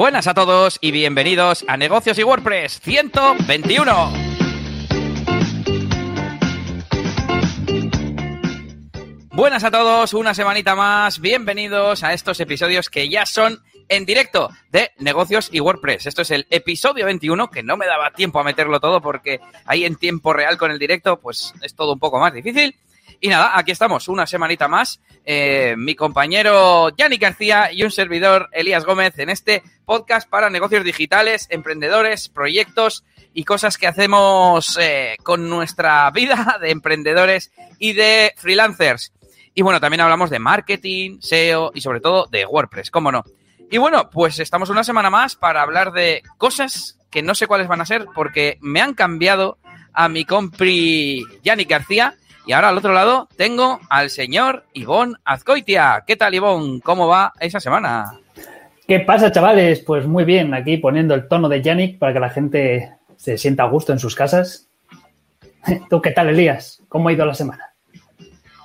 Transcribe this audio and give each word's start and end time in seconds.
Buenas 0.00 0.26
a 0.26 0.32
todos 0.32 0.78
y 0.80 0.92
bienvenidos 0.92 1.62
a 1.68 1.76
Negocios 1.76 2.18
y 2.18 2.24
WordPress 2.24 2.80
121. 2.80 4.12
Buenas 9.32 9.62
a 9.62 9.70
todos, 9.70 10.14
una 10.14 10.32
semanita 10.32 10.74
más, 10.74 11.20
bienvenidos 11.20 12.02
a 12.02 12.14
estos 12.14 12.40
episodios 12.40 12.88
que 12.88 13.10
ya 13.10 13.26
son 13.26 13.62
en 13.90 14.06
directo 14.06 14.48
de 14.70 14.90
Negocios 15.00 15.50
y 15.52 15.60
WordPress. 15.60 16.06
Esto 16.06 16.22
es 16.22 16.30
el 16.30 16.46
episodio 16.48 17.04
21, 17.04 17.50
que 17.50 17.62
no 17.62 17.76
me 17.76 17.84
daba 17.84 18.10
tiempo 18.12 18.40
a 18.40 18.44
meterlo 18.44 18.80
todo 18.80 19.02
porque 19.02 19.38
ahí 19.66 19.84
en 19.84 19.96
tiempo 19.96 20.32
real 20.32 20.56
con 20.56 20.70
el 20.70 20.78
directo, 20.78 21.20
pues 21.20 21.52
es 21.60 21.74
todo 21.74 21.92
un 21.92 21.98
poco 21.98 22.18
más 22.18 22.32
difícil. 22.32 22.74
Y 23.20 23.28
nada, 23.28 23.52
aquí 23.54 23.72
estamos, 23.72 24.08
una 24.08 24.26
semanita 24.26 24.66
más. 24.66 24.98
Eh, 25.24 25.74
mi 25.76 25.94
compañero 25.94 26.88
Yanni 26.96 27.18
García 27.18 27.70
y 27.72 27.84
un 27.84 27.90
servidor 27.90 28.48
Elías 28.52 28.84
Gómez 28.84 29.18
en 29.18 29.30
este 29.30 29.62
podcast 29.84 30.28
para 30.28 30.50
negocios 30.50 30.82
digitales, 30.82 31.46
emprendedores, 31.50 32.28
proyectos 32.28 33.04
y 33.34 33.44
cosas 33.44 33.78
que 33.78 33.86
hacemos 33.86 34.78
eh, 34.80 35.16
con 35.22 35.48
nuestra 35.48 36.10
vida 36.14 36.58
de 36.60 36.70
emprendedores 36.70 37.52
y 37.78 37.92
de 37.92 38.32
freelancers. 38.36 39.12
Y 39.54 39.62
bueno, 39.62 39.80
también 39.80 40.00
hablamos 40.00 40.30
de 40.30 40.38
marketing, 40.38 41.18
SEO 41.20 41.72
y 41.74 41.80
sobre 41.80 42.00
todo 42.00 42.26
de 42.30 42.46
WordPress, 42.46 42.90
cómo 42.90 43.12
no. 43.12 43.24
Y 43.70 43.78
bueno, 43.78 44.10
pues 44.10 44.38
estamos 44.40 44.70
una 44.70 44.84
semana 44.84 45.10
más 45.10 45.36
para 45.36 45.62
hablar 45.62 45.92
de 45.92 46.22
cosas 46.38 46.98
que 47.10 47.22
no 47.22 47.34
sé 47.34 47.46
cuáles 47.46 47.68
van 47.68 47.80
a 47.80 47.86
ser 47.86 48.06
porque 48.14 48.58
me 48.60 48.80
han 48.80 48.94
cambiado 48.94 49.58
a 49.92 50.08
mi 50.08 50.24
compri 50.24 51.24
Yannick 51.42 51.68
García 51.68 52.14
y 52.46 52.52
ahora 52.52 52.70
al 52.70 52.78
otro 52.78 52.92
lado 52.92 53.28
tengo 53.36 53.80
al 53.88 54.10
señor 54.10 54.64
Ivón 54.72 55.16
Azcoitia. 55.24 56.04
¿Qué 56.06 56.16
tal, 56.16 56.34
Ivón? 56.34 56.80
¿Cómo 56.80 57.06
va 57.06 57.32
esa 57.40 57.60
semana? 57.60 58.12
¿Qué 58.86 59.00
pasa, 59.00 59.30
chavales? 59.30 59.80
Pues 59.80 60.06
muy 60.06 60.24
bien, 60.24 60.52
aquí 60.54 60.76
poniendo 60.76 61.14
el 61.14 61.28
tono 61.28 61.48
de 61.48 61.62
Yannick 61.62 61.98
para 61.98 62.12
que 62.12 62.20
la 62.20 62.30
gente 62.30 62.92
se 63.16 63.38
sienta 63.38 63.64
a 63.64 63.68
gusto 63.68 63.92
en 63.92 63.98
sus 63.98 64.14
casas. 64.14 64.68
¿Tú 65.90 66.00
qué 66.00 66.10
tal, 66.10 66.28
Elías? 66.28 66.82
¿Cómo 66.88 67.08
ha 67.08 67.12
ido 67.12 67.24
la 67.24 67.34
semana? 67.34 67.74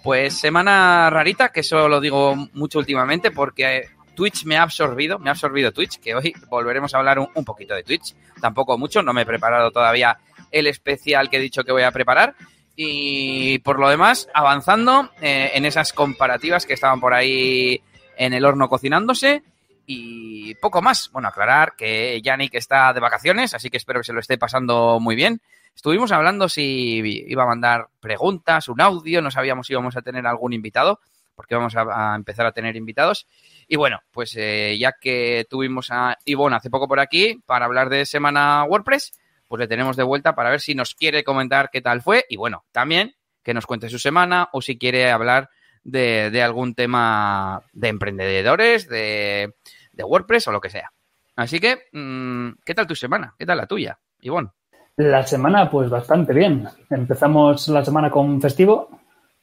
Pues 0.04 0.40
semana 0.40 1.10
rarita, 1.10 1.50
que 1.50 1.60
eso 1.60 1.88
lo 1.90 2.00
digo 2.00 2.36
mucho 2.54 2.80
últimamente 2.80 3.32
porque 3.32 3.90
Twitch 4.16 4.46
me 4.46 4.58
ha 4.58 4.64
absorbido, 4.64 5.20
me 5.20 5.30
ha 5.30 5.34
absorbido 5.34 5.72
Twitch, 5.72 6.00
que 6.00 6.16
hoy 6.16 6.34
volveremos 6.50 6.94
a 6.94 7.00
hablar 7.00 7.20
un, 7.20 7.28
un 7.36 7.44
poquito 7.44 7.76
de 7.76 7.84
Twitch. 7.84 8.16
Tampoco 8.40 8.78
mucho, 8.78 9.04
no 9.04 9.14
me 9.14 9.24
he 9.24 9.26
preparado 9.26 9.72
todavía 9.72 10.18
el 10.52 10.68
especial 10.68 11.30
que 11.30 11.38
he 11.38 11.42
dicho 11.42 11.64
que 11.64 11.72
voy 11.72 11.84
a 11.84 11.92
preparar 11.92 12.36
y 12.76 13.60
por 13.60 13.80
lo 13.80 13.90
demás, 13.90 14.30
avanzando 14.34 15.10
eh, 15.22 15.52
en 15.54 15.66
esas 15.66 15.94
comparativas 15.94 16.66
que 16.66 16.74
estaban 16.74 17.00
por 17.00 17.14
ahí 17.14 17.82
en 18.18 18.34
el 18.34 18.46
horno 18.46 18.68
cocinándose. 18.68 19.44
Y 19.88 20.56
poco 20.56 20.82
más. 20.82 21.12
Bueno, 21.12 21.28
aclarar 21.28 21.76
que 21.78 22.20
Yannick 22.22 22.56
está 22.56 22.92
de 22.92 23.00
vacaciones, 23.00 23.54
así 23.54 23.70
que 23.70 23.78
espero 23.78 24.00
que 24.00 24.06
se 24.06 24.14
lo 24.14 24.20
esté 24.20 24.38
pasando 24.38 25.00
muy 25.00 25.16
bien. 25.16 25.42
Estuvimos 25.76 26.12
hablando 26.12 26.50
si 26.50 27.02
iba 27.28 27.44
a 27.44 27.48
mandar 27.48 27.90
preguntas, 28.00 28.68
un 28.70 28.82
audio, 28.82 29.22
no 29.22 29.30
sabíamos 29.30 29.68
si 29.68 29.74
íbamos 29.74 29.96
a 29.96 30.02
tener 30.02 30.26
algún 30.26 30.54
invitado, 30.54 31.02
porque 31.36 31.54
vamos 31.54 31.76
a, 31.76 32.16
empezar 32.16 32.46
a 32.46 32.54
tener 32.54 32.76
invitados. 32.78 33.28
Y 33.68 33.76
bueno, 33.76 34.00
pues 34.12 34.36
eh, 34.38 34.78
ya 34.80 34.94
que 35.00 35.46
tuvimos 35.50 35.92
a 35.92 36.18
Ivonne 36.26 36.56
hace 36.56 36.70
poco 36.70 36.88
por 36.88 37.00
aquí 37.00 37.42
para 37.46 37.66
hablar 37.66 37.90
de 37.90 38.06
Semana 38.06 38.64
WordPress, 38.64 39.12
pues 39.48 39.60
le 39.60 39.68
tenemos 39.68 39.96
de 39.96 40.04
vuelta 40.04 40.36
para 40.36 40.50
ver 40.50 40.62
si 40.62 40.76
nos 40.76 40.96
quiere 40.96 41.24
comentar 41.24 41.70
qué 41.72 41.82
tal 41.82 42.02
fue 42.02 42.26
y 42.30 42.38
bueno, 42.38 42.66
también 42.72 43.16
que 43.44 43.54
nos 43.54 43.66
cuente 43.66 43.90
su 43.90 44.00
semana 44.00 44.50
o 44.54 44.62
si 44.62 44.78
quiere 44.78 45.12
hablar 45.12 45.50
de, 45.84 46.32
de 46.32 46.42
algún 46.42 46.74
tema 46.74 47.62
de 47.72 47.90
emprendedores, 47.90 48.90
de, 48.90 49.54
de, 49.94 50.04
WordPress 50.04 50.48
o 50.48 50.52
lo 50.52 50.60
que 50.60 50.72
sea. 50.72 50.92
Así 51.36 51.60
que, 51.60 51.84
mmm, 51.94 52.50
¿qué 52.66 52.74
tal 52.74 52.88
tu 52.88 52.96
semana? 52.96 53.36
¿Qué 53.38 53.46
tal 53.46 53.58
la 53.58 53.68
tuya, 53.68 54.00
Ivonne? 54.22 54.50
La 54.98 55.26
semana, 55.28 55.70
pues 55.70 55.90
bastante 55.90 56.34
bien. 56.34 56.68
Empezamos 56.90 57.68
la 57.68 57.86
semana 57.86 58.10
con 58.10 58.42
festivo, 58.42 58.90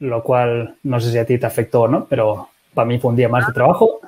lo 0.01 0.23
cual 0.23 0.77
no 0.83 0.99
sé 0.99 1.13
si 1.13 1.19
a 1.19 1.27
ti 1.27 1.39
te 1.39 1.47
afectó 1.47 1.83
o 1.83 1.89
no, 1.89 2.07
pero 2.07 2.49
para 2.75 2.87
mí 2.87 2.99
fue 2.99 3.11
un 3.11 3.17
día 3.17 3.29
más 3.29 3.47
de 3.47 3.53
trabajo. 3.53 4.01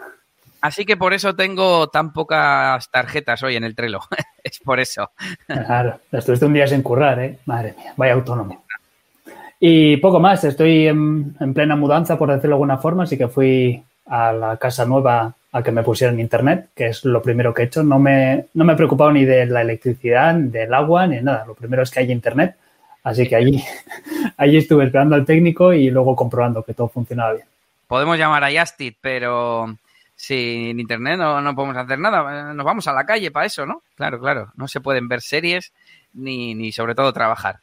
Así 0.64 0.86
que 0.86 0.96
por 0.96 1.12
eso 1.12 1.36
tengo 1.36 1.88
tan 1.88 2.14
pocas 2.14 2.90
tarjetas 2.90 3.42
hoy 3.42 3.56
en 3.56 3.64
el 3.64 3.74
Trello. 3.74 4.00
es 4.42 4.58
por 4.60 4.80
eso. 4.80 5.10
Claro, 5.46 6.00
estuviste 6.10 6.46
un 6.46 6.54
día 6.54 6.66
sin 6.66 6.80
currar, 6.80 7.20
¿eh? 7.20 7.38
Madre 7.44 7.74
mía, 7.76 7.92
vaya 7.98 8.14
autónomo. 8.14 8.64
Y 9.60 9.98
poco 9.98 10.20
más, 10.20 10.42
estoy 10.44 10.88
en, 10.88 11.36
en, 11.38 11.52
plena 11.52 11.76
mudanza, 11.76 12.16
por 12.16 12.30
decirlo 12.30 12.48
de 12.48 12.54
alguna 12.54 12.78
forma, 12.78 13.02
así 13.02 13.18
que 13.18 13.28
fui 13.28 13.84
a 14.06 14.32
la 14.32 14.56
casa 14.56 14.86
nueva 14.86 15.34
a 15.52 15.62
que 15.62 15.70
me 15.70 15.82
pusieran 15.82 16.18
internet, 16.18 16.70
que 16.74 16.86
es 16.86 17.04
lo 17.04 17.20
primero 17.20 17.52
que 17.52 17.60
he 17.60 17.66
hecho. 17.66 17.82
No 17.82 17.98
me, 17.98 18.46
no 18.54 18.64
me 18.64 18.72
he 18.72 18.76
preocupado 18.76 19.12
ni 19.12 19.26
de 19.26 19.44
la 19.44 19.60
electricidad, 19.60 20.32
ni 20.32 20.48
del 20.48 20.72
agua, 20.72 21.06
ni 21.06 21.20
nada. 21.20 21.44
Lo 21.44 21.52
primero 21.52 21.82
es 21.82 21.90
que 21.90 22.00
hay 22.00 22.10
internet. 22.10 22.56
Así 23.02 23.28
que 23.28 23.36
allí, 23.36 23.62
allí 24.38 24.56
estuve 24.56 24.86
esperando 24.86 25.14
al 25.14 25.26
técnico 25.26 25.74
y 25.74 25.90
luego 25.90 26.16
comprobando 26.16 26.62
que 26.62 26.72
todo 26.72 26.88
funcionaba 26.88 27.34
bien. 27.34 27.46
Podemos 27.86 28.16
llamar 28.16 28.44
a 28.44 28.50
Justit, 28.50 28.96
pero 28.98 29.76
sin 30.26 30.80
internet 30.80 31.18
no, 31.18 31.40
no, 31.40 31.54
podemos 31.54 31.76
hacer 31.76 31.98
nada. 31.98 32.52
Nos 32.54 32.64
vamos 32.64 32.86
a 32.88 32.92
la 32.92 33.04
calle 33.04 33.30
para 33.30 33.46
eso, 33.46 33.66
¿no? 33.66 33.82
Claro, 33.94 34.20
claro. 34.20 34.52
No 34.56 34.68
se 34.68 34.80
pueden 34.80 35.08
ver 35.08 35.20
series 35.20 35.72
ni, 36.12 36.54
ni 36.54 36.72
sobre 36.72 36.94
todo 36.94 37.12
trabajar. 37.12 37.60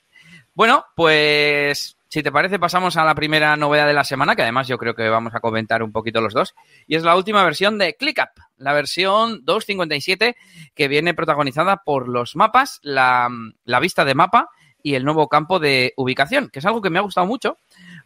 Bueno, 0.54 0.86
pues 0.96 1.98
si 2.10 2.22
te 2.22 2.32
parece 2.32 2.60
pasamos 2.60 2.98
a 2.98 3.06
la 3.06 3.16
primera 3.16 3.56
novedad 3.56 3.88
de 3.88 3.94
la 3.94 4.04
semana, 4.04 4.36
que 4.36 4.42
además 4.42 4.68
yo 4.68 4.78
creo 4.78 4.94
que 4.94 5.08
vamos 5.08 5.34
a 5.34 5.40
comentar 5.40 5.82
un 5.82 5.94
poquito 5.94 6.20
los 6.20 6.34
dos, 6.34 6.54
y 6.86 6.96
es 6.96 7.04
la 7.04 7.16
última 7.16 7.44
versión 7.44 7.78
de 7.78 7.96
ClickUp, 7.96 8.30
la 8.58 8.74
versión 8.74 9.46
2.57 9.46 10.36
que 10.76 10.88
viene 10.90 11.14
protagonizada 11.14 11.78
por 11.78 12.10
los 12.10 12.36
mapas, 12.36 12.80
la, 12.84 13.30
la 13.64 13.80
vista 13.80 14.04
de 14.04 14.14
mapa 14.14 14.50
y 14.84 14.96
el 14.96 15.06
nuevo 15.06 15.30
campo 15.30 15.60
de 15.60 15.94
ubicación, 15.96 16.50
que 16.50 16.60
es 16.60 16.66
algo 16.66 16.82
que 16.82 16.90
me 16.90 17.00
ha 17.00 17.04
gustado 17.04 17.28
mucho 17.28 17.58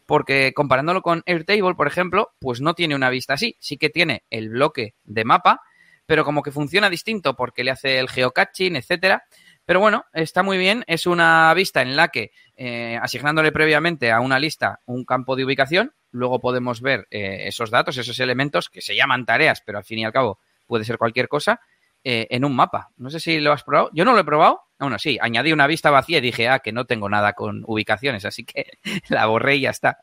porque 0.06 0.52
comparándolo 0.54 1.02
con 1.02 1.22
Airtable, 1.26 1.74
por 1.74 1.86
ejemplo, 1.86 2.30
pues 2.38 2.60
no 2.60 2.74
tiene 2.74 2.94
una 2.94 3.10
vista 3.10 3.34
así. 3.34 3.56
Sí 3.60 3.76
que 3.76 3.90
tiene 3.90 4.24
el 4.30 4.48
bloque 4.50 4.94
de 5.04 5.24
mapa, 5.24 5.60
pero 6.06 6.24
como 6.24 6.42
que 6.42 6.52
funciona 6.52 6.88
distinto 6.88 7.34
porque 7.34 7.64
le 7.64 7.72
hace 7.72 7.98
el 7.98 8.08
geocaching, 8.08 8.76
etcétera. 8.76 9.24
Pero 9.64 9.80
bueno, 9.80 10.04
está 10.12 10.44
muy 10.44 10.58
bien. 10.58 10.84
Es 10.86 11.06
una 11.06 11.52
vista 11.54 11.82
en 11.82 11.96
la 11.96 12.08
que, 12.08 12.30
eh, 12.56 12.98
asignándole 13.02 13.50
previamente 13.50 14.12
a 14.12 14.20
una 14.20 14.38
lista 14.38 14.80
un 14.86 15.04
campo 15.04 15.34
de 15.34 15.44
ubicación, 15.44 15.92
luego 16.12 16.40
podemos 16.40 16.80
ver 16.80 17.08
eh, 17.10 17.48
esos 17.48 17.70
datos, 17.70 17.98
esos 17.98 18.20
elementos 18.20 18.70
que 18.70 18.80
se 18.80 18.94
llaman 18.94 19.26
tareas, 19.26 19.60
pero 19.66 19.78
al 19.78 19.84
fin 19.84 19.98
y 19.98 20.04
al 20.04 20.12
cabo 20.12 20.38
puede 20.66 20.84
ser 20.84 20.98
cualquier 20.98 21.28
cosa, 21.28 21.60
eh, 22.04 22.28
en 22.30 22.44
un 22.44 22.54
mapa. 22.54 22.90
No 22.96 23.10
sé 23.10 23.18
si 23.18 23.40
lo 23.40 23.52
has 23.52 23.64
probado. 23.64 23.90
Yo 23.92 24.04
no 24.04 24.12
lo 24.12 24.20
he 24.20 24.24
probado. 24.24 24.62
Bueno, 24.78 24.98
sí, 24.98 25.18
añadí 25.20 25.52
una 25.52 25.66
vista 25.66 25.90
vacía 25.90 26.18
y 26.18 26.22
dije, 26.22 26.48
ah, 26.48 26.58
que 26.58 26.72
no 26.72 26.84
tengo 26.84 27.08
nada 27.08 27.32
con 27.32 27.64
ubicaciones, 27.66 28.24
así 28.24 28.44
que 28.44 28.66
la 29.08 29.26
borré 29.26 29.56
y 29.56 29.60
ya 29.62 29.70
está. 29.70 29.98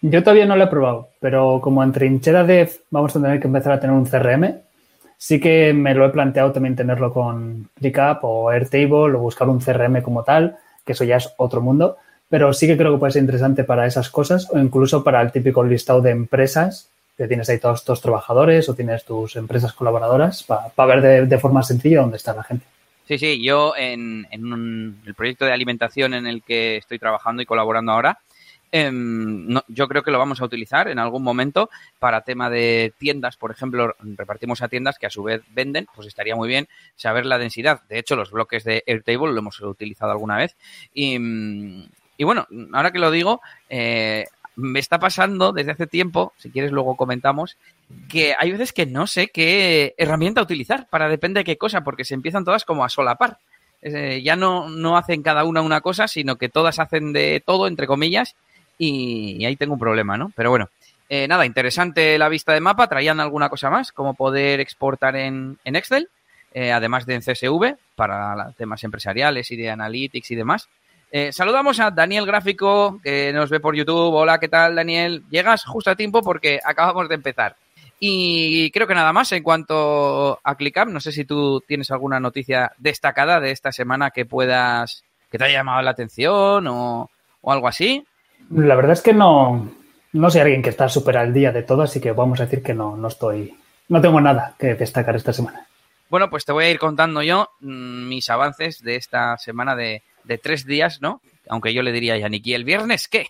Yo 0.00 0.22
todavía 0.22 0.46
no 0.46 0.56
lo 0.56 0.64
he 0.64 0.68
probado, 0.68 1.10
pero 1.20 1.60
como 1.60 1.82
en 1.82 1.92
trinchera 1.92 2.44
dev 2.44 2.70
vamos 2.90 3.14
a 3.14 3.20
tener 3.20 3.40
que 3.40 3.46
empezar 3.46 3.72
a 3.72 3.80
tener 3.80 3.94
un 3.94 4.06
CRM, 4.06 4.54
sí 5.18 5.38
que 5.38 5.74
me 5.74 5.94
lo 5.94 6.06
he 6.06 6.10
planteado 6.10 6.52
también 6.52 6.76
tenerlo 6.76 7.12
con 7.12 7.68
ClickUp 7.78 8.20
o 8.22 8.50
Airtable 8.50 9.16
o 9.16 9.18
buscar 9.18 9.48
un 9.48 9.60
CRM 9.60 10.00
como 10.00 10.22
tal, 10.22 10.56
que 10.86 10.92
eso 10.92 11.04
ya 11.04 11.16
es 11.16 11.28
otro 11.36 11.60
mundo, 11.60 11.98
pero 12.30 12.54
sí 12.54 12.66
que 12.66 12.76
creo 12.76 12.92
que 12.92 12.98
puede 12.98 13.12
ser 13.12 13.22
interesante 13.22 13.64
para 13.64 13.86
esas 13.86 14.08
cosas 14.08 14.48
o 14.50 14.58
incluso 14.58 15.04
para 15.04 15.20
el 15.20 15.30
típico 15.30 15.62
listado 15.62 16.00
de 16.00 16.10
empresas 16.10 16.88
que 17.18 17.28
tienes 17.28 17.50
ahí 17.50 17.58
todos 17.58 17.84
tus 17.84 18.00
trabajadores 18.00 18.66
o 18.70 18.74
tienes 18.74 19.04
tus 19.04 19.36
empresas 19.36 19.74
colaboradoras 19.74 20.42
para 20.42 20.68
pa 20.70 20.86
ver 20.86 21.02
de, 21.02 21.26
de, 21.26 21.38
forma 21.38 21.62
sencilla 21.62 22.00
dónde 22.00 22.16
está 22.16 22.32
la 22.32 22.44
gente. 22.44 22.64
Sí, 23.10 23.18
sí, 23.18 23.42
yo 23.42 23.74
en, 23.76 24.24
un, 24.32 25.02
el 25.04 25.16
proyecto 25.16 25.44
de 25.44 25.52
alimentación 25.52 26.14
en 26.14 26.28
el 26.28 26.44
que 26.44 26.76
estoy 26.76 27.00
trabajando 27.00 27.42
y 27.42 27.44
colaborando 27.44 27.90
ahora, 27.90 28.20
eh, 28.70 28.88
no, 28.92 29.64
yo 29.66 29.88
creo 29.88 30.04
que 30.04 30.12
lo 30.12 30.18
vamos 30.20 30.40
a 30.40 30.44
utilizar 30.44 30.86
en 30.86 31.00
algún 31.00 31.24
momento 31.24 31.70
para 31.98 32.20
tema 32.20 32.50
de 32.50 32.92
tiendas, 32.98 33.36
por 33.36 33.50
ejemplo, 33.50 33.96
repartimos 33.98 34.62
a 34.62 34.68
tiendas 34.68 34.96
que 34.96 35.06
a 35.06 35.10
su 35.10 35.24
vez 35.24 35.42
venden, 35.52 35.88
pues 35.92 36.06
estaría 36.06 36.36
muy 36.36 36.46
bien 36.46 36.68
saber 36.94 37.26
la 37.26 37.38
densidad. 37.38 37.82
De 37.88 37.98
hecho, 37.98 38.14
los 38.14 38.30
bloques 38.30 38.62
de 38.62 38.84
Airtable 38.86 39.32
lo 39.32 39.40
hemos 39.40 39.60
utilizado 39.60 40.12
alguna 40.12 40.36
vez. 40.36 40.54
Y, 40.94 41.16
y 42.16 42.22
bueno, 42.22 42.46
ahora 42.72 42.92
que 42.92 43.00
lo 43.00 43.10
digo, 43.10 43.40
eh, 43.68 44.26
me 44.60 44.78
está 44.78 44.98
pasando 44.98 45.52
desde 45.52 45.72
hace 45.72 45.86
tiempo, 45.86 46.32
si 46.36 46.50
quieres 46.50 46.72
luego 46.72 46.96
comentamos, 46.96 47.56
que 48.08 48.34
hay 48.38 48.52
veces 48.52 48.72
que 48.72 48.86
no 48.86 49.06
sé 49.06 49.28
qué 49.28 49.94
herramienta 49.96 50.42
utilizar 50.42 50.86
para 50.88 51.08
depende 51.08 51.40
de 51.40 51.44
qué 51.44 51.56
cosa, 51.56 51.82
porque 51.82 52.04
se 52.04 52.14
empiezan 52.14 52.44
todas 52.44 52.64
como 52.64 52.84
a 52.84 52.88
solapar. 52.88 53.38
Eh, 53.82 54.20
ya 54.22 54.36
no, 54.36 54.68
no 54.68 54.96
hacen 54.96 55.22
cada 55.22 55.44
una 55.44 55.62
una 55.62 55.80
cosa, 55.80 56.06
sino 56.06 56.36
que 56.36 56.48
todas 56.48 56.78
hacen 56.78 57.12
de 57.12 57.42
todo, 57.44 57.66
entre 57.66 57.86
comillas, 57.86 58.36
y, 58.78 59.44
ahí 59.44 59.56
tengo 59.56 59.74
un 59.74 59.78
problema, 59.78 60.16
¿no? 60.16 60.32
Pero 60.34 60.50
bueno, 60.50 60.68
eh, 61.08 61.26
nada, 61.28 61.44
interesante 61.44 62.18
la 62.18 62.28
vista 62.28 62.52
de 62.52 62.60
mapa. 62.60 62.88
Traían 62.88 63.20
alguna 63.20 63.48
cosa 63.48 63.70
más, 63.70 63.92
como 63.92 64.14
poder 64.14 64.60
exportar 64.60 65.16
en, 65.16 65.58
en 65.64 65.76
Excel, 65.76 66.08
eh, 66.52 66.72
además 66.72 67.06
de 67.06 67.14
en 67.14 67.20
CSV, 67.20 67.76
para 67.94 68.52
temas 68.56 68.82
empresariales 68.84 69.50
y 69.50 69.56
de 69.56 69.70
analytics 69.70 70.30
y 70.30 70.34
demás. 70.34 70.68
Eh, 71.12 71.32
saludamos 71.32 71.80
a 71.80 71.90
Daniel 71.90 72.24
Gráfico, 72.24 73.00
que 73.02 73.32
nos 73.32 73.50
ve 73.50 73.58
por 73.58 73.74
YouTube. 73.74 74.14
Hola, 74.14 74.38
¿qué 74.38 74.48
tal, 74.48 74.76
Daniel? 74.76 75.24
Llegas 75.28 75.64
justo 75.64 75.90
a 75.90 75.96
tiempo 75.96 76.22
porque 76.22 76.60
acabamos 76.64 77.08
de 77.08 77.16
empezar. 77.16 77.56
Y 77.98 78.70
creo 78.70 78.86
que 78.86 78.94
nada 78.94 79.12
más 79.12 79.32
en 79.32 79.42
cuanto 79.42 80.38
a 80.42 80.54
ClickUp. 80.54 80.86
No 80.86 81.00
sé 81.00 81.10
si 81.10 81.24
tú 81.24 81.60
tienes 81.66 81.90
alguna 81.90 82.20
noticia 82.20 82.72
destacada 82.78 83.40
de 83.40 83.50
esta 83.50 83.72
semana 83.72 84.10
que 84.10 84.24
puedas, 84.24 85.02
que 85.30 85.36
te 85.36 85.44
haya 85.44 85.58
llamado 85.58 85.82
la 85.82 85.90
atención 85.90 86.66
o, 86.68 87.10
algo 87.44 87.68
así. 87.68 88.06
La 88.50 88.76
verdad 88.76 88.92
es 88.92 89.02
que 89.02 89.12
no, 89.12 89.68
no 90.12 90.30
soy 90.30 90.40
alguien 90.42 90.62
que 90.62 90.70
está 90.70 90.88
súper 90.88 91.18
al 91.18 91.34
día 91.34 91.50
de 91.50 91.64
todo, 91.64 91.82
así 91.82 92.00
que 92.00 92.12
vamos 92.12 92.40
a 92.40 92.44
decir 92.44 92.62
que 92.62 92.72
no, 92.72 92.96
no 92.96 93.08
estoy, 93.08 93.54
no 93.88 94.00
tengo 94.00 94.20
nada 94.20 94.54
que 94.58 94.74
destacar 94.74 95.16
esta 95.16 95.32
semana. 95.32 95.66
Bueno, 96.08 96.30
pues 96.30 96.44
te 96.44 96.52
voy 96.52 96.64
a 96.64 96.70
ir 96.70 96.78
contando 96.78 97.22
yo 97.22 97.50
mm, 97.60 98.08
mis 98.08 98.30
avances 98.30 98.82
de 98.82 98.96
esta 98.96 99.36
semana 99.36 99.76
de, 99.76 100.02
de 100.24 100.38
tres 100.38 100.64
días, 100.64 101.00
¿no? 101.00 101.20
Aunque 101.48 101.74
yo 101.74 101.82
le 101.82 101.92
diría 101.92 102.14
a 102.14 102.18
Yannick, 102.18 102.46
¿y 102.46 102.54
el 102.54 102.64
viernes 102.64 103.08
qué? 103.08 103.26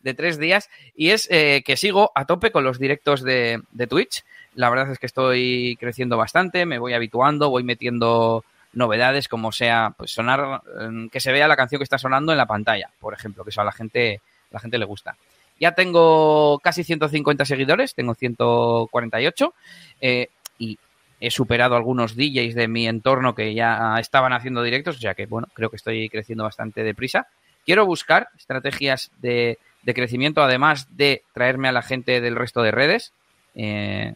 de 0.00 0.14
tres 0.14 0.38
días 0.38 0.70
y 0.94 1.10
es 1.10 1.28
eh, 1.30 1.62
que 1.64 1.76
sigo 1.76 2.12
a 2.14 2.24
tope 2.24 2.50
con 2.50 2.64
los 2.64 2.78
directos 2.78 3.22
de, 3.22 3.60
Twitch. 3.88 4.24
La 4.54 4.70
verdad 4.70 4.90
es 4.90 4.98
que 4.98 5.06
estoy 5.06 5.76
creciendo 5.78 6.16
bastante, 6.16 6.66
me 6.66 6.78
voy 6.78 6.94
habituando, 6.94 7.50
voy 7.50 7.62
metiendo 7.62 8.44
novedades 8.72 9.28
como 9.28 9.50
sea 9.50 9.94
pues 9.96 10.10
sonar 10.10 10.62
em, 10.80 11.08
que 11.08 11.20
se 11.20 11.32
vea 11.32 11.48
la 11.48 11.56
canción 11.56 11.78
que 11.78 11.84
está 11.84 11.98
sonando 11.98 12.32
en 12.32 12.38
la 12.38 12.46
pantalla, 12.46 12.90
por 13.00 13.14
ejemplo, 13.14 13.44
que 13.44 13.50
eso 13.50 13.60
a 13.60 13.64
la 13.64 13.72
gente 13.72 14.20
la 14.50 14.60
gente 14.60 14.78
le 14.78 14.84
gusta. 14.84 15.16
Ya 15.60 15.72
tengo 15.72 16.58
casi 16.60 16.84
150 16.84 17.44
seguidores, 17.44 17.94
tengo 17.94 18.14
148 18.14 19.54
eh, 20.00 20.28
y 20.58 20.78
he 21.20 21.30
superado 21.30 21.76
algunos 21.76 22.16
DJs 22.16 22.54
de 22.54 22.68
mi 22.68 22.86
entorno 22.86 23.34
que 23.34 23.54
ya 23.54 23.96
estaban 23.98 24.32
haciendo 24.32 24.62
directos, 24.62 24.96
o 24.96 25.00
sea 25.00 25.14
que 25.14 25.26
bueno, 25.26 25.48
creo 25.54 25.70
que 25.70 25.76
estoy 25.76 26.08
creciendo 26.08 26.44
bastante 26.44 26.82
deprisa. 26.82 27.26
Quiero 27.64 27.84
buscar 27.86 28.28
estrategias 28.36 29.10
de 29.20 29.58
de 29.82 29.94
crecimiento, 29.94 30.42
además 30.42 30.86
de 30.96 31.22
traerme 31.32 31.68
a 31.68 31.72
la 31.72 31.82
gente 31.82 32.20
del 32.20 32.36
resto 32.36 32.62
de 32.62 32.70
redes. 32.70 33.12
Eh, 33.54 34.12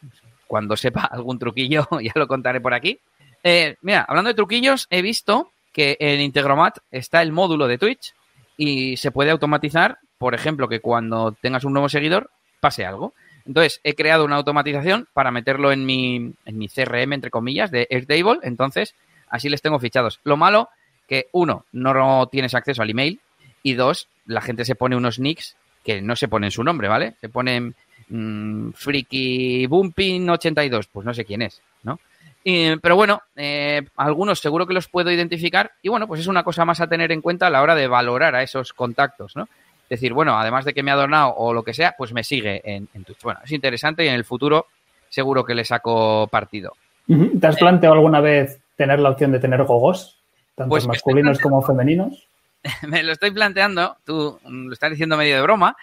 cuando 0.47 0.77
sepa 0.77 1.05
algún 1.11 1.39
truquillo, 1.39 1.89
ya 2.03 2.13
lo 2.15 2.29
contaré 2.29 2.61
por 2.61 2.75
aquí. 2.75 2.99
Eh, 3.43 3.77
mira, 3.83 4.05
hablando 4.07 4.29
de 4.29 4.35
truquillos, 4.35 4.87
he 4.91 5.03
visto 5.03 5.51
que 5.73 5.97
en 5.99 6.21
Integromat 6.21 6.79
está 6.91 7.23
el 7.23 7.33
módulo 7.33 7.67
de 7.67 7.79
Twitch 7.79 8.13
y 8.57 8.99
se 8.99 9.11
puede 9.11 9.31
automatizar, 9.31 9.99
por 10.19 10.35
ejemplo, 10.35 10.69
que 10.69 10.81
cuando 10.81 11.33
tengas 11.41 11.65
un 11.65 11.73
nuevo 11.73 11.89
seguidor 11.89 12.31
pase 12.61 12.85
algo. 12.85 13.15
Entonces, 13.47 13.81
he 13.85 13.95
creado 13.95 14.25
una 14.25 14.37
automatización 14.37 15.09
para 15.13 15.31
meterlo 15.31 15.73
en 15.73 15.85
mi, 15.85 16.33
en 16.45 16.59
mi 16.59 16.69
CRM, 16.69 17.13
entre 17.13 17.31
comillas, 17.31 17.71
de 17.71 17.87
Airtable. 17.91 18.41
Entonces, 18.43 18.95
así 19.29 19.49
les 19.49 19.63
tengo 19.63 19.79
fichados. 19.79 20.21
Lo 20.25 20.37
malo, 20.37 20.69
que 21.09 21.27
uno, 21.33 21.65
no 21.73 22.27
tienes 22.29 22.55
acceso 22.55 22.83
al 22.83 22.91
email 22.91 23.21
y 23.63 23.75
dos, 23.75 24.09
la 24.27 24.41
gente 24.41 24.65
se 24.65 24.75
pone 24.75 24.97
unos 24.97 25.19
nicks 25.19 25.57
que 25.85 26.01
no 26.01 26.17
se 26.17 26.29
ponen 26.29 26.51
su 26.51 26.63
nombre, 26.63 26.89
¿vale? 26.89 27.15
Se 27.21 27.29
ponen 27.29 27.75
mmm, 28.09 28.71
Freaky 28.73 29.67
Bumping 29.67 30.31
82, 30.31 30.87
pues 30.87 31.05
no 31.05 31.15
sé 31.15 31.25
quién 31.25 31.43
es, 31.43 31.61
¿no? 31.83 31.99
pero 32.45 32.97
bueno, 32.97 33.23
eh, 33.37 33.83
algunos 33.97 34.41
seguro 34.41 34.67
que 34.67 34.75
los 34.75 34.89
puedo 34.89 35.13
identificar 35.13 35.71
y 35.81 35.89
bueno, 35.89 36.09
pues 36.09 36.21
es 36.21 36.27
una 36.27 36.43
cosa 36.43 36.65
más 36.65 36.81
a 36.81 36.89
tener 36.89 37.13
en 37.13 37.21
cuenta 37.21 37.47
a 37.47 37.51
la 37.51 37.63
hora 37.63 37.77
de 37.77 37.87
valorar 37.87 38.35
a 38.35 38.43
esos 38.43 38.73
contactos, 38.73 39.37
¿no? 39.37 39.49
Decir, 39.93 40.15
bueno, 40.15 40.39
además 40.39 40.65
de 40.65 40.73
que 40.73 40.83
me 40.83 40.91
ha 40.91 40.95
donado 40.95 41.35
o 41.35 41.53
lo 41.53 41.63
que 41.63 41.75
sea, 41.75 41.95
pues 41.99 42.15
me 42.15 42.25
sigue 42.25 42.63
en, 42.65 42.87
Twitch. 43.05 43.23
Bueno, 43.23 43.41
es 43.45 43.53
interesante 43.53 44.03
y 44.03 44.09
en 44.09 44.15
el 44.15 44.25
futuro 44.25 44.69
seguro 45.11 45.45
que 45.45 45.55
le 45.55 45.67
saco 45.67 46.27
partido. 46.29 46.73
¿Te 47.07 47.47
has 47.47 47.59
planteado 47.59 47.97
alguna 47.97 48.23
vez 48.23 48.59
tener 48.75 49.01
la 49.01 49.11
opción 49.11 49.33
de 49.33 49.39
tener 49.39 49.65
gogos, 49.65 50.19
tanto 50.55 50.71
pues 50.71 50.87
masculinos 50.87 51.39
como 51.41 51.61
femeninos? 51.61 52.27
me 52.89 53.03
lo 53.03 53.13
estoy 53.13 53.33
planteando, 53.33 53.99
tú 54.07 54.41
lo 54.45 54.73
estás 54.73 54.93
diciendo 54.93 55.19
medio 55.19 55.37
de 55.37 55.43
broma, 55.43 55.77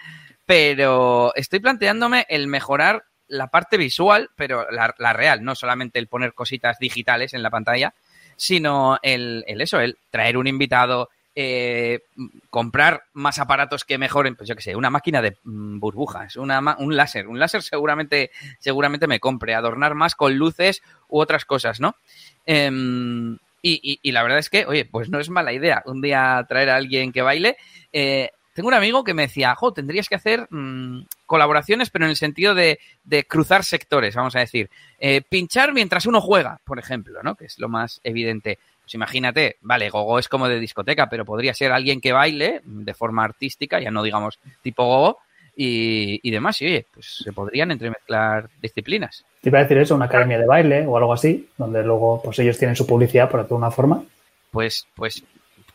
pero 0.44 1.32
estoy 1.36 1.60
planteándome 1.60 2.26
el 2.28 2.48
mejorar 2.48 3.04
la 3.28 3.46
parte 3.46 3.76
visual, 3.76 4.30
pero 4.34 4.66
la, 4.72 5.12
real, 5.12 5.44
no 5.44 5.54
solamente 5.54 6.00
el 6.00 6.08
poner 6.08 6.34
cositas 6.34 6.80
digitales 6.80 7.32
en 7.32 7.44
la 7.44 7.50
pantalla, 7.50 7.94
sino 8.34 8.98
el, 9.02 9.44
eso, 9.46 9.78
el 9.78 9.98
traer 10.10 10.36
un 10.36 10.48
invitado, 10.48 11.10
eh, 11.42 12.02
comprar 12.50 13.04
más 13.14 13.38
aparatos 13.38 13.86
que 13.86 13.96
mejoren, 13.96 14.36
pues 14.36 14.46
yo 14.46 14.54
qué 14.54 14.60
sé, 14.60 14.76
una 14.76 14.90
máquina 14.90 15.22
de 15.22 15.38
mm, 15.42 15.78
burbujas, 15.78 16.36
una, 16.36 16.76
un 16.78 16.94
láser, 16.94 17.28
un 17.28 17.38
láser 17.38 17.62
seguramente, 17.62 18.30
seguramente 18.58 19.06
me 19.06 19.20
compre, 19.20 19.54
adornar 19.54 19.94
más 19.94 20.14
con 20.14 20.36
luces 20.36 20.82
u 21.08 21.18
otras 21.18 21.46
cosas, 21.46 21.80
¿no? 21.80 21.94
Em, 22.44 23.38
y, 23.62 24.12
la 24.12 24.22
verdad 24.22 24.38
es 24.38 24.50
que, 24.50 24.66
oye, 24.66 24.84
pues 24.84 25.08
no 25.08 25.18
es 25.18 25.30
mala 25.30 25.54
idea 25.54 25.82
un 25.86 26.02
día 26.02 26.44
traer 26.46 26.68
a 26.68 26.76
alguien 26.76 27.10
que 27.10 27.22
baile. 27.22 27.56
Eh, 27.90 28.30
tengo 28.52 28.68
un 28.68 28.74
amigo 28.74 29.02
que 29.02 29.14
me 29.14 29.22
decía, 29.22 29.54
jo, 29.54 29.72
tendrías 29.72 30.10
que 30.10 30.16
hacer 30.16 30.46
mm, 30.50 31.06
colaboraciones, 31.24 31.88
pero 31.88 32.04
en 32.04 32.10
el 32.10 32.16
sentido 32.16 32.54
de, 32.54 32.78
cruzar 33.28 33.64
sectores, 33.64 34.14
vamos 34.14 34.36
a 34.36 34.40
decir. 34.40 34.68
Eh, 34.98 35.22
pinchar 35.22 35.72
mientras 35.72 36.04
uno 36.04 36.20
juega, 36.20 36.60
por 36.64 36.78
ejemplo, 36.78 37.22
¿no? 37.22 37.34
Que 37.34 37.46
es 37.46 37.58
lo 37.58 37.70
más 37.70 38.00
evidente. 38.04 38.58
Pues 38.90 38.96
imagínate, 38.96 39.56
vale, 39.60 39.88
Gogo 39.88 40.18
es 40.18 40.28
como 40.28 40.48
de 40.48 40.58
discoteca, 40.58 41.08
pero 41.08 41.24
podría 41.24 41.54
ser 41.54 41.70
alguien 41.70 42.00
que 42.00 42.12
baile 42.12 42.60
de 42.64 42.92
forma 42.92 43.22
artística, 43.22 43.78
ya 43.78 43.92
no 43.92 44.02
digamos 44.02 44.40
tipo 44.62 44.84
Gogo, 44.84 45.18
y, 45.54 46.28
demás. 46.28 46.60
Y 46.60 46.66
oye, 46.66 46.86
pues 46.92 47.20
se 47.22 47.32
podrían 47.32 47.70
entremezclar 47.70 48.50
disciplinas. 48.60 49.24
Te 49.42 49.48
iba 49.48 49.60
a 49.60 49.62
decir 49.62 49.78
eso, 49.78 49.94
una 49.94 50.06
academia 50.06 50.40
de 50.40 50.46
baile 50.46 50.84
o 50.88 50.96
algo 50.96 51.12
así, 51.12 51.48
donde 51.56 51.84
luego 51.84 52.20
pues 52.20 52.40
ellos 52.40 52.58
tienen 52.58 52.74
su 52.74 52.84
publicidad 52.84 53.30
por 53.30 53.38
alguna 53.38 53.70
forma. 53.70 54.02
Pues, 54.50 54.88
pues 54.96 55.22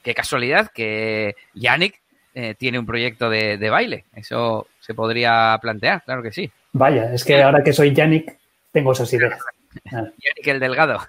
qué 0.03 0.13
casualidad 0.13 0.69
que 0.73 1.35
Yannick 1.53 2.01
eh, 2.33 2.55
tiene 2.55 2.79
un 2.79 2.85
proyecto 2.85 3.29
de, 3.29 3.69
baile. 3.69 4.03
Eso 4.13 4.67
se 4.81 4.93
podría 4.93 5.57
plantear, 5.61 6.03
claro 6.03 6.21
que 6.21 6.33
sí. 6.33 6.51
Vaya, 6.73 7.13
es 7.13 7.23
que 7.23 7.41
ahora 7.41 7.63
que 7.63 7.71
soy 7.71 7.93
Yannick, 7.93 8.35
tengo 8.73 8.91
esas 8.91 9.13
ideas. 9.13 9.39
Yannick 9.91 10.47
el 10.47 10.59
delgado. 10.59 10.99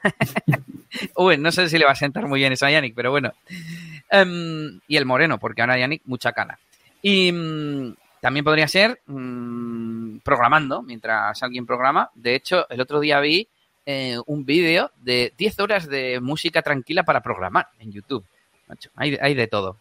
Uy, 1.17 1.37
no 1.39 1.53
sé 1.53 1.69
si 1.69 1.79
le 1.79 1.85
va 1.85 1.93
a 1.93 1.97
sentar 1.97 2.27
muy 2.27 2.41
bien 2.41 2.53
eso 2.53 2.67
a 2.67 2.71
Yannick, 2.71 2.95
pero 2.95 3.11
bueno. 3.11 3.33
Em, 4.11 4.81
y 4.89 4.97
el 4.97 5.05
moreno, 5.05 5.39
porque 5.39 5.63
ahora 5.63 5.79
Yannick 5.79 6.03
mucha 6.05 6.33
cana. 6.33 6.59
Y, 7.03 7.33
mm, 7.33 7.95
también 8.21 8.45
podría 8.45 8.67
ser 8.67 9.01
mm, 9.07 10.19
programando, 10.19 10.83
mientras 10.83 11.43
alguien 11.43 11.67
programa. 11.67 12.11
De 12.15 12.35
hecho, 12.35 12.69
el 12.71 12.81
otro 12.81 13.01
día 13.01 13.21
vi 13.21 13.49
eh, 13.85 14.19
un 14.27 14.45
vídeo 14.45 14.91
de 14.97 15.33
10 15.39 15.61
horas 15.61 15.87
de 15.87 16.19
música 16.21 16.63
tranquila 16.63 17.05
para 17.05 17.23
programar 17.23 17.69
en 17.79 17.93
YouTube. 17.93 18.25
hay, 18.97 19.35
de 19.35 19.47
todo. 19.47 19.77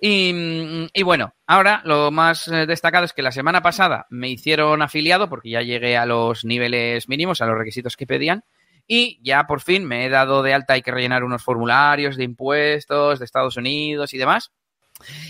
Y, 0.00 0.88
y, 0.94 1.02
bueno, 1.02 1.34
ahora 1.46 1.82
lo 1.84 2.10
más 2.10 2.48
eh, 2.48 2.64
destacado 2.66 3.04
es 3.04 3.12
que 3.12 3.22
la 3.22 3.32
semana 3.32 3.60
pasada 3.60 4.06
me 4.08 4.30
hicieron 4.30 4.80
afiliado 4.80 5.28
porque 5.28 5.50
ya 5.50 5.60
llegué 5.60 5.96
a 5.98 6.06
los 6.06 6.44
niveles 6.44 7.08
mínimos, 7.08 7.42
a 7.42 7.46
los 7.46 7.58
requisitos 7.58 7.96
que 7.96 8.06
pedían. 8.06 8.44
Y 8.86 9.20
ya 9.22 9.46
por 9.46 9.60
fin 9.60 9.84
me 9.84 10.04
he 10.04 10.08
dado 10.08 10.42
de 10.42 10.52
alta, 10.54 10.72
hay 10.72 10.82
que 10.82 10.90
rellenar 10.90 11.22
unos 11.22 11.44
formularios 11.44 12.16
de 12.16 12.24
impuestos 12.24 13.18
de 13.18 13.24
Estados 13.24 13.56
Unidos 13.56 14.12
y 14.14 14.18
demás. 14.18 14.50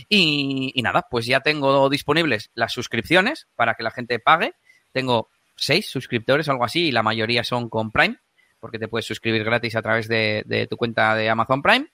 Y, 0.08 0.80
nada, 0.82 1.06
pues 1.10 1.26
ya 1.26 1.40
tengo 1.40 1.88
disponibles 1.88 2.50
las 2.54 2.72
suscripciones 2.72 3.48
para 3.56 3.74
que 3.74 3.82
la 3.82 3.90
gente 3.90 4.18
pague. 4.18 4.54
Tengo 4.92 5.28
seis 5.56 5.90
suscriptores 5.90 6.48
algo 6.48 6.64
así 6.64 6.86
y 6.86 6.92
la 6.92 7.02
mayoría 7.02 7.44
son 7.44 7.68
con 7.68 7.90
Prime, 7.90 8.16
porque 8.60 8.78
te 8.78 8.88
puedes 8.88 9.06
suscribir 9.06 9.44
gratis 9.44 9.76
a 9.76 9.82
través 9.82 10.08
de, 10.08 10.66
tu 10.68 10.76
cuenta 10.76 11.14
de 11.14 11.28
Amazon 11.28 11.62
Prime. 11.62 11.86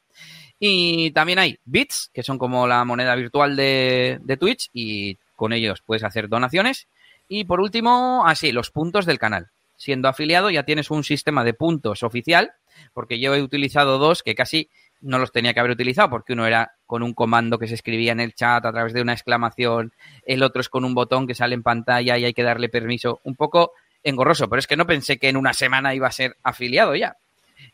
Y 0.59 1.11
también 1.11 1.39
hay 1.39 1.59
bits, 1.65 2.11
que 2.13 2.23
son 2.23 2.39
como 2.39 2.67
la 2.67 2.85
moneda 2.85 3.15
virtual 3.15 3.57
de, 3.57 4.19
de 4.23 4.37
Twitch 4.37 4.71
y 4.73 5.19
con 5.35 5.53
ellos 5.53 5.83
puedes 5.85 6.05
hacer 6.05 6.29
donaciones. 6.29 6.89
Y 7.29 7.45
por 7.45 7.61
último, 7.61 8.25
así, 8.27 8.53
los 8.53 8.71
puntos 8.71 9.05
del 9.05 9.19
canal. 9.19 9.49
Siendo 9.77 10.09
afiliado 10.09 10.51
ya 10.51 10.63
tienes 10.63 10.91
un 10.91 11.05
sistema 11.05 11.45
de 11.45 11.53
puntos 11.53 12.03
oficial, 12.03 12.53
porque 12.95 13.21
yo 13.21 13.35
he 13.35 13.43
utilizado 13.43 13.99
dos 13.99 14.23
que 14.23 14.35
casi 14.35 14.71
no 15.01 15.19
los 15.19 15.33
tenía 15.33 15.53
que 15.53 15.61
haber 15.61 15.73
utilizado 15.73 16.09
porque 16.09 16.33
uno 16.33 16.47
era 16.47 16.73
con 16.87 17.03
un 17.03 17.13
comando 17.13 17.59
que 17.59 17.69
se 17.69 17.75
escribía 17.75 18.13
en 18.13 18.21
el 18.21 18.35
chat 18.35 18.65
a 18.65 18.73
través 18.73 18.93
de 18.95 19.03
una 19.03 19.13
exclamación, 19.13 19.93
el 20.25 20.43
otro 20.43 20.61
es 20.61 20.69
con 20.69 20.85
un 20.85 20.95
botón 20.95 21.27
que 21.27 21.35
sale 21.35 21.55
en 21.55 21.63
pantalla 21.63 22.17
y 22.17 22.25
hay 22.25 22.33
que 22.33 22.43
darle 22.43 22.69
permiso, 22.69 23.21
un 23.25 23.35
poco 23.35 23.73
engorroso, 24.03 24.49
pero 24.49 24.61
es 24.61 24.67
que 24.67 24.77
no 24.77 24.87
pensé 24.87 25.19
que 25.19 25.29
en 25.29 25.37
una 25.37 25.53
semana 25.53 25.95
iba 25.95 26.07
a 26.07 26.13
ser 26.13 26.37
afiliado 26.43 26.95
ya. 26.95 27.17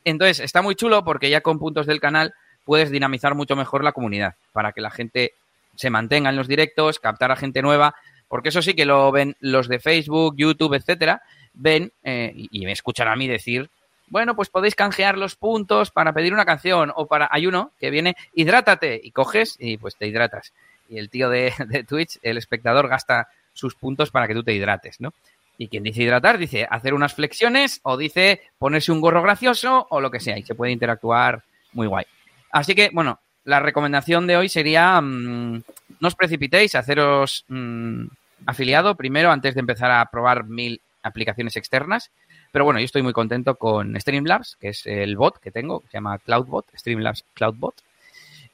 Entonces, 0.04 0.40
está 0.40 0.62
muy 0.62 0.74
chulo 0.74 1.04
porque 1.04 1.28
ya 1.28 1.40
con 1.40 1.58
puntos 1.58 1.86
del 1.86 2.00
canal 2.00 2.34
puedes 2.64 2.90
dinamizar 2.90 3.34
mucho 3.34 3.56
mejor 3.56 3.84
la 3.84 3.92
comunidad 3.92 4.34
para 4.52 4.72
que 4.72 4.80
la 4.80 4.90
gente 4.90 5.32
se 5.74 5.90
mantenga 5.90 6.30
en 6.30 6.36
los 6.36 6.48
directos, 6.48 6.98
captar 6.98 7.32
a 7.32 7.36
gente 7.36 7.62
nueva, 7.62 7.94
porque 8.28 8.50
eso 8.50 8.62
sí 8.62 8.74
que 8.74 8.84
lo 8.84 9.10
ven 9.12 9.36
los 9.40 9.68
de 9.68 9.78
Facebook, 9.78 10.34
YouTube, 10.36 10.74
etcétera, 10.74 11.22
ven 11.54 11.92
eh, 12.04 12.32
y 12.34 12.64
me 12.64 12.72
escuchan 12.72 13.08
a 13.08 13.16
mí 13.16 13.28
decir 13.28 13.70
bueno, 14.12 14.36
pues 14.36 14.50
podéis 14.50 14.74
canjear 14.74 15.16
los 15.16 15.36
puntos 15.36 15.90
para 15.90 16.12
pedir 16.12 16.34
una 16.34 16.44
canción 16.44 16.92
o 16.94 17.06
para... 17.06 17.30
Hay 17.32 17.46
uno 17.46 17.72
que 17.80 17.88
viene, 17.88 18.14
hidrátate, 18.34 19.00
y 19.02 19.10
coges 19.10 19.56
y 19.58 19.78
pues 19.78 19.96
te 19.96 20.06
hidratas. 20.06 20.52
Y 20.90 20.98
el 20.98 21.08
tío 21.08 21.30
de, 21.30 21.50
Twitch, 21.88 22.18
el 22.20 22.36
espectador, 22.36 22.88
gasta 22.88 23.28
sus 23.54 23.74
puntos 23.74 24.10
para 24.10 24.28
que 24.28 24.34
tú 24.34 24.42
te 24.42 24.52
hidrates, 24.52 25.00
¿no? 25.00 25.14
Y 25.56 25.68
quien 25.68 25.82
dice 25.82 26.02
hidratar, 26.02 26.36
dice 26.36 26.66
hacer 26.68 26.92
unas 26.92 27.14
flexiones 27.14 27.80
o 27.84 27.96
dice 27.96 28.42
ponerse 28.58 28.92
un 28.92 29.00
gorro 29.00 29.22
gracioso 29.22 29.86
o 29.88 29.98
lo 30.02 30.10
que 30.10 30.20
sea 30.20 30.36
y 30.36 30.42
se 30.42 30.54
puede 30.54 30.72
interactuar 30.72 31.42
muy 31.72 31.86
guay. 31.86 32.04
Así 32.52 32.74
que, 32.74 32.90
bueno, 32.92 33.18
la 33.44 33.60
recomendación 33.60 34.26
de 34.26 34.36
hoy 34.36 34.48
sería 34.48 35.00
mm, 35.00 35.62
no 36.00 36.08
os 36.08 36.14
precipitéis, 36.14 36.74
haceros 36.74 37.44
mm, 37.48 38.04
afiliado 38.46 38.94
primero 38.94 39.30
antes 39.30 39.54
de 39.54 39.60
empezar 39.60 39.90
a 39.90 40.04
probar 40.06 40.44
mil 40.44 40.80
aplicaciones 41.02 41.56
externas. 41.56 42.10
Pero 42.52 42.64
bueno, 42.64 42.78
yo 42.80 42.84
estoy 42.84 43.02
muy 43.02 43.14
contento 43.14 43.54
con 43.56 43.98
Streamlabs, 43.98 44.56
que 44.60 44.68
es 44.68 44.86
el 44.86 45.16
bot 45.16 45.38
que 45.38 45.50
tengo, 45.50 45.80
que 45.80 45.88
se 45.88 45.94
llama 45.94 46.18
CloudBot, 46.18 46.66
Streamlabs 46.76 47.24
CloudBot. 47.34 47.74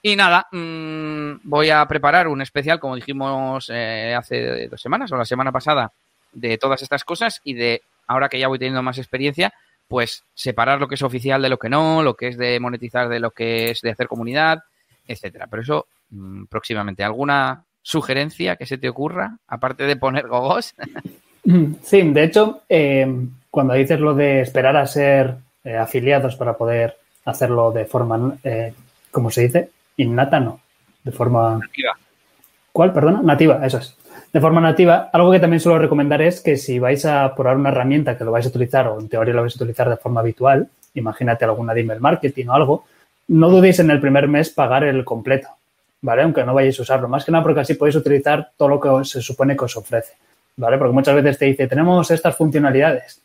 Y 0.00 0.14
nada, 0.14 0.46
mmm, 0.52 1.40
voy 1.42 1.70
a 1.70 1.84
preparar 1.86 2.28
un 2.28 2.40
especial, 2.40 2.78
como 2.78 2.94
dijimos 2.94 3.68
eh, 3.70 4.14
hace 4.16 4.68
dos 4.68 4.80
semanas 4.80 5.10
o 5.10 5.16
la 5.16 5.24
semana 5.24 5.50
pasada, 5.50 5.90
de 6.32 6.58
todas 6.58 6.82
estas 6.82 7.02
cosas 7.02 7.40
y 7.42 7.54
de 7.54 7.82
ahora 8.06 8.28
que 8.28 8.38
ya 8.38 8.48
voy 8.48 8.58
teniendo 8.58 8.82
más 8.82 8.98
experiencia, 8.98 9.52
pues 9.88 10.24
separar 10.34 10.78
lo 10.78 10.86
que 10.86 10.94
es 10.94 11.02
oficial 11.02 11.42
de 11.42 11.48
lo 11.48 11.58
que 11.58 11.70
no, 11.70 12.02
lo 12.02 12.14
que 12.14 12.28
es 12.28 12.38
de 12.38 12.60
monetizar 12.60 13.08
de 13.08 13.20
lo 13.20 13.30
que 13.30 13.70
es 13.70 13.80
de 13.80 13.90
hacer 13.90 14.06
comunidad, 14.06 14.62
etcétera. 15.06 15.46
Pero 15.50 15.62
eso 15.62 15.86
mmm, 16.10 16.44
próximamente. 16.44 17.02
¿Alguna 17.02 17.64
sugerencia 17.82 18.56
que 18.56 18.66
se 18.66 18.78
te 18.78 18.88
ocurra, 18.88 19.38
aparte 19.48 19.84
de 19.84 19.96
poner 19.96 20.28
gogos? 20.28 20.74
Sí, 21.82 22.02
de 22.02 22.24
hecho, 22.24 22.62
eh, 22.68 23.06
cuando 23.50 23.72
dices 23.72 23.98
lo 24.00 24.14
de 24.14 24.42
esperar 24.42 24.76
a 24.76 24.86
ser 24.86 25.36
eh, 25.64 25.78
afiliados 25.78 26.36
para 26.36 26.58
poder 26.58 26.98
hacerlo 27.24 27.72
de 27.72 27.86
forma, 27.86 28.36
eh, 28.44 28.74
¿cómo 29.10 29.30
se 29.30 29.42
dice? 29.42 29.70
Innata, 29.96 30.40
no. 30.40 30.60
De 31.02 31.10
forma. 31.10 31.58
Nativa. 31.58 31.96
¿Cuál? 32.70 32.92
Perdona. 32.92 33.22
Nativa, 33.22 33.64
eso 33.64 33.78
es. 33.78 33.96
De 34.32 34.40
forma 34.40 34.60
nativa, 34.60 35.08
algo 35.12 35.32
que 35.32 35.40
también 35.40 35.60
suelo 35.60 35.78
recomendar 35.78 36.20
es 36.20 36.40
que 36.40 36.56
si 36.56 36.78
vais 36.78 37.04
a 37.06 37.34
probar 37.34 37.56
una 37.56 37.70
herramienta 37.70 38.16
que 38.16 38.24
lo 38.24 38.30
vais 38.30 38.44
a 38.46 38.50
utilizar 38.50 38.86
o 38.88 39.00
en 39.00 39.08
teoría 39.08 39.34
lo 39.34 39.42
vais 39.42 39.54
a 39.54 39.56
utilizar 39.56 39.88
de 39.88 39.96
forma 39.96 40.20
habitual, 40.20 40.68
imagínate 40.94 41.44
alguna 41.44 41.72
de 41.72 41.80
email 41.80 42.00
marketing 42.00 42.46
o 42.48 42.52
algo, 42.52 42.84
no 43.28 43.48
dudéis 43.48 43.78
en 43.80 43.90
el 43.90 44.00
primer 44.00 44.28
mes 44.28 44.50
pagar 44.50 44.84
el 44.84 45.04
completo, 45.04 45.48
¿vale? 46.02 46.22
Aunque 46.22 46.44
no 46.44 46.54
vayáis 46.54 46.78
a 46.78 46.82
usarlo. 46.82 47.08
Más 47.08 47.24
que 47.24 47.32
nada 47.32 47.42
porque 47.42 47.60
así 47.60 47.74
podéis 47.74 47.96
utilizar 47.96 48.50
todo 48.56 48.68
lo 48.68 48.80
que 48.80 49.04
se 49.04 49.22
supone 49.22 49.56
que 49.56 49.64
os 49.64 49.76
ofrece. 49.76 50.14
¿vale? 50.58 50.76
Porque 50.76 50.92
muchas 50.92 51.14
veces 51.14 51.38
te 51.38 51.46
dice, 51.46 51.66
tenemos 51.66 52.10
estas 52.10 52.36
funcionalidades. 52.36 53.20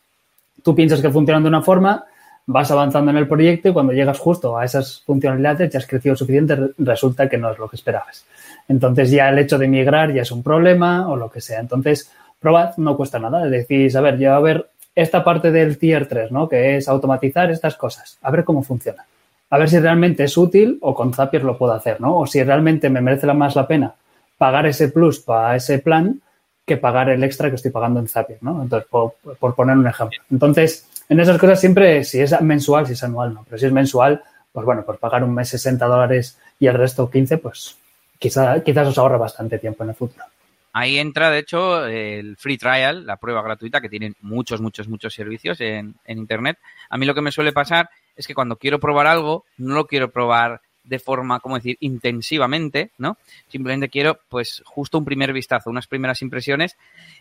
Tú 0.62 0.74
piensas 0.74 1.02
que 1.02 1.10
funcionan 1.10 1.42
de 1.42 1.48
una 1.48 1.62
forma, 1.62 2.04
vas 2.46 2.70
avanzando 2.70 3.10
en 3.10 3.16
el 3.16 3.28
proyecto 3.28 3.68
y 3.68 3.72
cuando 3.72 3.92
llegas 3.92 4.18
justo 4.18 4.58
a 4.58 4.64
esas 4.64 5.02
funcionalidades 5.06 5.72
ya 5.72 5.78
has 5.78 5.86
crecido 5.86 6.16
suficiente, 6.16 6.56
resulta 6.78 7.28
que 7.28 7.38
no 7.38 7.50
es 7.50 7.58
lo 7.58 7.68
que 7.68 7.76
esperabas. 7.76 8.26
Entonces 8.68 9.10
ya 9.10 9.28
el 9.28 9.38
hecho 9.38 9.58
de 9.58 9.68
migrar 9.68 10.12
ya 10.12 10.22
es 10.22 10.30
un 10.30 10.42
problema 10.42 11.08
o 11.08 11.16
lo 11.16 11.30
que 11.30 11.40
sea. 11.40 11.60
Entonces, 11.60 12.10
probad, 12.40 12.76
no 12.76 12.96
cuesta 12.96 13.18
nada. 13.18 13.46
Decís, 13.46 13.96
a 13.96 14.00
ver, 14.00 14.18
yo 14.18 14.34
a 14.34 14.40
ver 14.40 14.68
esta 14.94 15.24
parte 15.24 15.50
del 15.50 15.78
tier 15.78 16.06
3, 16.06 16.30
¿no? 16.30 16.48
Que 16.48 16.76
es 16.76 16.88
automatizar 16.88 17.50
estas 17.50 17.76
cosas. 17.76 18.18
A 18.22 18.30
ver 18.30 18.44
cómo 18.44 18.62
funciona. 18.62 19.04
A 19.50 19.58
ver 19.58 19.68
si 19.68 19.78
realmente 19.78 20.24
es 20.24 20.36
útil 20.36 20.78
o 20.80 20.94
con 20.94 21.12
Zapier 21.12 21.44
lo 21.44 21.58
puedo 21.58 21.72
hacer, 21.72 22.00
¿no? 22.00 22.18
O 22.18 22.26
si 22.26 22.42
realmente 22.42 22.90
me 22.90 23.00
merece 23.00 23.26
más 23.32 23.56
la 23.56 23.66
pena 23.66 23.94
pagar 24.38 24.66
ese 24.66 24.88
plus 24.88 25.20
para 25.20 25.56
ese 25.56 25.78
plan 25.78 26.20
que 26.66 26.76
pagar 26.76 27.08
el 27.10 27.22
extra 27.22 27.50
que 27.50 27.56
estoy 27.56 27.70
pagando 27.70 28.00
en 28.00 28.08
Zapier, 28.08 28.38
¿no? 28.40 28.62
Entonces, 28.62 28.88
por, 28.90 29.14
por, 29.38 29.54
poner 29.54 29.76
un 29.76 29.86
ejemplo. 29.86 30.18
Entonces, 30.30 30.86
en 31.08 31.20
esas 31.20 31.38
cosas 31.38 31.60
siempre, 31.60 32.04
si 32.04 32.20
es 32.20 32.40
mensual, 32.40 32.86
si 32.86 32.94
es 32.94 33.02
anual, 33.02 33.34
no. 33.34 33.44
Pero 33.44 33.58
si 33.58 33.66
es 33.66 33.72
mensual, 33.72 34.22
pues 34.52 34.64
bueno, 34.64 34.84
por 34.84 34.98
pagar 34.98 35.24
un 35.24 35.34
mes 35.34 35.48
60 35.48 35.84
dólares 35.86 36.38
y 36.58 36.66
el 36.66 36.74
resto 36.74 37.10
15, 37.10 37.38
pues 37.38 37.76
quizá, 38.18 38.62
quizás 38.62 38.88
os 38.88 38.98
ahorra 38.98 39.16
bastante 39.16 39.58
tiempo 39.58 39.84
en 39.84 39.90
el 39.90 39.96
futuro. 39.96 40.24
Ahí 40.72 40.98
entra, 40.98 41.30
de 41.30 41.38
hecho, 41.38 41.86
el 41.86 42.36
free 42.36 42.58
trial, 42.58 43.06
la 43.06 43.16
prueba 43.16 43.42
gratuita, 43.42 43.80
que 43.80 43.88
tienen 43.88 44.16
muchos, 44.22 44.60
muchos, 44.60 44.88
muchos 44.88 45.14
servicios 45.14 45.60
en, 45.60 45.94
en 46.04 46.18
Internet. 46.18 46.58
A 46.90 46.98
mí 46.98 47.06
lo 47.06 47.14
que 47.14 47.20
me 47.20 47.30
suele 47.30 47.52
pasar 47.52 47.90
es 48.16 48.26
que 48.26 48.34
cuando 48.34 48.56
quiero 48.56 48.80
probar 48.80 49.06
algo, 49.06 49.44
no 49.56 49.74
lo 49.74 49.86
quiero 49.86 50.10
probar 50.10 50.62
de 50.84 50.98
forma, 50.98 51.40
¿cómo 51.40 51.56
decir?, 51.56 51.76
intensivamente, 51.80 52.90
¿no? 52.98 53.16
Simplemente 53.48 53.88
quiero, 53.88 54.18
pues, 54.28 54.62
justo 54.64 54.98
un 54.98 55.04
primer 55.04 55.32
vistazo, 55.32 55.70
unas 55.70 55.86
primeras 55.86 56.22
impresiones 56.22 56.76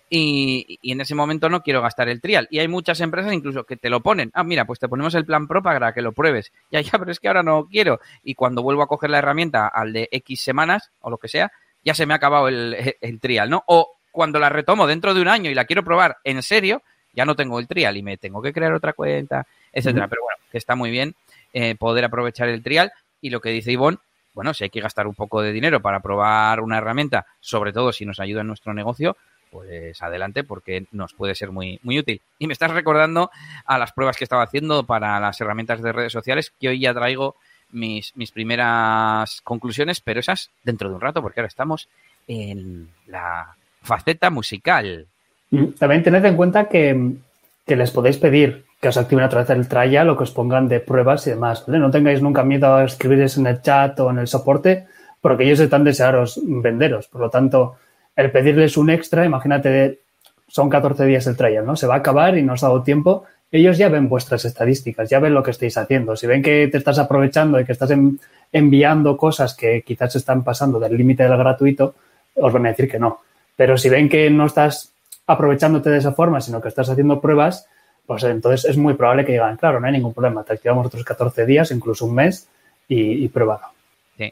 y, 0.10 0.80
y, 0.82 0.92
en 0.92 1.02
ese 1.02 1.16
momento 1.16 1.50
no 1.50 1.64
quiero 1.64 1.82
gastar 1.82 2.10
el 2.10 2.22
trial. 2.22 2.48
Y 2.52 2.60
hay 2.60 2.68
muchas 2.68 3.00
empresas 3.00 3.34
incluso 3.34 3.64
que 3.64 3.78
te 3.78 3.90
lo 3.90 4.02
ponen. 4.02 4.32
Ah, 4.34 4.44
mira, 4.44 4.66
pues 4.66 4.80
te 4.80 4.88
ponemos 4.88 5.16
el 5.16 5.26
plan 5.26 5.48
pro 5.48 5.64
para 5.64 5.94
que 5.94 6.02
lo 6.02 6.12
pruebes. 6.12 6.52
Ya, 6.72 6.82
ya, 6.82 6.98
pero 6.98 7.12
es 7.12 7.20
que 7.20 7.28
ahora 7.28 7.44
no 7.44 7.68
quiero. 7.68 8.00
Y 8.24 8.34
cuando 8.34 8.64
vuelvo 8.64 8.82
a 8.82 8.88
coger 8.88 9.12
la 9.12 9.20
herramienta 9.20 9.68
al 9.68 9.94
de 9.94 10.10
X 10.12 10.42
semanas 10.42 10.90
o 11.02 11.12
lo 11.12 11.20
que 11.20 11.28
sea, 11.28 11.52
ya 11.84 11.94
se 11.94 12.06
me 12.06 12.14
ha 12.14 12.18
acabado 12.18 12.48
el, 12.48 13.20
trial, 13.20 13.50
¿no? 13.50 13.64
O 13.68 13.96
cuando 14.12 14.40
la 14.40 14.50
retomo 14.50 14.88
dentro 14.88 15.14
de 15.14 15.22
un 15.22 15.28
año 15.28 15.52
y 15.52 15.54
la 15.54 15.66
quiero 15.66 15.84
probar 15.84 16.18
en 16.24 16.42
serio, 16.42 16.82
ya 17.14 17.26
no 17.26 17.36
tengo 17.36 17.60
el 17.60 17.68
trial 17.68 17.96
y 17.98 18.04
me 18.04 18.18
tengo 18.18 18.42
que 18.42 18.54
crear 18.54 18.74
otra 18.74 18.94
cuenta, 18.94 19.46
etcétera. 19.72 20.08
Pero 20.08 20.24
bueno, 20.24 20.38
que 20.52 20.58
está 20.58 20.76
muy 20.76 20.90
bien 20.90 21.16
eh, 21.54 21.76
poder 21.76 22.06
aprovechar 22.06 22.50
el 22.50 22.64
trial. 22.64 22.92
Y 23.24 23.30
lo 23.30 23.40
que 23.40 23.52
dice 23.52 23.72
Ivonne, 23.72 24.00
bueno, 24.34 24.54
si 24.54 24.66
hay 24.66 24.70
que 24.70 24.82
gastar 24.82 25.08
un 25.08 25.16
poco 25.16 25.42
de 25.42 25.54
dinero 25.54 25.82
para 25.82 26.02
probar 26.02 26.60
una 26.60 26.78
herramienta, 26.78 27.26
sobre 27.40 27.72
todo 27.72 27.94
si 27.94 28.06
nos 28.06 28.20
ayuda 28.20 28.42
en 28.42 28.48
nuestro 28.48 28.74
negocio, 28.74 29.16
pues 29.50 30.02
adelante 30.02 30.44
porque 30.44 30.88
nos 30.92 31.14
puede 31.14 31.34
ser 31.34 31.52
muy, 31.52 31.80
muy 31.84 31.98
útil. 31.98 32.20
Y 32.38 32.48
me 32.48 32.54
estás 32.54 32.72
recordando 32.72 33.32
a 33.66 33.78
las 33.78 33.94
pruebas 33.94 34.18
que 34.18 34.26
estaba 34.26 34.44
haciendo 34.44 34.84
para 34.84 35.22
las 35.22 35.40
herramientas 35.40 35.82
de 35.82 35.94
redes 35.94 36.12
sociales, 36.12 36.52
que 36.60 36.68
hoy 36.68 36.82
ya 36.82 36.94
traigo 36.94 37.38
mis, 37.72 38.14
mis 38.18 38.32
primeras 38.32 39.40
conclusiones, 39.42 40.02
pero 40.02 40.20
esas 40.20 40.52
dentro 40.66 40.90
de 40.90 40.96
un 40.96 41.02
rato, 41.02 41.22
porque 41.22 41.40
ahora 41.40 41.48
estamos 41.48 41.88
en 42.28 42.90
la 43.08 43.56
faceta 43.82 44.30
musical. 44.30 45.08
También 45.80 46.04
tened 46.04 46.26
en 46.26 46.36
cuenta 46.36 46.68
que, 46.68 47.14
que 47.66 47.76
les 47.78 47.92
podéis 47.92 48.18
pedir 48.18 48.66
que 48.84 48.90
os 48.90 48.98
activen 48.98 49.24
a 49.24 49.30
través 49.30 49.48
del 49.48 49.66
trial 49.72 50.12
o 50.12 50.18
que 50.20 50.28
os 50.28 50.36
pongan 50.36 50.68
de 50.68 50.84
pruebas 50.84 51.24
y 51.24 51.32
demás. 51.32 51.64
No 51.72 51.88
tengáis 51.88 52.20
nunca 52.20 52.44
miedo 52.44 52.76
a 52.76 52.84
escribir 52.84 53.24
eso 53.24 53.40
en 53.40 53.48
el 53.48 53.62
chat 53.62 53.98
o 54.04 54.12
en 54.12 54.20
el 54.20 54.28
soporte, 54.28 54.92
porque 55.24 55.46
ellos 55.46 55.62
están 55.62 55.86
desearos 55.86 56.36
venderos. 56.44 57.08
Por 57.08 57.22
lo 57.22 57.30
tanto, 57.30 57.78
el 58.14 58.30
pedirles 58.30 58.76
un 58.76 58.90
extra, 58.90 59.24
imagínate, 59.24 60.00
son 60.50 60.70
14 60.70 61.06
días 61.06 61.26
el 61.28 61.38
trial, 61.38 61.66
¿no? 61.66 61.78
Se 61.78 61.88
va 61.88 61.96
a 61.96 61.98
acabar 62.00 62.38
y 62.38 62.44
no 62.44 62.60
os 62.60 62.64
ha 62.64 62.68
dado 62.68 62.84
tiempo. 62.84 63.24
Ellos 63.54 63.78
ya 63.78 63.88
ven 63.88 64.10
vuestras 64.10 64.44
estadísticas, 64.44 65.10
ya 65.10 65.20
ven 65.20 65.34
lo 65.34 65.44
que 65.44 65.52
estáis 65.52 65.78
haciendo. 65.78 66.18
Si 66.18 66.28
ven 66.28 66.44
que 66.44 66.68
te 66.68 66.78
estás 66.78 67.00
aprovechando 67.00 67.62
y 67.62 67.64
que 67.64 67.72
estás 67.72 67.92
en, 67.92 68.20
enviando 68.52 69.16
cosas 69.16 69.56
que 69.56 69.82
quizás 69.84 70.14
están 70.18 70.44
pasando 70.44 70.78
del 70.78 70.98
límite 70.98 71.24
del 71.24 71.38
gratuito, 71.38 71.96
os 72.36 72.52
van 72.52 72.66
a 72.66 72.70
decir 72.70 72.92
que 72.92 73.00
no. 73.00 73.22
Pero 73.56 73.78
si 73.78 73.88
ven 73.88 74.10
que 74.10 74.30
no 74.30 74.48
estás 74.48 74.92
aprovechándote 75.26 75.90
de 75.90 76.00
esa 76.00 76.12
forma, 76.12 76.42
sino 76.42 76.60
que 76.60 76.68
estás 76.68 76.90
haciendo 76.90 77.22
pruebas, 77.22 77.66
pues 78.06 78.24
entonces 78.24 78.70
es 78.70 78.78
muy 78.78 78.96
probable 78.96 79.26
que 79.26 79.34
digan, 79.34 79.58
claro, 79.58 79.80
no 79.80 79.88
hay 79.88 79.94
ningún 79.94 80.14
problema, 80.14 80.44
te 80.44 80.54
activamos 80.54 80.88
otros 80.88 81.04
14 81.04 81.46
días, 81.46 81.72
incluso 81.72 82.06
un 82.06 82.16
mes 82.16 82.48
y, 82.88 83.26
y. 83.26 83.30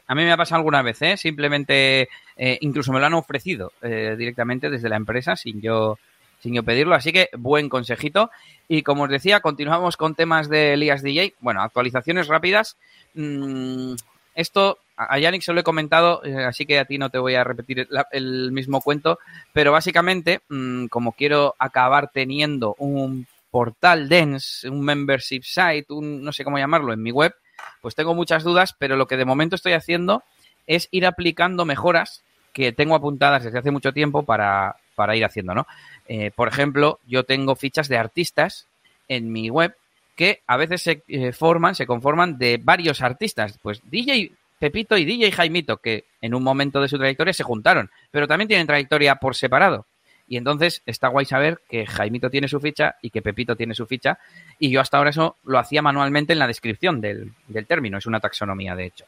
A 0.06 0.14
mí 0.14 0.22
me 0.22 0.32
ha 0.32 0.36
pasado 0.36 0.58
alguna 0.58 0.82
vez, 0.82 1.02
¿eh? 1.02 1.16
simplemente, 1.16 2.08
eh, 2.36 2.58
incluso 2.60 2.92
me 2.92 3.00
lo 3.00 3.06
han 3.06 3.14
ofrecido 3.14 3.72
eh, 3.82 4.14
directamente 4.16 4.70
desde 4.70 4.88
la 4.88 4.96
empresa 4.96 5.36
sin 5.36 5.60
yo, 5.60 5.98
sin 6.40 6.54
yo 6.54 6.62
pedirlo, 6.62 6.94
así 6.94 7.12
que 7.12 7.28
buen 7.36 7.68
consejito. 7.68 8.30
Y 8.68 8.82
como 8.82 9.04
os 9.04 9.10
decía, 9.10 9.40
continuamos 9.40 9.96
con 9.96 10.14
temas 10.14 10.48
de 10.48 10.74
Elías 10.74 11.02
DJ. 11.02 11.34
Bueno, 11.40 11.62
actualizaciones 11.62 12.28
rápidas. 12.28 12.76
Mm, 13.14 13.94
esto 14.34 14.78
a 14.96 15.18
Yannick 15.18 15.42
se 15.42 15.52
lo 15.52 15.60
he 15.60 15.64
comentado, 15.64 16.22
así 16.46 16.64
que 16.64 16.78
a 16.78 16.84
ti 16.84 16.96
no 16.96 17.10
te 17.10 17.18
voy 17.18 17.34
a 17.34 17.44
repetir 17.44 17.88
el, 18.12 18.52
mismo 18.52 18.80
cuento, 18.80 19.18
pero 19.52 19.72
básicamente, 19.72 20.40
mmm, 20.48 20.86
como 20.86 21.12
quiero 21.12 21.56
acabar 21.58 22.10
teniendo 22.12 22.76
un 22.78 23.26
portal 23.52 24.08
dense, 24.08 24.68
un 24.68 24.80
membership 24.80 25.42
site, 25.42 25.92
un 25.92 26.24
no 26.24 26.32
sé 26.32 26.42
cómo 26.42 26.58
llamarlo 26.58 26.92
en 26.92 27.02
mi 27.02 27.12
web, 27.12 27.34
pues 27.82 27.94
tengo 27.94 28.14
muchas 28.14 28.42
dudas, 28.42 28.74
pero 28.76 28.96
lo 28.96 29.06
que 29.06 29.18
de 29.18 29.26
momento 29.26 29.54
estoy 29.54 29.74
haciendo 29.74 30.24
es 30.66 30.88
ir 30.90 31.04
aplicando 31.04 31.66
mejoras 31.66 32.22
que 32.54 32.72
tengo 32.72 32.94
apuntadas 32.94 33.44
desde 33.44 33.58
hace 33.58 33.70
mucho 33.70 33.92
tiempo 33.92 34.22
para, 34.22 34.76
para 34.94 35.14
ir 35.16 35.24
haciendo, 35.24 35.54
¿no? 35.54 35.66
Eh, 36.08 36.30
por 36.34 36.48
ejemplo, 36.48 36.98
yo 37.06 37.24
tengo 37.24 37.54
fichas 37.54 37.88
de 37.88 37.98
artistas 37.98 38.66
en 39.06 39.30
mi 39.30 39.50
web 39.50 39.76
que 40.16 40.40
a 40.46 40.56
veces 40.56 40.82
se 40.82 41.02
eh, 41.08 41.32
forman, 41.32 41.74
se 41.74 41.86
conforman 41.86 42.38
de 42.38 42.58
varios 42.62 43.02
artistas. 43.02 43.58
Pues 43.62 43.82
DJ 43.84 44.32
Pepito 44.58 44.96
y 44.96 45.04
DJ 45.04 45.30
Jaimito, 45.32 45.76
que 45.76 46.04
en 46.20 46.34
un 46.34 46.42
momento 46.42 46.80
de 46.80 46.88
su 46.88 46.96
trayectoria 46.96 47.34
se 47.34 47.42
juntaron, 47.42 47.90
pero 48.10 48.26
también 48.26 48.48
tienen 48.48 48.66
trayectoria 48.66 49.16
por 49.16 49.34
separado. 49.34 49.86
Y 50.28 50.36
entonces 50.36 50.82
está 50.86 51.08
guay 51.08 51.26
saber 51.26 51.60
que 51.68 51.86
Jaimito 51.86 52.30
tiene 52.30 52.48
su 52.48 52.60
ficha 52.60 52.96
y 53.02 53.10
que 53.10 53.22
Pepito 53.22 53.56
tiene 53.56 53.74
su 53.74 53.86
ficha. 53.86 54.18
Y 54.58 54.70
yo 54.70 54.80
hasta 54.80 54.98
ahora 54.98 55.10
eso 55.10 55.36
lo 55.44 55.58
hacía 55.58 55.82
manualmente 55.82 56.32
en 56.32 56.38
la 56.38 56.46
descripción 56.46 57.00
del, 57.00 57.32
del 57.48 57.66
término. 57.66 57.98
Es 57.98 58.06
una 58.06 58.20
taxonomía, 58.20 58.74
de 58.74 58.86
hecho. 58.86 59.04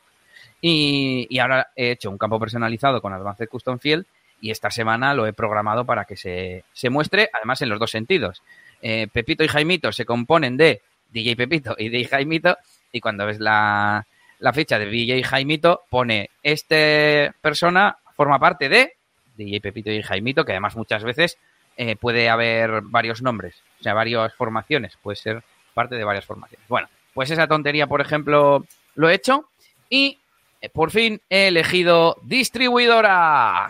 Y, 0.61 1.26
y, 1.28 1.38
ahora 1.38 1.68
he 1.76 1.90
hecho 1.90 2.11
un 2.11 2.18
campo 2.18 2.38
personalizado 2.40 3.02
con 3.02 3.12
Advanced 3.12 3.49
Custom 3.49 3.78
Field 3.78 4.06
y 4.40 4.50
esta 4.50 4.71
semana 4.71 5.14
lo 5.14 5.26
he 5.26 5.33
programado 5.33 5.85
para 5.85 6.04
que 6.04 6.16
se, 6.16 6.64
se 6.73 6.90
muestre, 6.90 7.30
además 7.33 7.62
en 7.62 7.68
los 7.68 7.78
dos 7.78 7.90
sentidos. 7.90 8.42
Eh, 8.83 9.09
Pepito 9.12 9.44
y 9.44 9.49
Jaimito 9.49 9.92
se 9.92 10.04
componen 10.04 10.56
de 10.56 10.83
DJ 11.11 11.37
Pepito 11.37 11.75
y 11.78 11.88
DJ 11.88 12.06
Jaimito 12.06 12.59
y 12.92 13.00
cuando 13.00 13.25
ves 13.25 13.40
la, 13.40 14.06
la 14.40 14.52
ficha 14.52 14.78
de 14.78 14.87
DJ 14.87 15.23
Jaimito 15.23 15.85
pone 15.88 16.30
este 16.42 17.33
persona 17.40 17.97
forma 18.16 18.38
parte 18.38 18.68
de 18.68 18.92
DJ 19.37 19.61
Pepito 19.61 19.91
y 19.91 20.03
Jaimito, 20.03 20.45
que 20.45 20.53
además 20.53 20.76
muchas 20.76 21.05
veces 21.05 21.38
eh, 21.76 21.97
puede 21.97 22.29
haber 22.29 22.83
varios 22.83 23.23
nombres, 23.23 23.62
o 23.81 23.83
sea, 23.83 23.95
varias 23.95 24.35
formaciones, 24.35 24.97
puede 25.03 25.17
ser 25.17 25.43
parte 25.75 25.97
de 25.97 26.05
varias 26.05 26.25
formaciones. 26.25 26.67
Bueno, 26.69 26.88
pues 27.12 27.31
esa 27.31 27.49
tontería, 27.49 27.87
por 27.87 28.00
ejemplo, 28.00 28.64
lo 28.95 29.09
he 29.09 29.14
hecho 29.14 29.49
y 29.91 30.19
eh, 30.61 30.69
por 30.69 30.91
fin 30.91 31.21
he 31.29 31.49
elegido 31.49 32.17
distribuidora. 32.23 33.69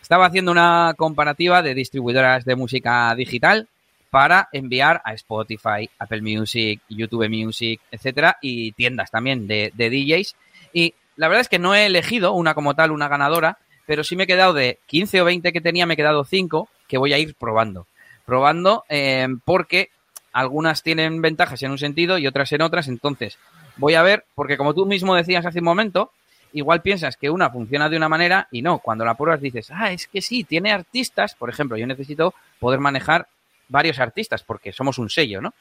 Estaba 0.00 0.26
haciendo 0.26 0.50
una 0.50 0.94
comparativa 0.96 1.62
de 1.62 1.74
distribuidoras 1.74 2.44
de 2.44 2.56
música 2.56 3.14
digital 3.14 3.68
para 4.10 4.48
enviar 4.52 5.00
a 5.04 5.14
Spotify, 5.14 5.88
Apple 5.98 6.22
Music, 6.22 6.80
YouTube 6.88 7.28
Music, 7.28 7.80
etcétera, 7.92 8.36
y 8.42 8.72
tiendas 8.72 9.10
también 9.10 9.46
de, 9.46 9.70
de 9.74 9.88
DJs. 9.88 10.34
Y 10.72 10.94
la 11.16 11.28
verdad 11.28 11.42
es 11.42 11.48
que 11.48 11.58
no 11.58 11.74
he 11.74 11.86
elegido 11.86 12.32
una 12.32 12.54
como 12.54 12.74
tal, 12.74 12.90
una 12.90 13.08
ganadora, 13.08 13.58
pero 13.86 14.04
sí 14.04 14.16
me 14.16 14.24
he 14.24 14.26
quedado 14.26 14.52
de 14.52 14.78
15 14.86 15.22
o 15.22 15.24
20 15.24 15.52
que 15.52 15.60
tenía, 15.60 15.86
me 15.86 15.94
he 15.94 15.96
quedado 15.96 16.24
5 16.24 16.68
que 16.88 16.98
voy 16.98 17.12
a 17.12 17.18
ir 17.18 17.34
probando. 17.34 17.86
Probando 18.26 18.84
eh, 18.88 19.28
porque 19.44 19.90
algunas 20.32 20.82
tienen 20.82 21.20
ventajas 21.20 21.62
en 21.62 21.72
un 21.72 21.78
sentido 21.78 22.18
y 22.18 22.26
otras 22.26 22.52
en 22.52 22.62
otras, 22.62 22.88
entonces 22.88 23.38
voy 23.76 23.94
a 23.94 24.02
ver, 24.02 24.24
porque 24.34 24.56
como 24.56 24.74
tú 24.74 24.86
mismo 24.86 25.14
decías 25.14 25.46
hace 25.46 25.58
un 25.58 25.64
momento, 25.64 26.12
igual 26.52 26.82
piensas 26.82 27.16
que 27.16 27.30
una 27.30 27.50
funciona 27.50 27.88
de 27.88 27.96
una 27.96 28.08
manera 28.08 28.48
y 28.50 28.62
no, 28.62 28.78
cuando 28.78 29.04
la 29.04 29.14
pruebas 29.14 29.40
dices, 29.40 29.70
ah, 29.72 29.92
es 29.92 30.06
que 30.06 30.20
sí, 30.22 30.44
tiene 30.44 30.72
artistas, 30.72 31.34
por 31.34 31.50
ejemplo, 31.50 31.76
yo 31.76 31.86
necesito 31.86 32.34
poder 32.58 32.80
manejar 32.80 33.26
varios 33.68 33.98
artistas 33.98 34.42
porque 34.42 34.72
somos 34.72 34.98
un 34.98 35.08
sello, 35.08 35.40
¿no? 35.40 35.54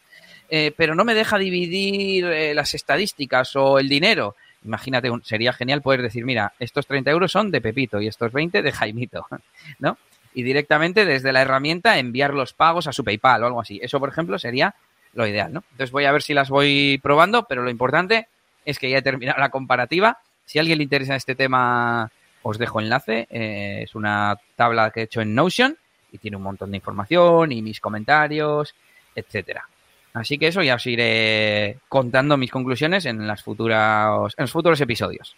Eh, 0.50 0.74
pero 0.76 0.96
no 0.96 1.06
me 1.06 1.14
deja 1.14 1.38
dividir 1.38 2.26
eh, 2.26 2.54
las 2.56 2.74
estadísticas 2.74 3.56
o 3.56 3.78
el 3.78 3.88
dinero. 3.88 4.36
Imagínate, 4.64 5.10
sería 5.24 5.54
genial 5.54 5.82
poder 5.82 6.02
decir, 6.02 6.26
mira, 6.26 6.54
estos 6.60 6.86
30 6.86 7.12
euros 7.12 7.32
son 7.32 7.52
de 7.52 7.62
Pepito 7.62 8.02
y 8.02 8.08
estos 8.08 8.32
20 8.32 8.62
de 8.62 8.72
Jaimito, 8.72 9.26
¿no? 9.80 9.98
Y 10.34 10.44
directamente 10.44 11.06
desde 11.06 11.32
la 11.32 11.42
herramienta 11.42 11.98
enviar 11.98 12.34
los 12.34 12.54
pagos 12.54 12.88
a 12.88 12.94
su 12.94 13.04
PayPal 13.04 13.44
o 13.44 13.48
algo 13.48 13.62
así. 13.62 13.80
Eso, 13.82 14.00
por 14.00 14.10
ejemplo, 14.10 14.38
sería 14.38 14.76
lo 15.14 15.26
ideal, 15.26 15.52
¿no? 15.52 15.64
Entonces 15.72 15.92
voy 15.92 16.06
a 16.06 16.12
ver 16.12 16.22
si 16.22 16.34
las 16.34 16.50
voy 16.50 17.00
probando, 17.02 17.46
pero 17.48 17.64
lo 17.64 17.70
importante 17.70 18.28
es 18.66 18.78
que 18.78 18.90
ya 18.90 19.00
he 19.00 19.02
terminado 19.02 19.40
la 19.40 19.50
comparativa. 19.50 20.20
Si 20.46 20.60
a 20.60 20.62
alguien 20.62 20.78
le 20.78 20.84
interesa 20.84 21.16
este 21.16 21.36
tema, 21.36 22.12
os 22.44 22.58
dejo 22.58 22.80
enlace. 22.80 23.28
Eh, 23.30 23.82
es 23.84 23.96
una 23.96 24.38
tabla 24.56 24.92
que 24.92 25.02
he 25.02 25.04
hecho 25.04 25.22
en 25.22 25.34
Notion 25.34 25.78
y 26.12 26.18
tiene 26.18 26.38
un 26.38 26.44
montón 26.44 26.72
de 26.72 26.78
información 26.78 27.52
y 27.52 27.62
mis 27.62 27.80
comentarios, 27.80 28.76
etcétera. 29.16 29.68
Así 30.14 30.38
que 30.38 30.48
eso 30.48 30.64
ya 30.64 30.76
os 30.76 30.86
iré 30.88 31.78
contando 31.88 32.38
mis 32.38 32.52
conclusiones 32.52 33.06
en, 33.06 33.28
las 33.28 33.44
futuras, 33.44 34.34
en 34.38 34.44
los 34.44 34.52
futuros 34.52 34.82
episodios. 34.82 35.36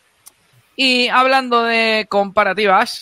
Y 0.76 1.10
hablando 1.10 1.64
de 1.64 2.08
comparativas, 2.10 3.02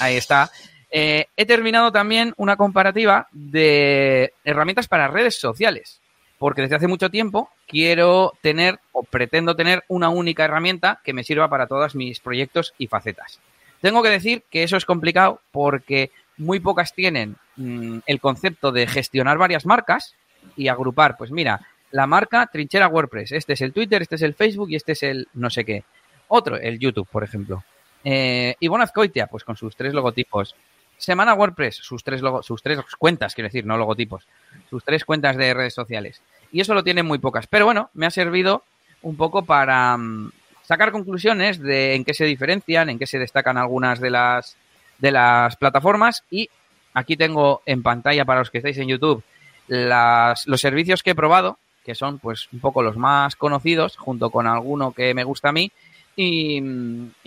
ahí 0.00 0.16
está. 0.16 0.50
Eh, 0.90 1.26
he 1.36 1.44
terminado 1.44 1.92
también 1.92 2.32
una 2.36 2.56
comparativa 2.56 3.28
de 3.32 4.32
herramientas 4.44 4.88
para 4.88 5.08
redes 5.08 5.38
sociales. 5.38 6.00
Porque 6.38 6.62
desde 6.62 6.76
hace 6.76 6.88
mucho 6.88 7.10
tiempo 7.10 7.50
quiero 7.66 8.34
tener 8.42 8.78
o 8.92 9.02
pretendo 9.02 9.56
tener 9.56 9.84
una 9.88 10.10
única 10.10 10.44
herramienta 10.44 11.00
que 11.02 11.14
me 11.14 11.24
sirva 11.24 11.48
para 11.48 11.66
todos 11.66 11.94
mis 11.94 12.20
proyectos 12.20 12.74
y 12.78 12.88
facetas. 12.88 13.40
Tengo 13.80 14.02
que 14.02 14.10
decir 14.10 14.42
que 14.50 14.62
eso 14.62 14.76
es 14.76 14.84
complicado 14.84 15.40
porque 15.50 16.10
muy 16.36 16.60
pocas 16.60 16.94
tienen 16.94 17.36
mm, 17.56 17.98
el 18.06 18.20
concepto 18.20 18.70
de 18.70 18.86
gestionar 18.86 19.38
varias 19.38 19.64
marcas 19.64 20.14
y 20.56 20.68
agrupar, 20.68 21.16
pues 21.16 21.30
mira, 21.30 21.60
la 21.90 22.06
marca 22.06 22.46
Trinchera 22.52 22.88
WordPress, 22.88 23.32
este 23.32 23.54
es 23.54 23.60
el 23.60 23.72
Twitter, 23.72 24.02
este 24.02 24.16
es 24.16 24.22
el 24.22 24.34
Facebook 24.34 24.70
y 24.70 24.76
este 24.76 24.92
es 24.92 25.02
el 25.02 25.28
no 25.34 25.50
sé 25.50 25.64
qué. 25.64 25.84
Otro, 26.28 26.56
el 26.56 26.78
YouTube, 26.78 27.08
por 27.08 27.24
ejemplo. 27.24 27.64
Eh, 28.04 28.54
Ivonne 28.60 28.84
Azcoitia, 28.84 29.26
pues 29.26 29.44
con 29.44 29.56
sus 29.56 29.76
tres 29.76 29.94
logotipos. 29.94 30.54
Semana 30.98 31.34
WordPress, 31.34 31.76
sus 31.76 32.02
tres, 32.02 32.20
sus 32.42 32.62
tres 32.62 32.80
cuentas, 32.98 33.34
quiero 33.34 33.48
decir, 33.48 33.66
no 33.66 33.76
logotipos, 33.76 34.26
sus 34.70 34.82
tres 34.82 35.04
cuentas 35.04 35.36
de 35.36 35.52
redes 35.54 35.74
sociales. 35.74 36.22
Y 36.52 36.60
eso 36.60 36.74
lo 36.74 36.82
tienen 36.82 37.06
muy 37.06 37.18
pocas. 37.18 37.46
Pero 37.46 37.66
bueno, 37.66 37.90
me 37.94 38.06
ha 38.06 38.10
servido 38.10 38.62
un 39.02 39.16
poco 39.16 39.44
para 39.44 39.96
mm, 39.96 40.32
sacar 40.62 40.90
conclusiones 40.90 41.60
de 41.60 41.94
en 41.94 42.04
qué 42.04 42.14
se 42.14 42.24
diferencian, 42.24 42.90
en 42.90 42.98
qué 42.98 43.06
se 43.06 43.18
destacan 43.18 43.58
algunas 43.58 44.00
de 44.00 44.10
las 44.10 44.56
de 44.98 45.10
las 45.12 45.56
plataformas 45.56 46.24
y 46.30 46.48
aquí 46.94 47.16
tengo 47.16 47.62
en 47.66 47.82
pantalla 47.82 48.24
para 48.24 48.40
los 48.40 48.50
que 48.50 48.58
estáis 48.58 48.78
en 48.78 48.88
YouTube 48.88 49.22
las, 49.68 50.46
los 50.46 50.60
servicios 50.60 51.02
que 51.02 51.10
he 51.10 51.14
probado, 51.14 51.58
que 51.84 51.94
son 51.94 52.18
pues 52.18 52.48
un 52.52 52.60
poco 52.60 52.82
los 52.82 52.96
más 52.96 53.36
conocidos, 53.36 53.96
junto 53.96 54.30
con 54.30 54.46
alguno 54.46 54.92
que 54.92 55.14
me 55.14 55.24
gusta 55.24 55.50
a 55.50 55.52
mí. 55.52 55.70
Y, 56.18 56.60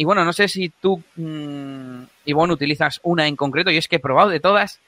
bueno, 0.03 0.25
no 0.25 0.33
sé 0.33 0.47
si 0.47 0.69
tú, 0.69 1.01
mmm, 1.15 2.01
Ivonne, 2.25 2.53
utilizas 2.53 2.99
una 3.03 3.27
en 3.27 3.35
concreto, 3.35 3.69
y 3.69 3.77
es 3.77 3.87
que 3.87 3.97
he 3.97 3.99
probado 3.99 4.29
de 4.29 4.39
todas. 4.39 4.79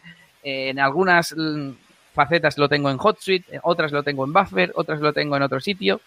en 0.44 0.80
algunas 0.80 1.36
mm, 1.38 1.70
facetas 2.14 2.58
lo 2.58 2.68
tengo 2.68 2.90
en 2.90 2.98
HotSuite, 3.00 3.60
otras 3.64 3.92
lo 3.92 4.02
tengo 4.04 4.26
en 4.26 4.34
Buffer, 4.34 4.72
otras 4.76 5.00
lo 5.00 5.14
tengo 5.14 5.38
en 5.38 5.44
otro 5.44 5.60
sitio. 5.60 6.02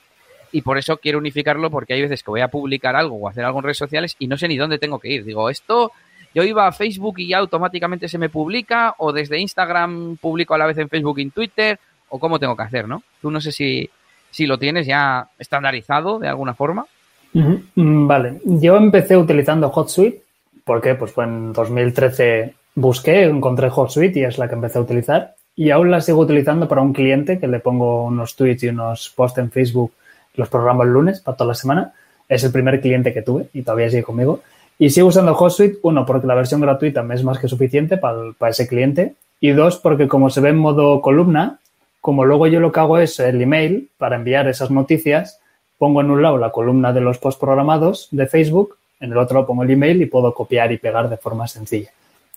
Y 0.50 0.62
por 0.62 0.78
eso 0.78 0.98
quiero 0.98 1.18
unificarlo 1.18 1.70
porque 1.70 1.94
hay 1.94 2.02
veces 2.02 2.22
que 2.22 2.30
voy 2.30 2.40
a 2.40 2.48
publicar 2.48 2.96
algo 2.96 3.16
o 3.16 3.28
hacer 3.28 3.44
algo 3.44 3.58
en 3.58 3.64
redes 3.64 3.78
sociales 3.78 4.14
y 4.18 4.26
no 4.26 4.36
sé 4.36 4.46
ni 4.48 4.56
dónde 4.56 4.78
tengo 4.78 4.98
que 4.98 5.10
ir. 5.10 5.24
Digo, 5.24 5.50
esto 5.50 5.92
yo 6.34 6.42
iba 6.42 6.66
a 6.66 6.72
Facebook 6.72 7.18
y 7.18 7.28
ya 7.28 7.38
automáticamente 7.38 8.08
se 8.08 8.18
me 8.18 8.28
publica, 8.28 8.94
o 8.98 9.12
desde 9.12 9.38
Instagram 9.38 10.16
publico 10.16 10.54
a 10.54 10.58
la 10.58 10.66
vez 10.66 10.78
en 10.78 10.88
Facebook 10.88 11.18
y 11.18 11.22
en 11.22 11.30
Twitter, 11.30 11.78
o 12.08 12.18
cómo 12.18 12.38
tengo 12.38 12.56
que 12.56 12.62
hacer, 12.62 12.88
¿no? 12.88 13.02
Tú 13.20 13.30
no 13.30 13.40
sé 13.40 13.52
si, 13.52 13.88
si 14.30 14.46
lo 14.46 14.58
tienes 14.58 14.86
ya 14.86 15.28
estandarizado 15.38 16.18
de 16.18 16.28
alguna 16.28 16.54
forma. 16.54 16.86
Mm, 17.32 18.06
vale, 18.06 18.40
yo 18.44 18.76
empecé 18.76 19.16
utilizando 19.16 19.68
HotSuite, 19.68 20.22
porque 20.64 20.94
pues 20.94 21.12
fue 21.12 21.24
en 21.24 21.52
2013 21.52 22.54
busqué, 22.74 23.24
encontré 23.24 23.70
HotSuite 23.74 24.20
y 24.20 24.24
es 24.24 24.38
la 24.38 24.48
que 24.48 24.54
empecé 24.54 24.78
a 24.78 24.82
utilizar. 24.82 25.34
Y 25.56 25.70
aún 25.70 25.90
la 25.90 26.00
sigo 26.00 26.20
utilizando 26.20 26.66
para 26.66 26.82
un 26.82 26.92
cliente 26.92 27.38
que 27.38 27.46
le 27.46 27.60
pongo 27.60 28.04
unos 28.04 28.34
tweets 28.34 28.64
y 28.64 28.68
unos 28.68 29.10
posts 29.10 29.38
en 29.38 29.50
Facebook, 29.50 29.92
los 30.34 30.48
programo 30.48 30.82
el 30.82 30.90
lunes 30.90 31.20
para 31.20 31.36
toda 31.36 31.48
la 31.48 31.54
semana. 31.54 31.92
Es 32.28 32.42
el 32.42 32.50
primer 32.50 32.80
cliente 32.80 33.12
que 33.12 33.22
tuve 33.22 33.48
y 33.52 33.62
todavía 33.62 33.90
sigue 33.90 34.02
conmigo. 34.02 34.40
Y 34.78 34.90
sigo 34.90 35.08
usando 35.08 35.34
HotSuite, 35.34 35.78
uno, 35.82 36.04
porque 36.04 36.26
la 36.26 36.34
versión 36.34 36.60
gratuita 36.60 37.02
me 37.02 37.14
es 37.14 37.24
más 37.24 37.38
que 37.38 37.48
suficiente 37.48 37.96
para, 37.96 38.32
para 38.36 38.50
ese 38.50 38.66
cliente. 38.66 39.14
Y 39.40 39.50
dos, 39.50 39.78
porque 39.78 40.08
como 40.08 40.30
se 40.30 40.40
ve 40.40 40.50
en 40.50 40.58
modo 40.58 41.00
columna, 41.00 41.58
como 42.00 42.24
luego 42.24 42.46
yo 42.46 42.60
lo 42.60 42.72
que 42.72 42.80
hago 42.80 42.98
es 42.98 43.18
el 43.20 43.40
email 43.40 43.88
para 43.98 44.16
enviar 44.16 44.48
esas 44.48 44.70
noticias, 44.70 45.40
pongo 45.78 46.00
en 46.00 46.10
un 46.10 46.22
lado 46.22 46.38
la 46.38 46.50
columna 46.50 46.92
de 46.92 47.00
los 47.00 47.18
post 47.18 47.40
programados 47.40 48.08
de 48.10 48.26
Facebook, 48.26 48.76
en 49.00 49.12
el 49.12 49.18
otro 49.18 49.46
pongo 49.46 49.62
el 49.62 49.70
email 49.70 50.02
y 50.02 50.06
puedo 50.06 50.32
copiar 50.34 50.72
y 50.72 50.78
pegar 50.78 51.08
de 51.08 51.16
forma 51.16 51.46
sencilla. 51.48 51.90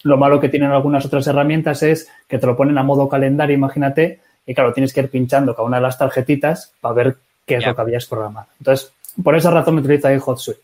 Lo 0.03 0.17
malo 0.17 0.39
que 0.39 0.49
tienen 0.49 0.71
algunas 0.71 1.05
otras 1.05 1.27
herramientas 1.27 1.83
es 1.83 2.09
que 2.27 2.37
te 2.37 2.45
lo 2.45 2.55
ponen 2.55 2.77
a 2.77 2.83
modo 2.83 3.09
calendario, 3.09 3.55
imagínate, 3.55 4.19
y 4.45 4.53
claro, 4.53 4.73
tienes 4.73 4.93
que 4.93 5.01
ir 5.01 5.09
pinchando 5.09 5.53
cada 5.55 5.67
una 5.67 5.77
de 5.77 5.83
las 5.83 5.97
tarjetitas 5.97 6.73
para 6.79 6.93
ver 6.93 7.17
qué 7.45 7.55
es 7.55 7.65
lo 7.65 7.75
que 7.75 7.81
habías 7.81 8.05
programado. 8.05 8.47
Entonces, 8.59 8.93
por 9.23 9.35
esa 9.35 9.51
razón 9.51 9.75
me 9.75 9.81
utilizo 9.81 10.07
ahí 10.07 10.17
HotSuite. 10.17 10.61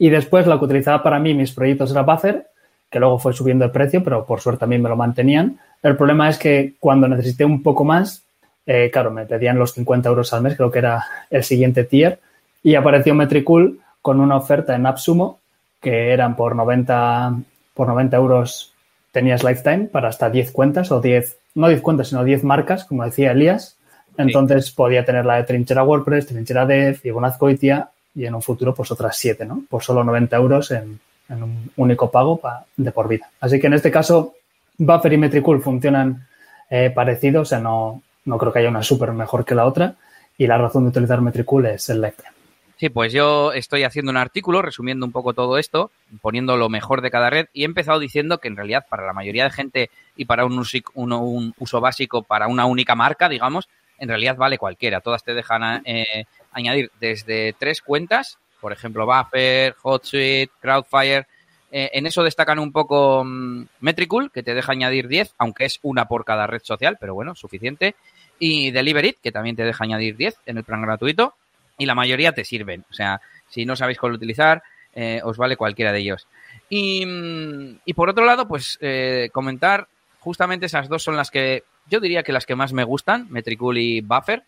Y 0.00 0.08
después 0.08 0.46
la 0.46 0.58
que 0.58 0.64
utilizaba 0.64 1.02
para 1.02 1.18
mí 1.18 1.34
mis 1.34 1.52
proyectos 1.52 1.90
era 1.90 2.00
Buffer, 2.00 2.46
que 2.90 2.98
luego 2.98 3.18
fue 3.18 3.34
subiendo 3.34 3.66
el 3.66 3.70
precio, 3.70 4.02
pero 4.02 4.24
por 4.24 4.40
suerte 4.40 4.60
también 4.60 4.80
me 4.80 4.88
lo 4.88 4.96
mantenían. 4.96 5.60
El 5.82 5.94
problema 5.94 6.30
es 6.30 6.38
que 6.38 6.72
cuando 6.80 7.06
necesité 7.06 7.44
un 7.44 7.62
poco 7.62 7.84
más, 7.84 8.24
eh, 8.64 8.88
claro, 8.90 9.10
me 9.10 9.26
pedían 9.26 9.58
los 9.58 9.74
50 9.74 10.08
euros 10.08 10.32
al 10.32 10.40
mes, 10.40 10.56
creo 10.56 10.70
que 10.70 10.78
era 10.78 11.04
el 11.28 11.44
siguiente 11.44 11.84
tier, 11.84 12.18
y 12.62 12.76
apareció 12.76 13.14
Metricool 13.14 13.78
con 14.00 14.20
una 14.20 14.38
oferta 14.38 14.74
en 14.74 14.86
AppSumo 14.86 15.38
que 15.82 16.14
eran 16.14 16.34
por 16.34 16.56
90, 16.56 17.34
por 17.74 17.88
90 17.88 18.16
euros 18.16 18.72
tenías 19.12 19.44
lifetime 19.44 19.84
para 19.84 20.08
hasta 20.08 20.30
10 20.30 20.50
cuentas 20.52 20.90
o 20.92 21.02
10, 21.02 21.36
no 21.56 21.68
10 21.68 21.82
cuentas, 21.82 22.08
sino 22.08 22.24
10 22.24 22.42
marcas, 22.44 22.86
como 22.86 23.04
decía 23.04 23.32
Elías. 23.32 23.76
Entonces 24.16 24.70
podía 24.70 25.04
tener 25.04 25.26
la 25.26 25.36
de 25.36 25.44
Trinchera 25.44 25.84
WordPress, 25.84 26.26
Trinchera 26.26 26.64
Dev, 26.64 27.00
y 27.04 27.10
Azcoitia 27.10 27.90
y 28.14 28.24
en 28.24 28.34
un 28.34 28.42
futuro 28.42 28.74
pues 28.74 28.90
otras 28.90 29.16
siete, 29.16 29.44
¿no? 29.44 29.62
Por 29.68 29.82
solo 29.82 30.04
90 30.04 30.36
euros 30.36 30.70
en, 30.70 31.00
un 31.28 31.70
único 31.76 32.10
pago 32.10 32.40
de 32.76 32.90
por 32.90 33.06
vida. 33.06 33.30
Así 33.40 33.60
que 33.60 33.68
en 33.68 33.74
este 33.74 33.90
caso, 33.90 34.34
Buffer 34.78 35.12
y 35.12 35.16
Metricool 35.16 35.62
funcionan 35.62 36.26
eh, 36.68 36.90
parecidos, 36.92 37.42
o 37.42 37.44
sea, 37.50 37.60
no, 37.60 38.02
no 38.24 38.36
creo 38.36 38.52
que 38.52 38.58
haya 38.58 38.68
una 38.68 38.82
súper 38.82 39.12
mejor 39.12 39.44
que 39.44 39.54
la 39.54 39.66
otra 39.66 39.94
y 40.36 40.48
la 40.48 40.58
razón 40.58 40.84
de 40.84 40.88
utilizar 40.88 41.20
Metricool 41.20 41.66
es 41.66 41.88
el 41.88 42.00
lifetime. 42.00 42.40
Sí, 42.80 42.88
pues 42.88 43.12
yo 43.12 43.52
estoy 43.52 43.84
haciendo 43.84 44.10
un 44.10 44.16
artículo 44.16 44.62
resumiendo 44.62 45.04
un 45.04 45.12
poco 45.12 45.34
todo 45.34 45.58
esto, 45.58 45.90
poniendo 46.22 46.56
lo 46.56 46.70
mejor 46.70 47.02
de 47.02 47.10
cada 47.10 47.28
red 47.28 47.48
y 47.52 47.60
he 47.60 47.66
empezado 47.66 47.98
diciendo 47.98 48.38
que 48.38 48.48
en 48.48 48.56
realidad 48.56 48.86
para 48.88 49.04
la 49.04 49.12
mayoría 49.12 49.44
de 49.44 49.50
gente 49.50 49.90
y 50.16 50.24
para 50.24 50.46
un 50.46 50.58
uso, 50.58 51.80
básico 51.82 52.22
para 52.22 52.48
una 52.48 52.64
única 52.64 52.94
marca, 52.94 53.28
digamos, 53.28 53.68
en 53.98 54.08
realidad 54.08 54.36
vale 54.36 54.56
cualquiera. 54.56 55.02
Todas 55.02 55.22
te 55.22 55.34
dejan 55.34 55.82
eh, 55.84 56.24
añadir 56.52 56.90
desde 57.00 57.54
tres 57.58 57.80
cuentas, 57.82 58.38
por 58.60 58.72
ejemplo, 58.72 59.06
Buffer, 59.06 59.74
HotSuite, 59.82 60.52
Crowdfire. 60.60 61.26
Eh, 61.72 61.90
en 61.94 62.06
eso 62.06 62.22
destacan 62.22 62.58
un 62.58 62.72
poco 62.72 63.20
um, 63.20 63.66
Metricool, 63.80 64.30
que 64.30 64.42
te 64.42 64.54
deja 64.54 64.72
añadir 64.72 65.08
10, 65.08 65.34
aunque 65.38 65.64
es 65.64 65.78
una 65.82 66.06
por 66.06 66.24
cada 66.24 66.46
red 66.46 66.60
social, 66.62 66.98
pero 67.00 67.14
bueno, 67.14 67.34
suficiente. 67.34 67.94
Y 68.38 68.70
Deliverit, 68.70 69.18
que 69.22 69.32
también 69.32 69.56
te 69.56 69.64
deja 69.64 69.84
añadir 69.84 70.16
10 70.16 70.36
en 70.46 70.58
el 70.58 70.64
plan 70.64 70.82
gratuito. 70.82 71.34
Y 71.78 71.86
la 71.86 71.94
mayoría 71.94 72.32
te 72.32 72.44
sirven. 72.44 72.84
O 72.90 72.94
sea, 72.94 73.20
si 73.48 73.64
no 73.64 73.76
sabéis 73.76 73.98
cuál 73.98 74.12
utilizar, 74.12 74.62
eh, 74.94 75.20
os 75.24 75.36
vale 75.36 75.56
cualquiera 75.56 75.92
de 75.92 76.00
ellos. 76.00 76.26
Y, 76.68 77.06
mm, 77.06 77.92
por 77.94 78.10
otro 78.10 78.24
lado, 78.24 78.46
pues 78.46 78.78
eh, 78.80 79.30
comentar, 79.32 79.88
justamente 80.18 80.66
esas 80.66 80.88
dos 80.88 81.02
son 81.02 81.16
las 81.16 81.30
que 81.30 81.64
yo 81.88 82.00
diría 82.00 82.22
que 82.22 82.32
las 82.32 82.46
que 82.46 82.56
más 82.56 82.72
me 82.72 82.84
gustan, 82.84 83.26
Metricool 83.30 83.78
y 83.78 84.00
Buffer. 84.00 84.44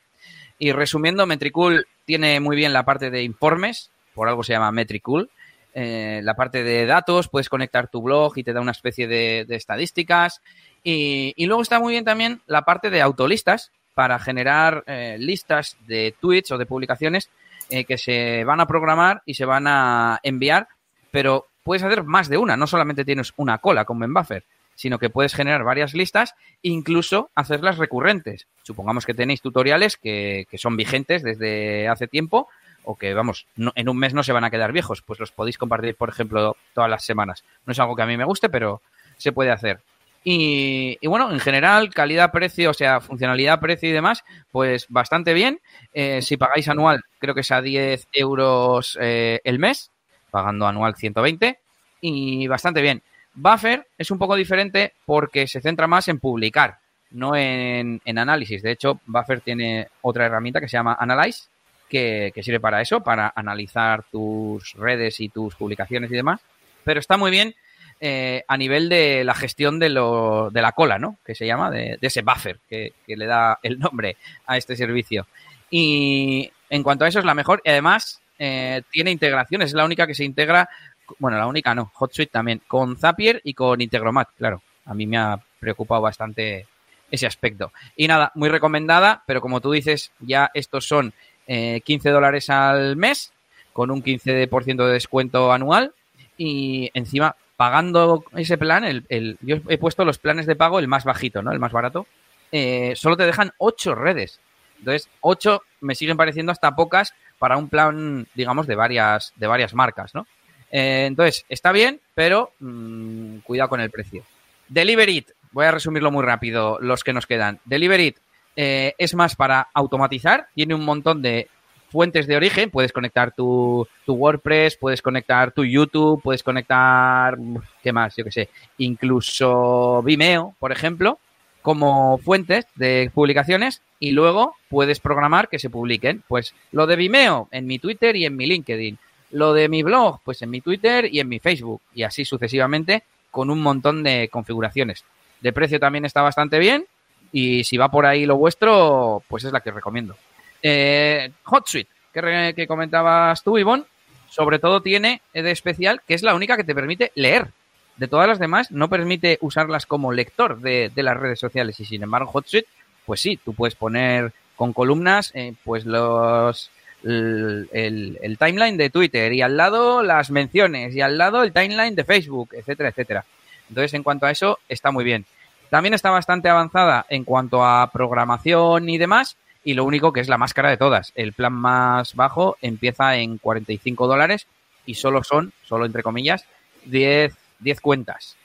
Y 0.59 0.73
resumiendo, 0.73 1.27
Metricool 1.27 1.87
tiene 2.05 2.41
muy 2.41 2.57
bien 2.57 2.73
la 2.73 2.85
parte 2.85 3.11
de 3.11 3.23
informes, 3.23 3.91
por 4.15 4.29
algo 4.29 4.43
se 4.43 4.53
llama 4.53 4.73
Metricool. 4.73 5.31
eh, 5.75 6.21
la 6.23 6.35
parte 6.35 6.63
de 6.63 6.85
datos, 6.85 7.29
puedes 7.29 7.49
conectar 7.49 7.89
tu 7.89 8.03
blog 8.03 8.37
y 8.37 8.45
te 8.45 8.53
da 8.53 8.61
una 8.61 8.73
especie 8.73 9.07
de, 9.07 9.47
estadísticas. 9.49 10.43
Y, 10.85 11.35
luego 11.47 11.63
está 11.63 11.81
muy 11.81 11.93
bien 11.93 12.05
también 12.05 12.43
la 12.47 12.63
parte 12.63 12.91
de 12.91 13.01
autolistas 13.01 13.71
para 13.95 14.19
generar 14.19 14.85
eh, 14.87 15.17
listas 15.19 15.77
de 15.87 16.15
tweets 16.21 16.51
o 16.53 16.59
de 16.59 16.67
publicaciones 16.67 17.31
eh, 17.69 17.85
que 17.85 17.97
se 17.97 18.45
van 18.45 18.61
a 18.61 18.67
programar 18.67 19.23
y 19.25 19.35
se 19.35 19.45
van 19.45 19.67
a 19.67 20.19
enviar, 20.23 20.69
pero 21.11 21.47
puedes 21.63 21.83
hacer 21.83 22.05
más 22.05 22.29
de 22.29 22.37
una, 22.37 22.57
no 22.57 22.67
solamente 22.67 23.05
tienes 23.05 23.33
una 23.37 23.59
cola 23.59 23.85
como 23.85 24.05
en 24.05 24.13
Buffer, 24.13 24.45
sino 24.75 24.99
que 24.99 25.11
puedes 25.11 25.35
generar 25.35 25.65
varias 25.65 25.95
listas, 25.95 26.35
incluso 26.63 27.31
hacerlas 27.35 27.79
recurrentes. 27.79 28.47
Supongamos 28.63 29.07
que 29.07 29.15
tenéis 29.15 29.43
tutoriales 29.43 29.97
que, 29.97 30.47
que 30.51 30.59
son 30.59 30.77
vigentes 30.77 31.23
desde 31.23 31.89
hace 31.89 32.09
tiempo 32.09 32.49
o 32.85 32.97
que, 32.97 33.15
vamos, 33.15 33.47
en 33.57 33.89
un 33.89 33.97
mes 33.97 34.15
no 34.15 34.23
se 34.23 34.33
van 34.33 34.45
a 34.45 34.51
quedar 34.51 34.73
viejos, 34.73 35.03
pues 35.03 35.21
los 35.21 35.33
podéis 35.33 35.59
compartir, 35.59 35.95
por 35.95 36.09
ejemplo, 36.09 36.57
todas 36.75 36.91
las 36.91 37.05
semanas. 37.05 37.45
No 37.67 37.73
es 37.73 37.79
algo 37.79 37.95
que 37.95 38.03
a 38.03 38.07
mí 38.07 38.17
me 38.17 38.25
guste, 38.25 38.49
pero 38.49 38.83
se 39.19 39.33
puede 39.33 39.51
hacer. 39.51 39.81
Y, 40.25 41.05
bueno, 41.07 41.33
en 41.33 41.41
general, 41.41 41.91
calidad-precio, 41.93 42.71
o 42.71 42.75
sea, 42.75 43.01
funcionalidad-precio 43.01 43.89
y 43.89 43.93
demás, 43.93 44.25
pues 44.53 44.87
bastante 44.89 45.35
bien. 45.35 45.61
Eh, 45.93 46.23
si 46.23 46.37
pagáis 46.37 46.69
anual, 46.69 47.03
creo 47.19 47.35
que 47.35 47.41
es 47.41 47.51
a 47.51 47.61
10 47.61 48.07
euros 48.13 48.97
eh, 49.01 49.41
el 49.43 49.59
mes, 49.59 49.91
pagando 50.31 50.67
anual 50.67 50.95
120, 50.95 51.59
y 52.01 52.47
bastante 52.47 52.83
bien. 52.83 53.03
Buffer 53.35 53.87
es 53.97 54.11
un 54.11 54.19
poco 54.19 54.37
diferente 54.37 54.93
porque 55.05 55.47
se 55.47 55.61
centra 55.61 55.87
más 55.87 56.09
en 56.09 56.19
publicar, 56.19 56.79
no 57.11 57.35
en, 57.37 58.01
en 58.05 58.19
análisis. 58.19 58.63
De 58.63 58.73
hecho, 58.73 59.01
Buffer 59.07 59.41
tiene 59.41 59.89
otra 60.03 60.27
herramienta 60.27 60.61
que 60.61 60.69
se 60.69 60.77
llama 60.77 60.97
Analyze, 60.99 61.45
que, 61.93 62.43
sirve 62.43 62.61
para 62.61 62.81
eso, 62.81 63.01
para 63.01 63.33
analizar 63.37 64.05
tus 64.11 64.73
redes 64.75 65.21
y 65.21 65.29
tus 65.29 65.55
publicaciones 65.55 66.11
y 66.11 66.15
demás. 66.15 66.41
Pero 66.85 67.01
está 67.01 67.17
muy 67.19 67.31
bien 67.31 67.55
eh, 68.01 68.45
a 68.49 68.57
nivel 68.57 68.89
de 68.89 69.25
la 69.25 69.35
gestión 69.35 69.79
de, 69.79 69.91
lo, 69.91 70.51
de 70.51 70.63
la 70.63 70.73
cola, 70.73 70.99
¿no? 70.99 71.19
Que 71.25 71.35
se 71.35 71.47
llama, 71.47 71.71
de, 71.71 71.99
ese 72.01 72.23
buffer 72.23 72.59
que, 72.69 72.93
le 73.07 73.27
da 73.27 73.59
el 73.63 73.79
nombre 73.79 74.17
a 74.47 74.57
este 74.57 74.75
servicio. 74.75 75.27
Y 75.71 76.51
en 76.71 76.83
cuanto 76.83 77.05
a 77.05 77.09
eso 77.09 77.19
es 77.19 77.27
la 77.27 77.35
mejor. 77.35 77.61
Y 77.65 77.71
además 77.71 78.21
eh, 78.39 78.83
tiene 78.91 79.11
integraciones, 79.11 79.69
es 79.69 79.75
la 79.75 79.85
única 79.85 80.07
que 80.07 80.15
se 80.15 80.25
integra, 80.25 80.71
bueno, 81.19 81.39
la 81.39 81.47
única 81.47 81.75
no, 81.75 81.93
HotSuite 81.95 82.33
también, 82.33 82.63
con 82.67 82.97
Zapier 82.97 83.41
y 83.45 83.55
con 83.55 83.81
Integromat, 83.81 84.29
claro. 84.37 84.63
A 84.85 84.95
mí 84.95 85.07
me 85.07 85.19
ha 85.19 85.39
preocupado 85.61 86.01
bastante 86.01 86.67
ese 87.11 87.27
aspecto. 87.27 87.73
Y 87.97 88.09
nada, 88.09 88.33
muy 88.35 88.49
recomendada, 88.49 89.23
pero 89.27 89.41
como 89.41 89.61
tú 89.61 89.71
dices, 89.71 90.11
ya 90.19 90.51
estos 90.55 90.87
son 90.87 91.13
15 91.47 91.85
eh, 92.09 92.13
dólares 92.13 92.51
al 92.51 92.97
mes 92.97 93.33
con 93.73 93.91
un 93.91 94.03
15% 94.03 94.87
de 94.87 94.93
descuento 94.93 95.53
anual 95.53 95.95
y 96.37 96.91
encima 96.95 97.37
pagando 97.57 98.25
ese 98.35 98.59
plan, 98.59 98.85
el, 98.85 99.39
yo 99.41 99.57
he 99.69 99.79
puesto 99.79 100.05
los 100.05 100.19
planes 100.19 100.47
de 100.47 100.57
pago 100.57 100.79
el 100.79 100.89
más 100.89 101.05
bajito, 101.05 101.43
¿no? 101.43 101.53
El 101.53 101.61
más 101.61 101.73
barato. 101.73 102.07
Eh, 102.51 102.95
solo 102.97 103.17
te 103.17 103.25
dejan 103.25 103.53
8 103.59 103.95
redes. 103.95 104.41
Entonces, 104.79 105.09
8 105.21 105.63
me 105.81 105.95
siguen 105.95 106.17
pareciendo 106.17 106.51
hasta 106.51 106.75
pocas 106.75 107.15
para 107.39 107.57
un 107.57 107.69
plan, 107.69 108.27
digamos, 108.35 108.67
de 108.67 108.75
varias, 108.75 109.33
de 109.37 109.47
varias 109.47 109.75
marcas, 109.75 110.15
¿no? 110.15 110.27
Eh, 110.73 111.05
entonces, 111.07 111.45
está 111.49 111.71
bien, 111.71 112.01
pero 112.15 112.53
mm, 112.59 113.39
cuidado 113.39 113.69
con 113.69 113.81
el 113.81 113.91
precio. 113.91 114.25
Deliverit, 114.69 115.31
voy 115.53 115.67
a 115.67 115.71
resumirlo 115.71 116.11
muy 116.11 116.25
rápido, 116.25 116.79
los 116.81 117.05
que 117.05 117.13
nos 117.13 117.27
quedan. 117.27 117.61
Deliverit, 117.67 118.17
eh, 118.57 118.95
es 118.99 119.15
más 119.15 119.37
para 119.37 119.69
automatizar, 119.75 120.49
tiene 120.55 120.75
un 120.75 120.85
montón 120.85 121.21
de 121.23 121.49
fuentes 121.91 122.27
de 122.27 122.37
origen, 122.37 122.71
puedes 122.71 122.91
conectar 122.91 123.33
tu, 123.33 123.87
WordPress, 124.07 124.79
puedes 124.79 125.03
conectar 125.03 125.53
tu 125.53 125.63
YouTube, 125.63 126.23
puedes 126.23 126.43
conectar, 126.43 127.37
¿qué 127.83 127.93
más? 127.93 128.17
Yo 128.17 128.25
qué 128.25 128.33
sé, 128.33 128.49
incluso 128.79 130.03
Vimeo, 130.03 130.57
por 130.59 130.73
ejemplo, 130.73 131.19
como 131.61 132.17
fuentes 132.17 132.65
de 132.77 133.11
publicaciones 133.13 133.83
y 134.01 134.13
luego 134.13 134.57
puedes 134.71 135.01
programar 135.01 135.51
que 135.51 135.59
se 135.59 135.69
publiquen. 135.69 136.25
Pues 136.27 136.55
lo 136.73 136.87
de 136.87 136.97
Vimeo 136.97 137.49
en 137.53 137.67
mi 137.67 137.79
Twitter 137.79 138.17
y 138.17 138.25
en 138.25 138.37
mi 138.37 138.47
LinkedIn. 138.47 138.99
Lo 139.33 139.53
de 139.53 139.69
mi 139.69 139.83
blog, 139.83 140.21
pues 140.25 140.41
en 140.43 140.51
mi 140.51 140.61
Twitter 140.61 141.09
y 141.13 141.21
en 141.21 141.29
mi 141.29 141.39
Facebook. 141.39 141.81
Y 141.95 142.05
así 142.05 142.25
sucesivamente 142.25 143.03
con 143.31 143.51
un 143.51 143.61
montón 143.61 144.03
de 144.03 144.29
configuraciones. 144.29 145.05
De 145.41 145.53
precio 145.53 145.81
también 145.81 146.05
está 146.05 146.23
bastante 146.23 146.59
bien 146.59 146.87
y 147.33 147.65
si 147.65 147.79
va 147.79 147.91
por 147.91 148.07
ahí 148.07 148.27
lo 148.27 148.37
vuestro, 148.37 149.23
pues 149.27 149.43
es 149.45 149.53
la 149.53 149.61
que 149.61 149.71
recomiendo. 149.71 150.15
Eh, 150.63 151.33
HotSuite, 151.45 151.91
que, 152.13 152.67
comentabas 152.69 153.43
tú, 153.43 153.59
Ivonne, 153.59 153.85
sobre 154.29 154.59
todo 154.59 154.83
tiene 154.83 155.23
de 155.33 155.51
especial 155.51 156.03
que 156.07 156.15
es 156.15 156.23
la 156.23 156.35
única 156.35 156.57
que 156.57 156.65
te 156.65 156.75
permite 156.75 157.11
leer. 157.15 157.49
De 157.97 158.09
todas 158.09 158.29
las 158.29 158.39
demás, 158.39 158.71
no 158.71 158.89
permite 158.89 159.39
usarlas 159.41 159.87
como 159.87 160.13
lector 160.13 160.61
de, 160.61 160.91
las 160.95 161.17
redes 161.17 161.41
sociales. 161.41 161.79
Y 161.81 161.85
sin 161.85 162.03
embargo, 162.03 162.31
HotSuite, 162.33 162.69
pues 163.07 163.21
sí, 163.21 163.39
tú 163.43 163.55
puedes 163.55 163.75
poner 163.75 164.33
con 164.57 164.73
columnas, 164.73 165.33
eh, 165.35 165.55
pues 165.65 165.85
los 165.87 166.71
el, 167.05 168.19
el, 168.23 168.39
timeline 168.39 168.77
de 168.77 168.91
Twitter 168.91 169.33
y 169.33 169.43
al 169.43 169.57
lado 169.57 170.03
las 170.03 170.31
menciones 170.31 170.95
y 170.95 171.01
al 171.01 171.19
lado 171.19 171.43
el 171.43 171.53
timeline 171.53 171.95
de 171.95 172.05
Facebook, 172.05 172.51
etcétera, 172.53 172.91
etcétera. 172.91 173.25
Entonces, 173.69 173.95
en 173.95 174.03
cuanto 174.03 174.27
a 174.27 174.31
eso, 174.31 174.59
está 174.69 174.91
muy 174.91 175.05
bien. 175.05 175.25
También 175.71 175.95
está 175.95 176.11
bastante 176.11 176.49
avanzada 176.49 177.07
en 177.09 177.25
cuanto 177.25 177.65
a 177.65 177.91
programación 177.91 178.89
y 178.89 178.99
demás. 178.99 179.37
Y 179.65 179.75
lo 179.75 179.85
único 179.85 180.13
que 180.13 180.21
es 180.21 180.29
la 180.29 180.39
máscara 180.39 180.69
de 180.69 180.77
todas. 180.77 181.13
El 181.15 181.33
plan 181.33 181.53
más 181.53 182.15
bajo 182.15 182.57
empieza 182.61 183.17
en 183.17 183.39
45 183.39 184.07
dólares 184.07 184.47
y 184.85 184.95
solo 184.95 185.25
son, 185.25 185.53
solo 185.65 185.87
entre 185.87 186.03
comillas, 186.03 186.45
10, 186.85 187.33
10 187.61 187.81
cuentas. 187.81 188.37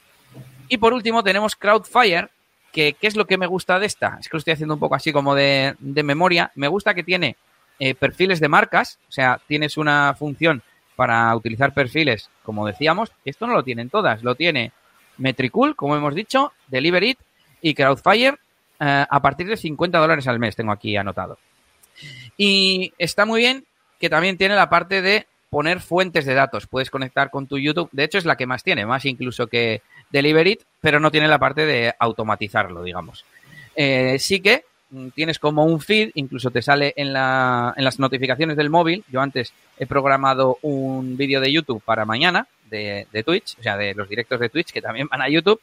Y 0.69 0.77
por 0.77 0.93
último 0.93 1.23
tenemos 1.23 1.55
Crowdfire, 1.55 2.29
que 2.71 2.93
¿qué 2.93 3.07
es 3.07 3.15
lo 3.15 3.25
que 3.25 3.37
me 3.37 3.47
gusta 3.47 3.79
de 3.79 3.87
esta? 3.87 4.17
Es 4.19 4.29
que 4.29 4.35
lo 4.35 4.39
estoy 4.39 4.53
haciendo 4.53 4.75
un 4.75 4.79
poco 4.79 4.95
así 4.95 5.11
como 5.11 5.33
de, 5.33 5.75
memoria. 5.79 6.51
Me 6.55 6.67
gusta 6.67 6.93
que 6.93 7.03
tiene 7.03 7.35
eh, 7.79 7.95
perfiles 7.95 8.39
de 8.39 8.47
marcas, 8.47 8.99
o 9.07 9.11
sea, 9.11 9.39
tienes 9.47 9.77
una 9.77 10.15
función 10.17 10.61
para 10.95 11.35
utilizar 11.35 11.73
perfiles, 11.73 12.29
como 12.43 12.65
decíamos. 12.65 13.11
Esto 13.23 13.45
no 13.47 13.53
lo 13.53 13.63
tienen 13.63 13.89
todas, 13.89 14.23
lo 14.23 14.35
tiene 14.35 14.71
Metricool, 15.17 15.75
como 15.75 15.95
hemos 15.95 16.15
dicho, 16.15 16.53
Deliverit 16.67 17.19
y 17.61 17.73
Crowdfire 17.73 18.37
eh, 18.79 19.05
a 19.09 19.21
partir 19.21 19.47
de 19.47 19.57
50 19.57 19.97
dólares 19.97 20.27
al 20.27 20.39
mes, 20.39 20.55
tengo 20.55 20.71
aquí 20.71 20.95
anotado. 20.97 21.37
Y 22.35 22.93
está 22.97 23.25
muy 23.25 23.41
bien 23.41 23.65
que 23.99 24.09
también 24.09 24.37
tiene 24.37 24.55
la 24.55 24.69
parte 24.69 25.01
de 25.01 25.25
poner 25.49 25.79
fuentes 25.79 26.25
de 26.25 26.33
datos. 26.33 26.67
Puedes 26.67 26.91
conectar 26.91 27.29
con 27.29 27.47
tu 27.47 27.57
YouTube. 27.57 27.89
De 27.91 28.03
hecho, 28.03 28.17
es 28.17 28.25
la 28.25 28.35
que 28.35 28.45
más 28.45 28.63
tiene, 28.63 28.85
más 28.85 29.05
incluso 29.05 29.47
que 29.47 29.81
Deliverit, 30.09 30.61
pero 30.81 30.99
no 30.99 31.11
tiene 31.11 31.27
la 31.27 31.39
parte 31.39 31.65
de 31.65 31.93
automatizarlo, 31.97 32.83
digamos. 32.83 33.25
Eh, 33.75 34.17
sí 34.19 34.39
que 34.39 34.63
tienes 35.13 35.39
como 35.39 35.65
un 35.65 35.79
feed, 35.79 36.11
incluso 36.15 36.51
te 36.51 36.61
sale 36.61 36.93
en, 36.95 37.13
la, 37.13 37.73
en 37.75 37.83
las 37.83 37.99
notificaciones 37.99 38.57
del 38.57 38.69
móvil. 38.69 39.03
Yo 39.11 39.21
antes 39.21 39.53
he 39.77 39.85
programado 39.85 40.57
un 40.61 41.17
vídeo 41.17 41.41
de 41.41 41.51
YouTube 41.51 41.81
para 41.83 42.05
mañana 42.05 42.47
de, 42.69 43.23
Twitch, 43.25 43.57
o 43.59 43.63
sea, 43.63 43.77
de 43.77 43.93
los 43.93 44.09
directos 44.09 44.39
de 44.39 44.49
Twitch 44.49 44.71
que 44.71 44.81
también 44.81 45.07
van 45.07 45.21
a 45.21 45.29
YouTube, 45.29 45.61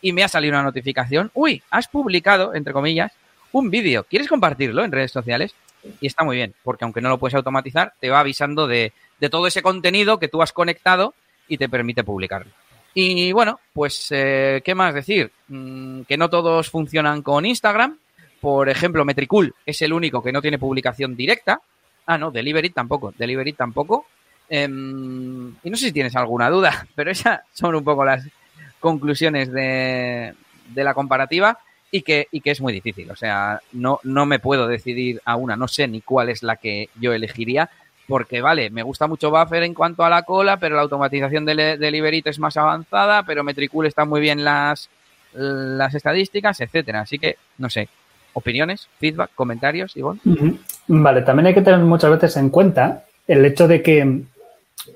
y 0.00 0.12
me 0.12 0.22
ha 0.22 0.28
salido 0.28 0.52
una 0.52 0.62
notificación, 0.62 1.30
uy, 1.34 1.62
has 1.70 1.88
publicado, 1.88 2.54
entre 2.54 2.72
comillas, 2.72 3.12
un 3.52 3.70
vídeo, 3.70 4.04
¿quieres 4.04 4.28
compartirlo 4.28 4.84
en 4.84 4.92
redes 4.92 5.12
sociales? 5.12 5.54
Y 6.00 6.06
está 6.06 6.24
muy 6.24 6.36
bien, 6.36 6.54
porque 6.62 6.84
aunque 6.84 7.00
no 7.00 7.08
lo 7.08 7.18
puedes 7.18 7.34
automatizar, 7.34 7.94
te 8.00 8.10
va 8.10 8.20
avisando 8.20 8.66
de, 8.66 8.92
todo 9.30 9.46
ese 9.46 9.62
contenido 9.62 10.18
que 10.18 10.28
tú 10.28 10.42
has 10.42 10.52
conectado 10.52 11.14
y 11.48 11.56
te 11.56 11.68
permite 11.68 12.04
publicarlo. 12.04 12.52
Y 12.92 13.32
bueno, 13.32 13.58
pues, 13.72 14.08
eh, 14.10 14.60
¿qué 14.64 14.74
más 14.74 14.94
decir? 14.94 15.32
Mm, 15.48 16.02
que 16.02 16.16
no 16.16 16.28
todos 16.28 16.68
funcionan 16.68 17.22
con 17.22 17.46
Instagram. 17.46 17.98
Por 18.44 18.68
ejemplo, 18.68 19.06
Metricool 19.06 19.54
es 19.64 19.80
el 19.80 19.94
único 19.94 20.22
que 20.22 20.30
no 20.30 20.42
tiene 20.42 20.58
publicación 20.58 21.16
directa. 21.16 21.62
Ah, 22.04 22.18
no, 22.18 22.30
Delivery 22.30 22.68
tampoco. 22.68 23.14
Delivery 23.16 23.54
tampoco. 23.54 24.04
Em, 24.50 25.48
y 25.64 25.70
no 25.70 25.76
sé 25.78 25.86
si 25.86 25.92
tienes 25.92 26.14
alguna 26.14 26.50
duda, 26.50 26.86
pero 26.94 27.10
esas 27.10 27.40
son 27.54 27.74
un 27.74 27.82
poco 27.82 28.04
las 28.04 28.28
conclusiones 28.80 29.50
de, 29.50 30.34
la 30.74 30.92
comparativa 30.92 31.58
y 31.90 32.02
que, 32.02 32.28
es 32.30 32.60
muy 32.60 32.74
difícil. 32.74 33.10
O 33.10 33.16
sea, 33.16 33.62
no, 33.72 33.98
me 34.02 34.38
puedo 34.40 34.68
decidir 34.68 35.22
a 35.24 35.36
una, 35.36 35.56
no 35.56 35.66
sé 35.66 35.88
ni 35.88 36.02
cuál 36.02 36.28
es 36.28 36.42
la 36.42 36.56
que 36.56 36.90
yo 37.00 37.14
elegiría, 37.14 37.70
porque 38.06 38.42
vale, 38.42 38.68
me 38.68 38.82
gusta 38.82 39.06
mucho 39.06 39.30
Buffer 39.30 39.62
en 39.62 39.72
cuanto 39.72 40.04
a 40.04 40.10
la 40.10 40.24
cola, 40.24 40.58
pero 40.58 40.76
la 40.76 40.82
automatización 40.82 41.46
de, 41.46 41.78
de 41.78 42.22
es 42.26 42.38
más 42.38 42.58
avanzada, 42.58 43.22
pero 43.22 43.42
Metricool 43.42 43.86
está 43.86 44.04
muy 44.04 44.20
bien 44.20 44.44
las, 44.44 44.90
las 45.32 45.94
estadísticas, 45.94 46.60
etcétera. 46.60 47.00
Así 47.00 47.18
que, 47.18 47.38
no 47.56 47.70
sé, 47.70 47.88
opiniones, 48.34 48.88
feedback, 48.98 49.30
comentarios, 49.34 49.96
Ivonne. 49.96 50.20
Vale, 50.86 51.22
también 51.22 51.46
hay 51.46 51.54
que 51.54 51.62
tener 51.62 51.80
muchas 51.80 52.10
veces 52.10 52.36
en 52.36 52.50
cuenta 52.50 53.04
el 53.26 53.44
hecho 53.44 53.66
de 53.66 53.82
que 53.82 54.24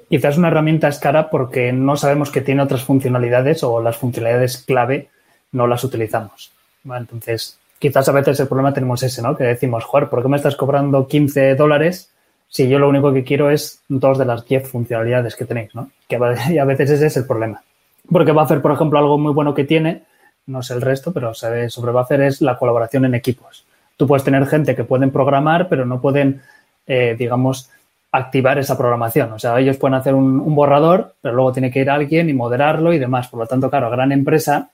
Quizás 0.08 0.36
una 0.38 0.48
herramienta 0.48 0.88
es 0.88 0.98
cara 0.98 1.30
porque 1.30 1.72
no 1.72 1.96
sabemos 1.96 2.30
que 2.30 2.40
tiene 2.40 2.62
otras 2.62 2.82
funcionalidades 2.82 3.62
o 3.62 3.80
las 3.82 3.96
funcionalidades 3.96 4.58
clave 4.58 5.08
no 5.52 5.66
las 5.66 5.84
utilizamos. 5.84 6.50
Entonces, 6.84 7.58
quizás 7.78 8.08
a 8.08 8.12
veces 8.12 8.40
el 8.40 8.48
problema 8.48 8.72
tenemos 8.72 9.02
ese, 9.02 9.22
¿no? 9.22 9.36
Que 9.36 9.44
decimos, 9.44 9.84
joder, 9.84 10.08
¿por 10.08 10.22
qué 10.22 10.28
me 10.28 10.36
estás 10.36 10.56
cobrando 10.56 11.06
15 11.06 11.54
dólares 11.54 12.12
si 12.48 12.68
yo 12.68 12.78
lo 12.78 12.88
único 12.88 13.12
que 13.12 13.24
quiero 13.24 13.50
es 13.50 13.82
dos 13.88 14.18
de 14.18 14.24
las 14.24 14.46
diez 14.46 14.66
funcionalidades 14.68 15.36
que 15.36 15.44
tenéis, 15.44 15.74
¿no? 15.74 15.90
Que 16.08 16.16
a 16.16 16.64
veces 16.64 16.90
ese 16.90 17.06
es 17.06 17.16
el 17.16 17.26
problema. 17.26 17.62
Porque 18.10 18.32
Buffer, 18.32 18.62
por 18.62 18.72
ejemplo, 18.72 18.98
algo 18.98 19.18
muy 19.18 19.32
bueno 19.32 19.54
que 19.54 19.64
tiene, 19.64 20.04
no 20.48 20.62
sé 20.62 20.74
el 20.74 20.80
resto, 20.80 21.12
pero 21.12 21.34
sabe 21.34 21.70
sobre 21.70 21.92
Buffer 21.92 22.22
es 22.22 22.40
la 22.40 22.58
colaboración 22.58 23.04
en 23.04 23.14
equipos. 23.14 23.64
Tú 23.96 24.06
puedes 24.06 24.24
tener 24.24 24.46
gente 24.46 24.74
que 24.74 24.84
pueden 24.84 25.10
programar, 25.10 25.68
pero 25.68 25.84
no 25.84 26.00
pueden, 26.00 26.42
eh, 26.86 27.14
digamos, 27.18 27.70
activar 28.10 28.58
esa 28.58 28.76
programación. 28.76 29.32
O 29.32 29.38
sea, 29.38 29.58
ellos 29.58 29.76
pueden 29.76 29.94
hacer 29.94 30.14
un, 30.14 30.54
borrador, 30.54 31.14
pero 31.20 31.34
luego 31.34 31.52
tiene 31.52 31.70
que 31.70 31.80
ir 31.80 31.90
alguien 31.90 32.28
y 32.28 32.32
moderarlo 32.32 32.92
y 32.92 32.98
demás. 32.98 33.28
Por 33.28 33.40
lo 33.40 33.46
tanto, 33.46 33.70
claro, 33.70 33.86
a 33.86 33.90
gran 33.90 34.12
empresa 34.12 34.70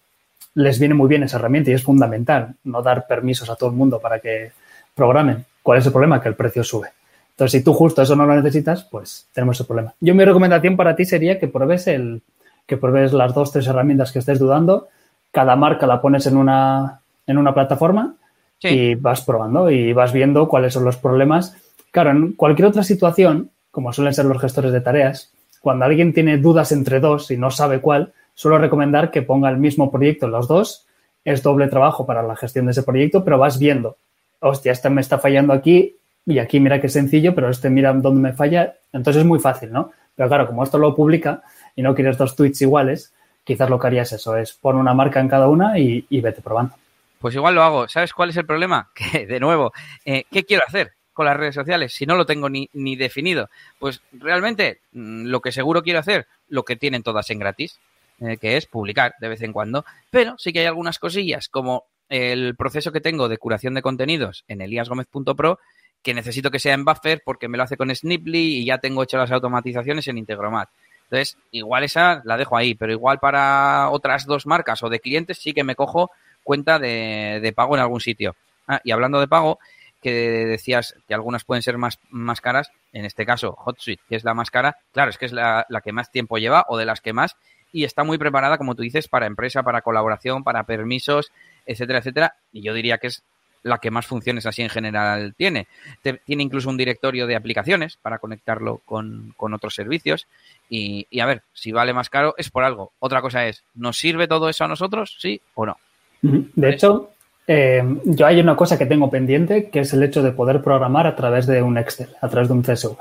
les 0.54 0.78
viene 0.78 0.94
muy 0.94 1.08
bien 1.08 1.24
esa 1.24 1.38
herramienta 1.38 1.70
y 1.70 1.74
es 1.74 1.82
fundamental 1.82 2.54
no 2.64 2.80
dar 2.80 3.06
permisos 3.06 3.50
a 3.50 3.56
todo 3.56 3.70
el 3.70 3.76
mundo 3.76 3.98
para 3.98 4.20
que 4.20 4.52
programen. 4.94 5.44
¿Cuál 5.62 5.78
es 5.78 5.86
el 5.86 5.92
problema? 5.92 6.22
Que 6.22 6.28
el 6.28 6.36
precio 6.36 6.62
sube. 6.62 6.88
Entonces, 7.30 7.58
si 7.58 7.64
tú 7.64 7.74
justo 7.74 8.02
eso 8.02 8.14
no 8.14 8.26
lo 8.26 8.36
necesitas, 8.36 8.84
pues 8.84 9.26
tenemos 9.32 9.56
ese 9.56 9.64
problema. 9.64 9.92
Yo 9.98 10.14
mi 10.14 10.24
recomendación 10.24 10.76
para 10.76 10.94
ti 10.94 11.04
sería 11.04 11.40
que 11.40 11.48
pruebes 11.48 11.88
el, 11.88 12.22
que 12.66 12.76
pruebes 12.76 13.12
las 13.12 13.34
dos, 13.34 13.50
tres 13.50 13.66
herramientas 13.66 14.12
que 14.12 14.20
estés 14.20 14.38
dudando. 14.38 14.88
Cada 15.34 15.56
marca 15.56 15.84
la 15.88 16.00
pones 16.00 16.28
en 16.28 16.36
una, 16.36 17.00
en 17.26 17.38
una 17.38 17.52
plataforma 17.52 18.14
y 18.62 18.94
vas 18.94 19.22
probando 19.22 19.68
y 19.68 19.92
vas 19.92 20.12
viendo 20.12 20.46
cuáles 20.46 20.74
son 20.74 20.84
los 20.84 20.96
problemas. 20.96 21.56
Claro, 21.90 22.12
en 22.12 22.34
cualquier 22.34 22.68
otra 22.68 22.84
situación, 22.84 23.50
como 23.72 23.92
suelen 23.92 24.14
ser 24.14 24.26
los 24.26 24.40
gestores 24.40 24.70
de 24.70 24.80
tareas, 24.80 25.32
cuando 25.60 25.86
alguien 25.86 26.12
tiene 26.12 26.38
dudas 26.38 26.70
entre 26.70 27.00
dos 27.00 27.32
y 27.32 27.36
no 27.36 27.50
sabe 27.50 27.80
cuál, 27.80 28.12
suelo 28.34 28.58
recomendar 28.58 29.10
que 29.10 29.22
ponga 29.22 29.50
el 29.50 29.56
mismo 29.56 29.90
proyecto 29.90 30.26
en 30.26 30.32
los 30.32 30.46
dos. 30.46 30.86
Es 31.24 31.42
doble 31.42 31.66
trabajo 31.66 32.06
para 32.06 32.22
la 32.22 32.36
gestión 32.36 32.66
de 32.66 32.70
ese 32.70 32.84
proyecto, 32.84 33.24
pero 33.24 33.36
vas 33.36 33.58
viendo, 33.58 33.96
hostia, 34.38 34.70
este 34.70 34.88
me 34.88 35.00
está 35.00 35.18
fallando 35.18 35.52
aquí 35.52 35.96
y 36.24 36.38
aquí 36.38 36.60
mira 36.60 36.80
qué 36.80 36.88
sencillo, 36.88 37.34
pero 37.34 37.50
este 37.50 37.70
mira 37.70 37.92
dónde 37.92 38.20
me 38.20 38.32
falla. 38.34 38.76
Entonces 38.92 39.22
es 39.22 39.26
muy 39.26 39.40
fácil, 39.40 39.72
¿no? 39.72 39.90
Pero 40.14 40.28
claro, 40.28 40.46
como 40.46 40.62
esto 40.62 40.78
lo 40.78 40.94
publica 40.94 41.42
y 41.74 41.82
no 41.82 41.92
quieres 41.92 42.16
dos 42.16 42.36
tweets 42.36 42.62
iguales, 42.62 43.12
quizás 43.44 43.70
lo 43.70 43.78
que 43.78 43.86
harías 43.86 44.12
eso 44.12 44.36
es 44.36 44.52
pon 44.52 44.76
una 44.76 44.94
marca 44.94 45.20
en 45.20 45.28
cada 45.28 45.48
una 45.48 45.78
y, 45.78 46.06
vete 46.20 46.42
probando. 46.42 46.74
Pues 47.18 47.34
igual 47.34 47.54
lo 47.54 47.62
hago. 47.62 47.88
¿Sabes 47.88 48.12
cuál 48.12 48.30
es 48.30 48.36
el 48.36 48.46
problema? 48.46 48.90
Que, 48.94 49.26
de 49.26 49.40
nuevo, 49.40 49.72
eh, 50.04 50.24
¿qué 50.30 50.44
quiero 50.44 50.64
hacer 50.66 50.92
con 51.12 51.26
las 51.26 51.36
redes 51.36 51.54
sociales 51.54 51.94
si 51.94 52.06
no 52.06 52.16
lo 52.16 52.26
tengo 52.26 52.48
ni, 52.48 52.68
ni 52.72 52.96
definido? 52.96 53.48
Pues 53.78 54.02
realmente 54.12 54.80
mm, 54.92 55.26
lo 55.26 55.40
que 55.40 55.52
seguro 55.52 55.82
quiero 55.82 56.00
hacer, 56.00 56.26
lo 56.48 56.64
que 56.64 56.76
tienen 56.76 57.02
todas 57.02 57.30
en 57.30 57.38
gratis, 57.38 57.78
eh, 58.20 58.36
que 58.38 58.56
es 58.56 58.66
publicar 58.66 59.14
de 59.20 59.28
vez 59.28 59.42
en 59.42 59.52
cuando. 59.52 59.84
Pero 60.10 60.36
sí 60.38 60.52
que 60.52 60.60
hay 60.60 60.66
algunas 60.66 60.98
cosillas, 60.98 61.48
como 61.48 61.84
el 62.08 62.54
proceso 62.56 62.92
que 62.92 63.00
tengo 63.00 63.28
de 63.28 63.38
curación 63.38 63.74
de 63.74 63.82
contenidos 63.82 64.44
en 64.48 64.60
eliasgomez.pro, 64.60 65.58
que 66.02 66.14
necesito 66.14 66.50
que 66.50 66.58
sea 66.58 66.74
en 66.74 66.84
Buffer 66.84 67.22
porque 67.24 67.48
me 67.48 67.56
lo 67.56 67.64
hace 67.64 67.76
con 67.76 67.94
Sniply 67.94 68.58
y 68.58 68.64
ya 68.66 68.78
tengo 68.78 69.02
hecho 69.02 69.16
las 69.16 69.32
automatizaciones 69.32 70.06
en 70.06 70.18
Integromat. 70.18 70.68
Entonces, 71.14 71.38
igual 71.52 71.84
esa 71.84 72.22
la 72.24 72.36
dejo 72.36 72.56
ahí, 72.56 72.74
pero 72.74 72.92
igual 72.92 73.20
para 73.20 73.88
otras 73.90 74.26
dos 74.26 74.46
marcas 74.46 74.82
o 74.82 74.88
de 74.88 74.98
clientes 74.98 75.38
sí 75.38 75.52
que 75.52 75.62
me 75.62 75.76
cojo 75.76 76.10
cuenta 76.42 76.80
de, 76.80 77.52
pago 77.54 77.76
en 77.76 77.82
algún 77.82 78.00
sitio. 78.00 78.34
Ah, 78.66 78.80
y 78.82 78.90
hablando 78.90 79.20
de 79.20 79.28
pago, 79.28 79.60
que 80.02 80.12
decías 80.12 80.96
que 81.06 81.14
algunas 81.14 81.44
pueden 81.44 81.62
ser 81.62 81.78
más, 81.78 82.00
más 82.10 82.40
caras, 82.40 82.72
en 82.92 83.04
este 83.04 83.24
caso 83.24 83.56
HotSuite, 83.56 84.02
que 84.08 84.16
es 84.16 84.24
la 84.24 84.34
más 84.34 84.50
cara, 84.50 84.76
claro, 84.92 85.10
es 85.10 85.18
que 85.18 85.26
es 85.26 85.32
la, 85.32 85.66
la 85.68 85.80
que 85.82 85.92
más 85.92 86.10
tiempo 86.10 86.38
lleva 86.38 86.66
o 86.68 86.76
de 86.76 86.84
las 86.84 87.00
que 87.00 87.12
más 87.12 87.36
y 87.72 87.84
está 87.84 88.02
muy 88.02 88.18
preparada, 88.18 88.58
como 88.58 88.74
tú 88.74 88.82
dices, 88.82 89.06
para 89.06 89.26
empresa, 89.26 89.62
para 89.62 89.82
colaboración, 89.82 90.42
para 90.42 90.64
permisos, 90.64 91.30
etcétera, 91.64 92.00
etcétera. 92.00 92.36
Y 92.52 92.62
yo 92.62 92.74
diría 92.74 92.98
que 92.98 93.08
es 93.08 93.22
la 93.64 93.78
que 93.78 93.90
más 93.90 94.06
funciones 94.06 94.46
así 94.46 94.62
en 94.62 94.68
general 94.68 95.34
tiene. 95.36 95.66
tiene 96.02 96.42
incluso 96.42 96.68
un 96.68 96.76
directorio 96.76 97.26
de 97.26 97.34
aplicaciones 97.34 97.96
para 97.96 98.18
conectarlo 98.18 98.82
con, 98.84 99.34
otros 99.38 99.74
servicios. 99.74 100.28
Y, 100.68 101.06
a 101.18 101.26
ver, 101.26 101.42
si 101.52 101.72
vale 101.72 101.92
más 101.92 102.10
caro 102.10 102.34
es 102.38 102.50
por 102.50 102.62
algo. 102.62 102.92
Otra 103.00 103.20
cosa 103.20 103.46
es, 103.46 103.64
¿nos 103.74 103.98
sirve 103.98 104.28
todo 104.28 104.48
eso 104.48 104.64
a 104.64 104.68
nosotros? 104.68 105.16
¿Sí 105.18 105.40
o 105.54 105.66
no? 105.66 105.76
De 106.22 106.70
hecho, 106.70 107.10
eh, 107.46 107.82
yo 108.04 108.26
hay 108.26 108.40
una 108.40 108.56
cosa 108.56 108.78
que 108.78 108.86
tengo 108.86 109.10
pendiente, 109.10 109.70
que 109.70 109.80
es 109.80 109.92
el 109.92 110.02
hecho 110.02 110.22
de 110.22 110.32
poder 110.32 110.62
programar 110.62 111.06
a 111.06 111.16
través 111.16 111.46
de 111.46 111.62
un 111.62 111.76
Excel, 111.78 112.10
a 112.20 112.28
través 112.28 112.48
de 112.48 112.54
un 112.54 112.62
CSV. 112.62 112.96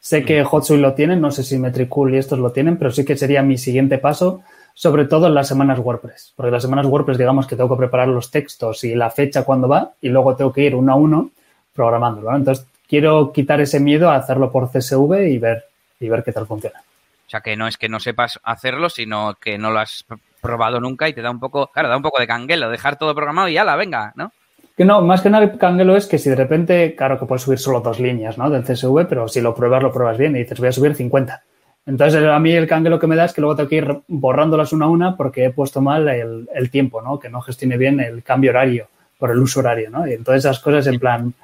Sé 0.00 0.24
que 0.24 0.44
HotSuite 0.44 0.82
lo 0.82 0.94
tienen, 0.94 1.20
no 1.20 1.30
sé 1.30 1.42
si 1.42 1.58
Metricool 1.58 2.14
y 2.14 2.18
estos 2.18 2.38
lo 2.38 2.52
tienen, 2.52 2.76
pero 2.76 2.90
sí 2.90 3.04
que 3.04 3.16
sería 3.16 3.42
mi 3.42 3.56
siguiente 3.56 3.98
paso 3.98 4.42
sobre 4.74 5.04
todo 5.04 5.28
en 5.28 5.34
las 5.34 5.46
semanas 5.46 5.78
WordPress, 5.78 6.32
porque 6.36 6.50
las 6.50 6.62
semanas 6.62 6.86
WordPress 6.86 7.16
digamos 7.16 7.46
que 7.46 7.54
tengo 7.54 7.70
que 7.74 7.78
preparar 7.78 8.08
los 8.08 8.30
textos 8.32 8.82
y 8.82 8.96
la 8.96 9.08
fecha 9.08 9.44
cuando 9.44 9.68
va 9.68 9.92
y 10.00 10.08
luego 10.08 10.34
tengo 10.34 10.52
que 10.52 10.62
ir 10.62 10.74
uno 10.74 10.92
a 10.92 10.96
uno 10.96 11.30
programándolo. 11.72 12.34
Entonces, 12.34 12.66
quiero 12.88 13.32
quitar 13.32 13.60
ese 13.60 13.78
miedo 13.78 14.10
a 14.10 14.16
hacerlo 14.16 14.50
por 14.50 14.70
CSV 14.70 15.28
y 15.28 15.38
ver, 15.38 15.64
y 16.00 16.08
ver 16.08 16.24
qué 16.24 16.32
tal 16.32 16.46
funciona. 16.46 16.80
O 17.26 17.30
sea, 17.30 17.40
que 17.40 17.56
no 17.56 17.68
es 17.68 17.78
que 17.78 17.88
no 17.88 18.00
sepas 18.00 18.40
hacerlo, 18.42 18.90
sino 18.90 19.34
que 19.40 19.58
no 19.58 19.70
lo 19.70 19.78
has 19.78 20.04
probado 20.42 20.80
nunca 20.80 21.08
y 21.08 21.14
te 21.14 21.22
da 21.22 21.30
un 21.30 21.40
poco, 21.40 21.68
claro, 21.68 21.88
da 21.88 21.96
un 21.96 22.02
poco 22.02 22.20
de 22.20 22.26
canguelo, 22.26 22.68
dejar 22.68 22.98
todo 22.98 23.14
programado 23.14 23.48
y 23.48 23.54
ya 23.54 23.64
la 23.64 23.76
venga, 23.76 24.12
¿no? 24.16 24.32
Que 24.76 24.84
no, 24.84 25.00
más 25.02 25.22
que 25.22 25.30
nada 25.30 25.56
canguelo 25.56 25.96
es 25.96 26.06
que 26.06 26.18
si 26.18 26.28
de 26.28 26.36
repente, 26.36 26.96
claro 26.96 27.18
que 27.18 27.26
puedes 27.26 27.42
subir 27.42 27.60
solo 27.60 27.80
dos 27.80 28.00
líneas, 28.00 28.36
¿no? 28.36 28.50
Del 28.50 28.64
CSV, 28.64 29.06
pero 29.08 29.28
si 29.28 29.40
lo 29.40 29.54
pruebas, 29.54 29.82
lo 29.82 29.92
pruebas 29.92 30.18
bien 30.18 30.34
y 30.34 30.40
dices, 30.40 30.58
voy 30.58 30.68
a 30.68 30.72
subir 30.72 30.94
50 30.94 31.42
entonces, 31.86 32.24
a 32.24 32.38
mí 32.38 32.52
el 32.52 32.66
cangue 32.66 32.88
lo 32.88 32.98
que 32.98 33.06
me 33.06 33.16
da 33.16 33.26
es 33.26 33.34
que 33.34 33.42
luego 33.42 33.56
tengo 33.56 33.68
que 33.68 33.76
ir 33.76 34.00
borrándolas 34.08 34.72
una 34.72 34.86
a 34.86 34.88
una 34.88 35.16
porque 35.16 35.44
he 35.44 35.50
puesto 35.50 35.82
mal 35.82 36.08
el, 36.08 36.70
tiempo, 36.70 37.02
¿no? 37.02 37.18
Que 37.18 37.28
no 37.28 37.42
gestione 37.42 37.76
bien 37.76 38.00
el 38.00 38.22
cambio 38.22 38.52
horario 38.52 38.88
por 39.18 39.30
el 39.30 39.38
uso 39.38 39.60
horario, 39.60 39.90
¿no? 39.90 40.06
Y 40.06 40.14
entonces 40.14 40.44
esas 40.44 40.60
cosas 40.60 40.86
en 40.86 40.98
plan, 40.98 41.34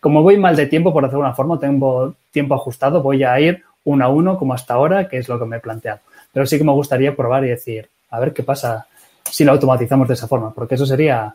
como 0.00 0.22
voy 0.22 0.38
mal 0.38 0.56
de 0.56 0.66
tiempo, 0.66 0.92
por 0.92 1.04
hacer 1.04 1.18
una 1.18 1.34
forma, 1.34 1.60
tengo 1.60 2.14
tiempo 2.30 2.54
ajustado, 2.54 3.02
voy 3.02 3.22
a 3.22 3.38
ir 3.38 3.64
uno 3.84 4.04
a 4.04 4.08
uno 4.08 4.38
como 4.38 4.54
hasta 4.54 4.74
ahora, 4.74 5.08
que 5.08 5.18
es 5.18 5.28
lo 5.28 5.38
que 5.38 5.44
me 5.44 5.58
he 5.58 5.60
planteado. 5.60 6.00
Pero 6.32 6.46
sí 6.46 6.56
que 6.56 6.64
me 6.64 6.72
gustaría 6.72 7.14
probar 7.14 7.44
y 7.44 7.48
decir, 7.48 7.88
a 8.10 8.18
ver 8.18 8.32
qué 8.32 8.42
pasa 8.42 8.86
si 9.24 9.44
lo 9.44 9.52
automatizamos 9.52 10.08
de 10.08 10.14
esa 10.14 10.26
forma, 10.26 10.54
porque 10.54 10.76
eso 10.76 10.86
sería, 10.86 11.34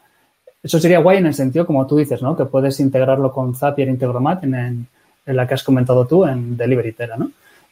eso 0.63 0.79
sería 0.79 0.99
guay 0.99 1.19
en 1.19 1.27
el 1.27 1.33
sentido, 1.35 1.67
como 1.67 1.85
tú 1.85 1.97
dices, 1.97 2.23
¿no? 2.23 2.35
Que 2.35 2.45
puedes 2.45 2.79
integrarlo 2.79 3.31
con 3.31 3.55
Zapier 3.55 3.87
Integromat 3.87 4.43
en 4.43 4.87
la 5.25 5.47
que 5.47 5.53
has 5.53 5.63
comentado 5.63 6.07
tú 6.07 6.25
en 6.25 6.57
Delivery 6.57 6.93
Tera, 6.93 7.17
¿no? 7.17 7.31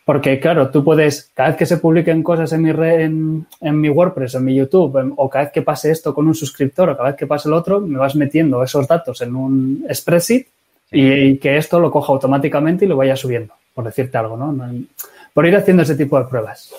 Porque, 0.09 0.39
claro, 0.39 0.71
tú 0.71 0.83
puedes, 0.83 1.29
cada 1.35 1.49
vez 1.49 1.57
que 1.59 1.67
se 1.67 1.77
publiquen 1.77 2.23
cosas 2.23 2.51
en 2.53 2.63
mi, 2.63 2.71
en, 2.71 3.45
en 3.61 3.79
mi 3.79 3.89
WordPress, 3.89 4.33
en 4.33 4.43
mi 4.43 4.55
YouTube, 4.55 5.13
o 5.15 5.29
cada 5.29 5.45
vez 5.45 5.53
que 5.53 5.61
pase 5.61 5.91
esto 5.91 6.15
con 6.15 6.27
un 6.27 6.33
suscriptor, 6.33 6.89
o 6.89 6.97
cada 6.97 7.09
vez 7.09 7.15
que 7.15 7.27
pase 7.27 7.47
el 7.47 7.53
otro, 7.53 7.79
me 7.79 7.99
vas 7.99 8.15
metiendo 8.15 8.63
esos 8.63 8.87
datos 8.87 9.21
en 9.21 9.35
un 9.35 9.85
spreadsheet 9.93 10.47
y, 10.91 11.37
que 11.37 11.57
esto 11.57 11.79
lo 11.79 11.91
coja 11.91 12.11
automáticamente 12.11 12.85
y 12.85 12.87
lo 12.87 12.97
vaya 12.97 13.15
subiendo, 13.15 13.53
por 13.71 13.85
decirte 13.85 14.17
algo, 14.17 14.35
¿no? 14.35 14.73
Por 15.31 15.45
ir 15.45 15.55
haciendo 15.55 15.83
ese 15.83 15.95
tipo 15.95 16.19
de 16.19 16.25
pruebas. 16.25 16.73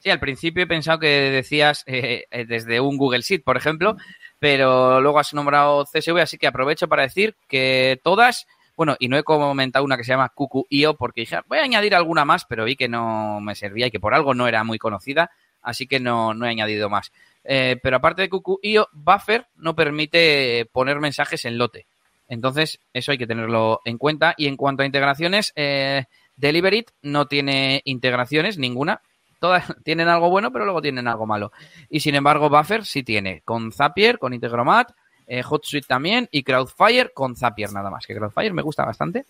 Sí, 0.00 0.10
al 0.10 0.20
principio 0.20 0.64
he 0.64 0.66
pensado 0.66 0.98
que 0.98 1.30
decías 1.30 1.84
eh, 1.86 2.26
eh, 2.30 2.44
desde 2.44 2.80
un 2.80 2.98
Google 2.98 3.22
Sheet, 3.22 3.44
por 3.44 3.56
ejemplo, 3.56 3.96
pero 4.38 5.00
luego 5.00 5.20
has 5.20 5.32
nombrado 5.32 5.86
CSV, 5.86 6.18
así 6.18 6.36
que 6.36 6.48
aprovecho 6.48 6.86
para 6.86 7.04
decir 7.04 7.34
que 7.48 7.98
todas 8.04 8.46
bueno, 8.76 8.96
y 8.98 9.08
no 9.08 9.16
he 9.16 9.22
comentado 9.22 9.84
una 9.84 9.96
que 9.96 10.04
se 10.04 10.12
llama 10.12 10.32
QQIO 10.34 10.96
porque 10.96 11.22
dije, 11.22 11.38
voy 11.46 11.58
a 11.58 11.62
añadir 11.62 11.94
alguna 11.94 12.24
más, 12.24 12.44
pero 12.44 12.64
vi 12.64 12.76
que 12.76 12.88
no 12.88 13.40
me 13.40 13.54
servía 13.54 13.86
y 13.86 13.90
que 13.90 14.00
por 14.00 14.14
algo 14.14 14.34
no 14.34 14.48
era 14.48 14.64
muy 14.64 14.78
conocida, 14.78 15.30
así 15.62 15.86
que 15.86 16.00
no, 16.00 16.34
no 16.34 16.46
he 16.46 16.50
añadido 16.50 16.90
más. 16.90 17.12
Eh, 17.44 17.78
pero 17.82 17.96
aparte 17.96 18.22
de 18.22 18.30
QQIO, 18.30 18.88
Buffer 18.92 19.46
no 19.56 19.76
permite 19.76 20.68
poner 20.72 21.00
mensajes 21.00 21.44
en 21.44 21.58
lote. 21.58 21.86
Entonces, 22.26 22.80
eso 22.92 23.12
hay 23.12 23.18
que 23.18 23.26
tenerlo 23.26 23.80
en 23.84 23.98
cuenta. 23.98 24.34
Y 24.36 24.46
en 24.46 24.56
cuanto 24.56 24.82
a 24.82 24.86
integraciones, 24.86 25.52
eh, 25.56 26.04
Deliverit 26.36 26.90
no 27.02 27.26
tiene 27.26 27.82
integraciones, 27.84 28.58
ninguna. 28.58 29.02
Todas 29.40 29.64
tienen 29.84 30.08
algo 30.08 30.30
bueno, 30.30 30.52
pero 30.52 30.64
luego 30.64 30.82
tienen 30.82 31.06
algo 31.06 31.26
malo. 31.26 31.52
Y 31.88 32.00
sin 32.00 32.14
embargo, 32.14 32.48
Buffer 32.48 32.84
sí 32.84 33.02
tiene, 33.02 33.42
con 33.42 33.72
Zapier, 33.72 34.18
con 34.18 34.32
Integromat, 34.32 34.92
eh, 35.26 35.42
HotSuite 35.42 35.86
también 35.86 36.28
y 36.30 36.42
Crowdfire 36.42 37.10
con 37.14 37.36
Zapier 37.36 37.72
nada 37.72 37.90
más, 37.90 38.06
que 38.06 38.14
Crowdfire 38.14 38.52
me 38.52 38.62
gusta 38.62 38.84
bastante. 38.84 39.24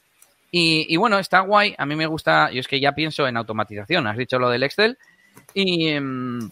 Y, 0.56 0.96
bueno, 0.98 1.18
está 1.18 1.40
guay, 1.40 1.74
a 1.76 1.84
mí 1.84 1.96
me 1.96 2.06
gusta, 2.06 2.48
yo 2.52 2.60
es 2.60 2.68
que 2.68 2.78
ya 2.78 2.92
pienso 2.92 3.26
en 3.26 3.36
automatización, 3.36 4.06
has 4.06 4.16
dicho 4.16 4.38
lo 4.38 4.48
del 4.48 4.62
Excel 4.62 4.96
em, 5.52 6.48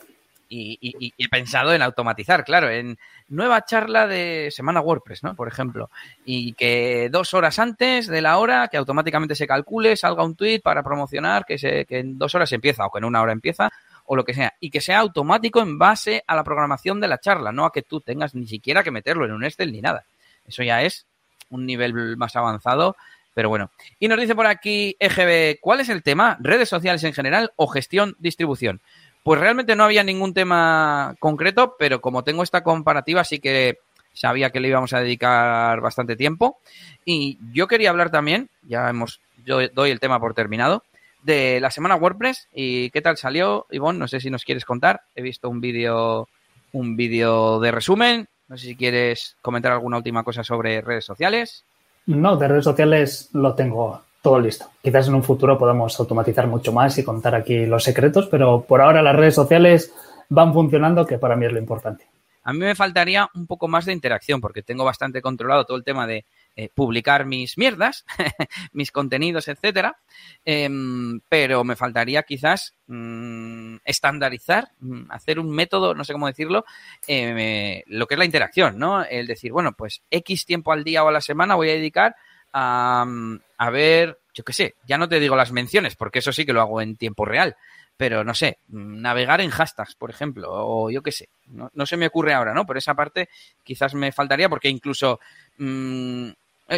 y, 0.48 0.76
y, 0.80 1.14
he 1.16 1.28
pensado 1.28 1.72
en 1.72 1.82
automatizar, 1.82 2.42
claro, 2.42 2.68
en 2.68 2.98
nueva 3.28 3.64
charla 3.64 4.08
de 4.08 4.48
semana 4.50 4.80
WordPress, 4.80 5.22
¿no? 5.22 5.36
Por 5.36 5.46
ejemplo, 5.46 5.88
y 6.24 6.54
que 6.54 7.10
dos 7.12 7.32
horas 7.32 7.60
antes 7.60 8.08
de 8.08 8.22
la 8.22 8.38
hora, 8.38 8.66
que 8.66 8.76
automáticamente 8.76 9.36
se 9.36 9.46
calcule, 9.46 9.96
salga 9.96 10.24
un 10.24 10.34
tweet 10.34 10.62
para 10.62 10.82
promocionar 10.82 11.44
que, 11.44 11.56
se, 11.56 11.84
que 11.84 12.00
en 12.00 12.18
dos 12.18 12.34
horas 12.34 12.50
empieza 12.50 12.84
o 12.84 12.90
que 12.90 12.98
en 12.98 13.04
una 13.04 13.22
hora 13.22 13.30
empieza 13.30 13.70
o 14.12 14.16
lo 14.16 14.26
que 14.26 14.34
sea, 14.34 14.52
y 14.60 14.68
que 14.68 14.82
sea 14.82 14.98
automático 14.98 15.62
en 15.62 15.78
base 15.78 16.22
a 16.26 16.36
la 16.36 16.44
programación 16.44 17.00
de 17.00 17.08
la 17.08 17.16
charla, 17.16 17.50
no 17.50 17.64
a 17.64 17.72
que 17.72 17.80
tú 17.80 18.02
tengas 18.02 18.34
ni 18.34 18.46
siquiera 18.46 18.82
que 18.82 18.90
meterlo 18.90 19.24
en 19.24 19.32
un 19.32 19.42
Excel 19.42 19.72
ni 19.72 19.80
nada. 19.80 20.04
Eso 20.46 20.62
ya 20.62 20.82
es 20.82 21.06
un 21.48 21.64
nivel 21.64 22.18
más 22.18 22.36
avanzado, 22.36 22.94
pero 23.32 23.48
bueno. 23.48 23.70
Y 23.98 24.08
nos 24.08 24.20
dice 24.20 24.34
por 24.34 24.44
aquí 24.44 24.96
EGB, 25.00 25.60
¿cuál 25.62 25.80
es 25.80 25.88
el 25.88 26.02
tema? 26.02 26.36
¿Redes 26.40 26.68
sociales 26.68 27.02
en 27.04 27.14
general 27.14 27.52
o 27.56 27.68
gestión, 27.68 28.14
distribución? 28.18 28.82
Pues 29.22 29.40
realmente 29.40 29.76
no 29.76 29.84
había 29.84 30.04
ningún 30.04 30.34
tema 30.34 31.14
concreto, 31.18 31.76
pero 31.78 32.02
como 32.02 32.22
tengo 32.22 32.42
esta 32.42 32.62
comparativa, 32.62 33.24
sí 33.24 33.40
que 33.40 33.78
sabía 34.12 34.50
que 34.50 34.60
le 34.60 34.68
íbamos 34.68 34.92
a 34.92 35.00
dedicar 35.00 35.80
bastante 35.80 36.16
tiempo. 36.16 36.58
Y 37.06 37.38
yo 37.54 37.66
quería 37.66 37.88
hablar 37.88 38.10
también, 38.10 38.50
ya 38.68 38.90
hemos 38.90 39.20
yo 39.46 39.66
doy 39.68 39.90
el 39.90 40.00
tema 40.00 40.20
por 40.20 40.34
terminado, 40.34 40.84
de 41.22 41.60
la 41.60 41.70
semana 41.70 41.96
WordPress 41.96 42.48
y 42.52 42.90
qué 42.90 43.00
tal 43.00 43.16
salió. 43.16 43.66
Ivonne, 43.70 43.98
no 43.98 44.08
sé 44.08 44.20
si 44.20 44.30
nos 44.30 44.44
quieres 44.44 44.64
contar. 44.64 45.02
He 45.14 45.22
visto 45.22 45.48
un 45.48 45.60
vídeo 45.60 46.28
un 46.72 46.96
vídeo 46.96 47.60
de 47.60 47.70
resumen. 47.70 48.28
No 48.48 48.56
sé 48.56 48.66
si 48.66 48.76
quieres 48.76 49.36
comentar 49.40 49.72
alguna 49.72 49.98
última 49.98 50.24
cosa 50.24 50.42
sobre 50.44 50.80
redes 50.80 51.04
sociales. 51.04 51.64
No, 52.06 52.36
de 52.36 52.48
redes 52.48 52.64
sociales 52.64 53.30
lo 53.32 53.54
tengo 53.54 54.02
todo 54.20 54.40
listo. 54.40 54.66
Quizás 54.82 55.08
en 55.08 55.14
un 55.14 55.22
futuro 55.22 55.58
podamos 55.58 55.98
automatizar 55.98 56.46
mucho 56.46 56.72
más 56.72 56.96
y 56.98 57.04
contar 57.04 57.34
aquí 57.34 57.66
los 57.66 57.84
secretos, 57.84 58.26
pero 58.26 58.62
por 58.62 58.80
ahora 58.80 59.02
las 59.02 59.16
redes 59.16 59.34
sociales 59.34 59.92
van 60.28 60.52
funcionando, 60.52 61.06
que 61.06 61.18
para 61.18 61.36
mí 61.36 61.46
es 61.46 61.52
lo 61.52 61.58
importante. 61.58 62.06
A 62.44 62.52
mí 62.52 62.58
me 62.58 62.74
faltaría 62.74 63.28
un 63.34 63.46
poco 63.46 63.68
más 63.68 63.84
de 63.84 63.92
interacción 63.92 64.40
porque 64.40 64.62
tengo 64.62 64.84
bastante 64.84 65.22
controlado 65.22 65.64
todo 65.64 65.76
el 65.76 65.84
tema 65.84 66.06
de 66.06 66.24
eh, 66.54 66.68
publicar 66.68 67.24
mis 67.24 67.56
mierdas, 67.56 68.04
mis 68.72 68.90
contenidos, 68.92 69.48
etcétera. 69.48 69.96
Em, 70.44 71.20
pero 71.28 71.64
me 71.64 71.76
faltaría 71.76 72.22
quizás 72.22 72.74
mm, 72.86 73.76
estandarizar, 73.84 74.70
mm, 74.80 75.10
hacer 75.10 75.38
un 75.38 75.50
método, 75.50 75.94
no 75.94 76.04
sé 76.04 76.12
cómo 76.12 76.26
decirlo, 76.26 76.64
eh, 77.06 77.82
lo 77.86 78.06
que 78.06 78.14
es 78.14 78.18
la 78.18 78.24
interacción, 78.24 78.78
¿no? 78.78 79.02
El 79.04 79.26
decir, 79.26 79.52
bueno, 79.52 79.72
pues 79.72 80.02
X 80.10 80.44
tiempo 80.44 80.72
al 80.72 80.84
día 80.84 81.04
o 81.04 81.08
a 81.08 81.12
la 81.12 81.20
semana 81.20 81.54
voy 81.54 81.70
a 81.70 81.74
dedicar 81.74 82.16
a, 82.52 83.04
mm, 83.06 83.40
a 83.58 83.70
ver, 83.70 84.18
yo 84.34 84.44
qué 84.44 84.52
sé, 84.52 84.74
ya 84.86 84.98
no 84.98 85.08
te 85.08 85.20
digo 85.20 85.36
las 85.36 85.52
menciones, 85.52 85.96
porque 85.96 86.20
eso 86.20 86.32
sí 86.32 86.44
que 86.44 86.52
lo 86.52 86.60
hago 86.60 86.80
en 86.80 86.96
tiempo 86.96 87.24
real, 87.24 87.56
pero 87.96 88.24
no 88.24 88.34
sé, 88.34 88.58
navegar 88.68 89.40
en 89.40 89.50
hashtags, 89.50 89.94
por 89.94 90.10
ejemplo, 90.10 90.48
o 90.50 90.90
yo 90.90 91.02
qué 91.02 91.12
sé, 91.12 91.28
no, 91.46 91.86
se 91.86 91.96
me 91.96 92.06
ocurre 92.06 92.34
ahora, 92.34 92.54
¿no? 92.54 92.66
Por 92.66 92.78
esa 92.78 92.94
parte 92.94 93.28
quizás 93.62 93.94
me 93.94 94.12
faltaría 94.12 94.48
porque 94.48 94.68
incluso 94.68 95.20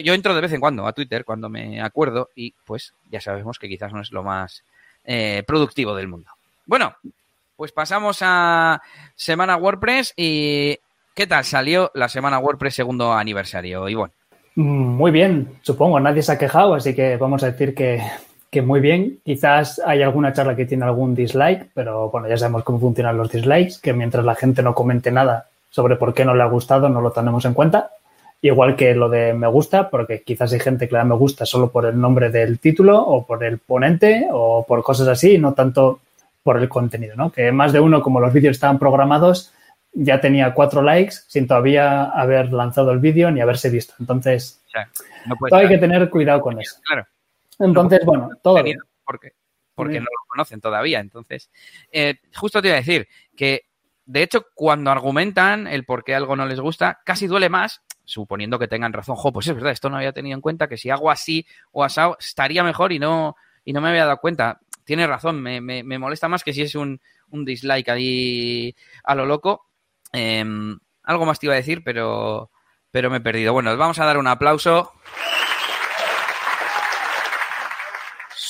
yo 0.02 0.14
entro 0.14 0.34
de 0.34 0.40
vez 0.40 0.52
en 0.52 0.60
cuando 0.60 0.86
a 0.86 0.92
Twitter 0.92 1.24
cuando 1.24 1.48
me 1.48 1.80
acuerdo 1.80 2.30
y 2.34 2.54
pues 2.64 2.94
ya 3.10 3.20
sabemos 3.20 3.58
que 3.58 3.68
quizás 3.68 3.92
no 3.92 4.00
es 4.00 4.12
lo 4.12 4.22
más 4.22 4.64
eh, 5.04 5.42
productivo 5.46 5.94
del 5.94 6.08
mundo. 6.08 6.30
Bueno, 6.66 6.94
pues 7.56 7.72
pasamos 7.72 8.18
a 8.22 8.80
Semana 9.14 9.56
WordPress 9.56 10.14
y 10.16 10.78
¿qué 11.14 11.26
tal 11.26 11.44
salió 11.44 11.90
la 11.94 12.08
Semana 12.08 12.38
WordPress 12.38 12.74
segundo 12.74 13.12
aniversario, 13.12 13.88
Ivonne? 13.88 14.12
Muy 14.56 15.10
bien, 15.10 15.58
supongo, 15.62 15.98
nadie 15.98 16.22
se 16.22 16.32
ha 16.32 16.38
quejado, 16.38 16.74
así 16.74 16.94
que 16.94 17.16
vamos 17.16 17.42
a 17.42 17.50
decir 17.50 17.74
que 17.74 18.00
que 18.54 18.62
muy 18.62 18.78
bien. 18.78 19.18
Quizás 19.24 19.82
hay 19.84 20.00
alguna 20.02 20.32
charla 20.32 20.54
que 20.54 20.64
tiene 20.64 20.84
algún 20.84 21.12
dislike, 21.12 21.70
pero 21.74 22.08
bueno, 22.08 22.28
ya 22.28 22.38
sabemos 22.38 22.62
cómo 22.62 22.78
funcionan 22.78 23.16
los 23.16 23.32
dislikes, 23.32 23.80
que 23.82 23.92
mientras 23.92 24.24
la 24.24 24.36
gente 24.36 24.62
no 24.62 24.76
comente 24.76 25.10
nada 25.10 25.48
sobre 25.70 25.96
por 25.96 26.14
qué 26.14 26.24
no 26.24 26.36
le 26.36 26.44
ha 26.44 26.46
gustado, 26.46 26.88
no 26.88 27.00
lo 27.00 27.10
tenemos 27.10 27.44
en 27.46 27.52
cuenta. 27.52 27.90
Igual 28.44 28.76
que 28.76 28.94
lo 28.94 29.08
de 29.08 29.32
me 29.32 29.46
gusta, 29.46 29.88
porque 29.88 30.22
quizás 30.22 30.52
hay 30.52 30.60
gente 30.60 30.86
que 30.86 30.92
le 30.92 30.98
da 30.98 31.04
me 31.04 31.14
gusta 31.14 31.46
solo 31.46 31.70
por 31.70 31.86
el 31.86 31.98
nombre 31.98 32.28
del 32.28 32.58
título 32.58 33.02
o 33.02 33.24
por 33.26 33.42
el 33.42 33.56
ponente 33.56 34.28
o 34.30 34.66
por 34.68 34.82
cosas 34.82 35.08
así, 35.08 35.38
no 35.38 35.54
tanto 35.54 36.00
por 36.42 36.58
el 36.58 36.68
contenido, 36.68 37.16
¿no? 37.16 37.32
Que 37.32 37.50
más 37.52 37.72
de 37.72 37.80
uno, 37.80 38.02
como 38.02 38.20
los 38.20 38.34
vídeos 38.34 38.56
estaban 38.56 38.78
programados, 38.78 39.50
ya 39.94 40.20
tenía 40.20 40.52
cuatro 40.52 40.82
likes 40.82 41.14
sin 41.26 41.46
todavía 41.46 42.04
haber 42.04 42.52
lanzado 42.52 42.90
el 42.90 42.98
vídeo 42.98 43.30
ni 43.30 43.40
haberse 43.40 43.70
visto. 43.70 43.94
Entonces, 43.98 44.62
hay 45.50 45.66
que 45.66 45.78
tener 45.78 46.10
cuidado 46.10 46.42
con 46.42 46.60
eso. 46.60 46.76
Claro. 46.86 47.06
Entonces, 47.58 48.00
bueno, 48.04 48.28
todo 48.42 48.62
Porque, 49.06 49.32
porque 49.74 50.00
no 50.00 50.04
lo 50.04 50.28
conocen 50.28 50.60
todavía. 50.60 51.00
Entonces, 51.00 51.50
eh, 51.90 52.16
justo 52.36 52.60
te 52.60 52.68
iba 52.68 52.76
a 52.76 52.80
decir 52.80 53.08
que, 53.34 53.62
de 54.04 54.22
hecho, 54.22 54.44
cuando 54.54 54.90
argumentan 54.90 55.66
el 55.66 55.86
por 55.86 56.04
qué 56.04 56.14
algo 56.14 56.36
no 56.36 56.44
les 56.44 56.60
gusta, 56.60 57.00
casi 57.06 57.26
duele 57.26 57.48
más, 57.48 57.80
suponiendo 58.04 58.58
que 58.58 58.68
tengan 58.68 58.92
razón. 58.92 59.16
Jo, 59.16 59.32
pues 59.32 59.46
es 59.46 59.54
verdad, 59.54 59.72
esto 59.72 59.90
no 59.90 59.96
había 59.96 60.12
tenido 60.12 60.34
en 60.34 60.40
cuenta 60.40 60.68
que 60.68 60.76
si 60.76 60.90
hago 60.90 61.10
así 61.10 61.46
o 61.72 61.84
asado 61.84 62.16
estaría 62.18 62.62
mejor 62.62 62.92
y 62.92 62.98
no, 62.98 63.36
y 63.64 63.72
no 63.72 63.80
me 63.80 63.88
había 63.88 64.04
dado 64.04 64.18
cuenta. 64.18 64.60
Tiene 64.84 65.06
razón, 65.06 65.40
me, 65.40 65.60
me, 65.60 65.82
me 65.82 65.98
molesta 65.98 66.28
más 66.28 66.44
que 66.44 66.52
si 66.52 66.62
es 66.62 66.74
un, 66.74 67.00
un 67.30 67.44
dislike 67.44 67.88
ahí 67.88 68.74
a 69.02 69.14
lo 69.14 69.26
loco. 69.26 69.66
Em, 70.12 70.78
algo 71.02 71.26
más 71.26 71.38
te 71.38 71.46
iba 71.46 71.54
a 71.54 71.56
decir, 71.56 71.82
pero, 71.84 72.50
pero 72.90 73.10
me 73.10 73.18
he 73.18 73.20
perdido. 73.20 73.52
Bueno, 73.52 73.76
vamos 73.76 73.98
a 73.98 74.04
dar 74.04 74.18
un 74.18 74.26
aplauso. 74.26 74.92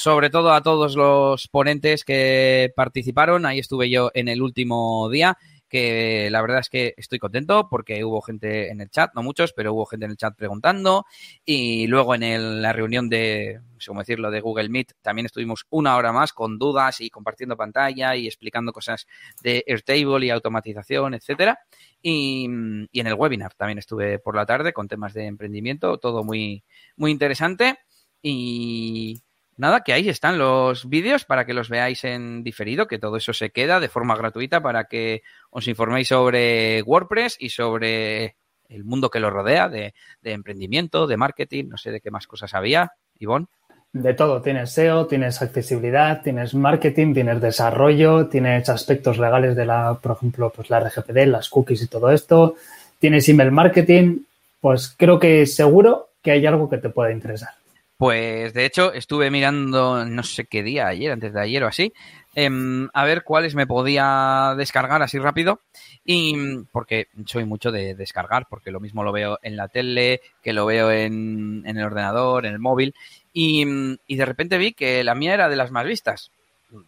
sobre 0.05 0.29
todo 0.29 0.53
a 0.53 0.63
todos 0.63 0.97
los 0.97 1.49
ponentes 1.49 2.05
que 2.05 2.71
participaron. 2.77 3.47
Ahí 3.47 3.59
estuve 3.59 3.89
yo 3.89 4.11
en 4.13 4.29
el 4.29 4.43
último 4.43 5.09
día, 5.09 5.39
que 5.75 6.29
la 6.31 6.41
verdad 6.41 6.61
es 6.61 6.69
que 6.69 6.95
estoy 6.97 7.19
contento 7.19 7.69
porque 7.69 8.05
hubo 8.05 8.23
gente 8.23 8.71
en 8.71 8.81
el 8.81 8.91
chat, 8.91 9.13
no 9.13 9.25
muchos, 9.25 9.53
pero 9.53 9.75
hubo 9.75 9.87
gente 9.87 10.05
en 10.05 10.13
el 10.13 10.17
chat 10.17 10.37
preguntando. 10.37 11.05
Y 11.45 11.89
luego 11.89 12.15
en 12.15 12.63
la 12.63 12.73
reunión 12.73 13.09
de, 13.09 13.61
cómo 13.85 13.99
decirlo, 13.99 14.31
de 14.31 14.41
Google 14.41 14.69
Meet, 14.69 14.93
también 15.03 15.27
estuvimos 15.27 15.67
una 15.71 15.97
hora 15.97 16.13
más 16.13 16.33
con 16.33 16.61
dudas 16.61 17.01
y 17.01 17.11
compartiendo 17.11 17.57
pantalla 17.57 18.15
y 18.15 18.29
explicando 18.29 18.73
cosas 18.73 19.09
de 19.43 19.65
Airtable 19.67 20.27
y 20.27 20.31
automatización, 20.31 21.15
etcétera. 21.15 21.59
Y, 22.01 22.45
y 22.93 23.01
en 23.01 23.07
el 23.09 23.15
webinar 23.15 23.55
también 23.55 23.79
estuve 23.79 24.21
por 24.21 24.37
la 24.37 24.47
tarde 24.47 24.73
con 24.73 24.87
temas 24.87 25.13
de 25.13 25.27
emprendimiento, 25.27 25.99
todo 25.99 26.23
muy, 26.23 26.63
muy 26.95 27.11
interesante. 27.11 27.81
Y, 28.23 29.25
nada, 29.57 29.83
que 29.83 29.93
ahí 29.93 30.09
están 30.09 30.39
los 30.39 30.89
vídeos 30.89 31.25
para 31.25 31.45
que 31.45 31.55
los 31.55 31.69
veáis 31.69 32.05
en 32.05 32.43
diferido, 32.43 32.87
que 32.87 32.99
todo 32.99 33.17
eso 33.17 33.33
se 33.33 33.51
queda 33.51 33.81
de 33.81 33.89
forma 33.89 34.17
gratuita 34.17 34.63
para 34.63 34.85
que 34.85 35.23
os 35.51 35.69
informéis 35.69 36.09
sobre 36.09 36.83
WordPress 36.83 37.37
y 37.39 37.51
sobre 37.51 38.37
el 38.69 38.85
mundo 38.85 39.11
que 39.11 39.21
lo 39.21 39.31
rodea, 39.31 39.69
de, 39.69 39.95
emprendimiento, 40.23 41.07
de 41.07 41.17
marketing, 41.17 41.69
no 41.69 41.77
sé 41.77 41.91
de 41.91 42.01
qué 42.01 42.11
más 42.11 42.27
cosas 42.27 42.55
había, 42.55 42.93
Ivonne. 43.19 43.47
De 43.93 44.13
todo, 44.15 44.43
tienes 44.43 44.73
SEO, 44.73 45.07
tienes 45.07 45.41
accesibilidad, 45.41 46.21
tienes 46.23 46.53
marketing, 46.55 47.15
tienes 47.15 47.41
desarrollo, 47.41 48.27
tienes 48.27 48.69
aspectos 48.69 49.19
legales 49.19 49.55
de 49.55 49.67
la, 49.67 49.95
por 49.95 50.17
ejemplo, 50.17 50.51
pues 50.55 50.69
la 50.69 50.81
RGPD, 50.81 51.27
las 51.27 51.49
cookies 51.49 51.83
y 51.83 51.87
todo 51.87 52.11
esto, 52.11 52.57
tienes 52.99 53.29
email 53.29 53.53
marketing, 53.53 54.19
pues 54.61 54.93
creo 54.97 55.21
que 55.21 55.47
seguro 55.47 56.09
que 56.23 56.33
hay 56.33 56.45
algo 56.45 56.69
que 56.69 56.79
te 56.79 56.89
pueda 56.89 57.13
interesar. 57.13 57.55
Pues 57.97 58.53
de 58.55 58.65
hecho 58.65 58.93
estuve 58.93 59.31
mirando 59.31 60.05
no 60.05 60.23
sé 60.25 60.47
qué 60.47 60.63
día, 60.65 60.89
ayer, 60.89 61.13
antes 61.13 61.33
de 61.33 61.41
ayer 61.41 61.63
o 61.63 61.69
así, 61.69 61.93
em, 62.35 62.89
a 62.93 63.05
ver 63.05 63.23
cuáles 63.23 63.55
me 63.55 63.69
podía 63.69 64.55
descargar 64.57 65.01
así 65.03 65.19
rápido. 65.19 65.61
Y 66.05 66.65
porque 66.73 67.09
soy 67.27 67.45
mucho 67.45 67.71
de 67.71 67.95
descargar, 67.95 68.47
porque 68.51 68.73
lo 68.73 68.81
mismo 68.81 69.05
lo 69.05 69.13
veo 69.13 69.39
en 69.43 69.57
la 69.57 69.69
tele, 69.69 70.21
que 70.43 70.53
lo 70.53 70.67
veo 70.67 70.91
en, 70.91 71.63
el 71.67 71.83
ordenador, 71.83 72.47
en 72.47 72.55
el 72.55 72.59
móvil. 72.59 72.95
Y, 73.33 73.65
y 74.07 74.17
de 74.17 74.25
repente 74.27 74.59
vi 74.59 74.73
que 74.73 75.05
la 75.05 75.15
mía 75.15 75.35
era 75.35 75.49
de 75.49 75.57
las 75.57 75.71
más 75.71 75.87
vistas. 75.87 76.31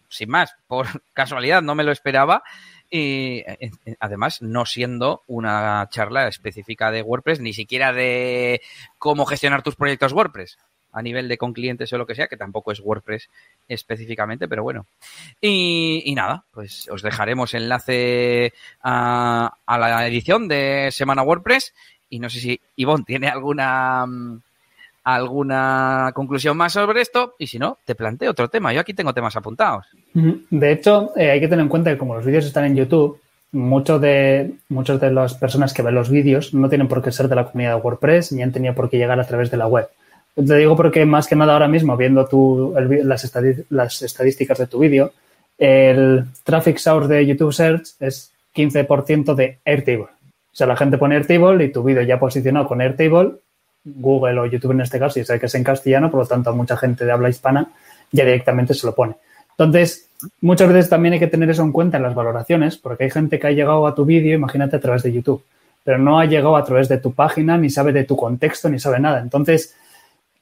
Sin 0.08 0.30
más, 0.30 0.54
por 0.66 0.86
casualidad 1.14 1.62
no 1.62 1.74
me 1.76 1.84
lo 1.84 1.92
esperaba. 1.92 2.42
Y 2.90 3.38
eh, 3.46 3.70
eh, 3.86 3.96
además, 4.00 4.42
no 4.42 4.66
siendo 4.66 5.22
una 5.28 5.88
charla 5.90 6.26
específica 6.28 6.90
de 6.90 7.02
WordPress, 7.02 7.40
ni 7.40 7.52
siquiera 7.52 7.92
de 7.92 8.60
cómo 8.98 9.24
gestionar 9.24 9.62
tus 9.62 9.76
proyectos 9.76 10.12
WordPress 10.12 10.58
a 10.96 11.02
nivel 11.02 11.28
de 11.28 11.36
con 11.36 11.52
clientes 11.52 11.92
o 11.92 11.98
lo 11.98 12.06
que 12.06 12.14
sea, 12.14 12.26
que 12.26 12.38
tampoco 12.38 12.72
es 12.72 12.80
WordPress 12.80 13.28
específicamente, 13.68 14.48
pero 14.48 14.62
bueno. 14.62 14.86
Y, 15.42 16.12
nada, 16.16 16.44
pues 16.52 16.88
os 16.90 17.02
dejaremos 17.02 17.52
enlace 17.52 18.54
a, 18.82 19.52
la 19.68 20.06
edición 20.08 20.48
de 20.48 20.88
Semana 20.90 21.22
WordPress 21.22 21.74
y 22.08 22.18
no 22.18 22.30
sé 22.30 22.40
si 22.40 22.60
Ivonne 22.76 23.04
tiene 23.04 23.28
alguna 23.28 24.06
alguna 25.04 26.10
conclusión 26.14 26.56
más 26.56 26.72
sobre 26.72 27.02
esto 27.02 27.34
y 27.38 27.46
si 27.46 27.58
no, 27.58 27.78
te 27.84 27.94
planteo 27.94 28.30
otro 28.30 28.48
tema. 28.48 28.72
Yo 28.72 28.80
aquí 28.80 28.94
tengo 28.94 29.12
temas 29.12 29.36
apuntados. 29.36 29.86
De 30.14 30.72
hecho, 30.72 31.12
eh, 31.14 31.30
hay 31.30 31.40
que 31.40 31.46
tener 31.46 31.62
en 31.62 31.68
cuenta 31.68 31.90
que 31.90 31.98
como 31.98 32.14
los 32.14 32.24
vídeos 32.24 32.46
están 32.46 32.64
en 32.64 32.74
YouTube, 32.74 33.20
muchos 33.52 34.00
de, 34.00 34.54
muchas 34.70 34.98
de 34.98 35.12
las 35.12 35.34
personas 35.34 35.74
que 35.74 35.82
ven 35.82 35.94
los 35.94 36.08
vídeos 36.08 36.54
no 36.54 36.70
tienen 36.70 36.88
por 36.88 37.02
qué 37.02 37.12
ser 37.12 37.28
de 37.28 37.36
la 37.36 37.44
comunidad 37.44 37.76
de 37.76 37.82
WordPress 37.82 38.32
ni 38.32 38.42
han 38.42 38.50
tenido 38.50 38.74
por 38.74 38.88
qué 38.88 38.96
llegar 38.96 39.20
a 39.20 39.26
través 39.26 39.50
de 39.50 39.58
la 39.58 39.66
web. 39.66 39.88
Te 40.36 40.56
digo 40.56 40.76
porque 40.76 41.06
más 41.06 41.26
que 41.26 41.34
nada 41.34 41.54
ahora 41.54 41.66
mismo, 41.66 41.96
viendo 41.96 42.26
tu, 42.26 42.74
las, 43.02 44.02
estadísticas 44.02 44.58
de 44.58 44.66
tu 44.66 44.78
vídeo, 44.78 45.12
el 45.56 46.26
traffic 46.44 46.76
source 46.76 47.08
de 47.08 47.24
YouTube 47.24 47.54
Search 47.54 47.94
es 48.00 48.32
15% 48.54 49.34
de 49.34 49.58
Airtable. 49.64 50.02
O 50.02 50.56
sea, 50.56 50.66
la 50.66 50.76
gente 50.76 50.98
pone 50.98 51.16
Airtable 51.16 51.64
y 51.64 51.72
tu 51.72 51.82
vídeo 51.82 52.02
ya 52.02 52.18
posicionado 52.18 52.68
con 52.68 52.82
Airtable, 52.82 53.32
Google 53.82 54.38
o 54.40 54.46
YouTube 54.46 54.72
en 54.72 54.82
este 54.82 54.98
caso, 54.98 55.18
y 55.18 55.24
sé 55.24 55.40
que 55.40 55.46
es 55.46 55.54
en 55.54 55.64
castellano, 55.64 56.10
por 56.10 56.20
lo 56.20 56.26
tanto, 56.26 56.54
mucha 56.54 56.76
gente 56.76 57.06
de 57.06 57.12
habla 57.12 57.30
hispana 57.30 57.70
ya 58.12 58.24
directamente 58.24 58.74
se 58.74 58.86
lo 58.86 58.94
pone. 58.94 59.14
Entonces, 59.52 60.10
muchas 60.42 60.68
veces 60.68 60.90
también 60.90 61.14
hay 61.14 61.18
que 61.18 61.28
tener 61.28 61.48
eso 61.48 61.62
en 61.62 61.72
cuenta 61.72 61.96
en 61.96 62.02
las 62.02 62.14
valoraciones, 62.14 62.76
porque 62.76 63.04
hay 63.04 63.10
gente 63.10 63.38
que 63.38 63.46
ha 63.46 63.52
llegado 63.52 63.86
a 63.86 63.94
tu 63.94 64.04
vídeo, 64.04 64.34
imagínate, 64.34 64.76
a 64.76 64.80
través 64.80 65.02
de 65.02 65.12
YouTube, 65.12 65.42
pero 65.82 65.96
no 65.98 66.18
ha 66.18 66.26
llegado 66.26 66.56
a 66.56 66.64
través 66.64 66.88
de 66.88 66.98
tu 66.98 67.14
página, 67.14 67.56
ni 67.56 67.70
sabe 67.70 67.92
de 67.92 68.04
tu 68.04 68.16
contexto, 68.16 68.68
ni 68.68 68.78
sabe 68.78 69.00
nada. 69.00 69.20
Entonces, 69.20 69.74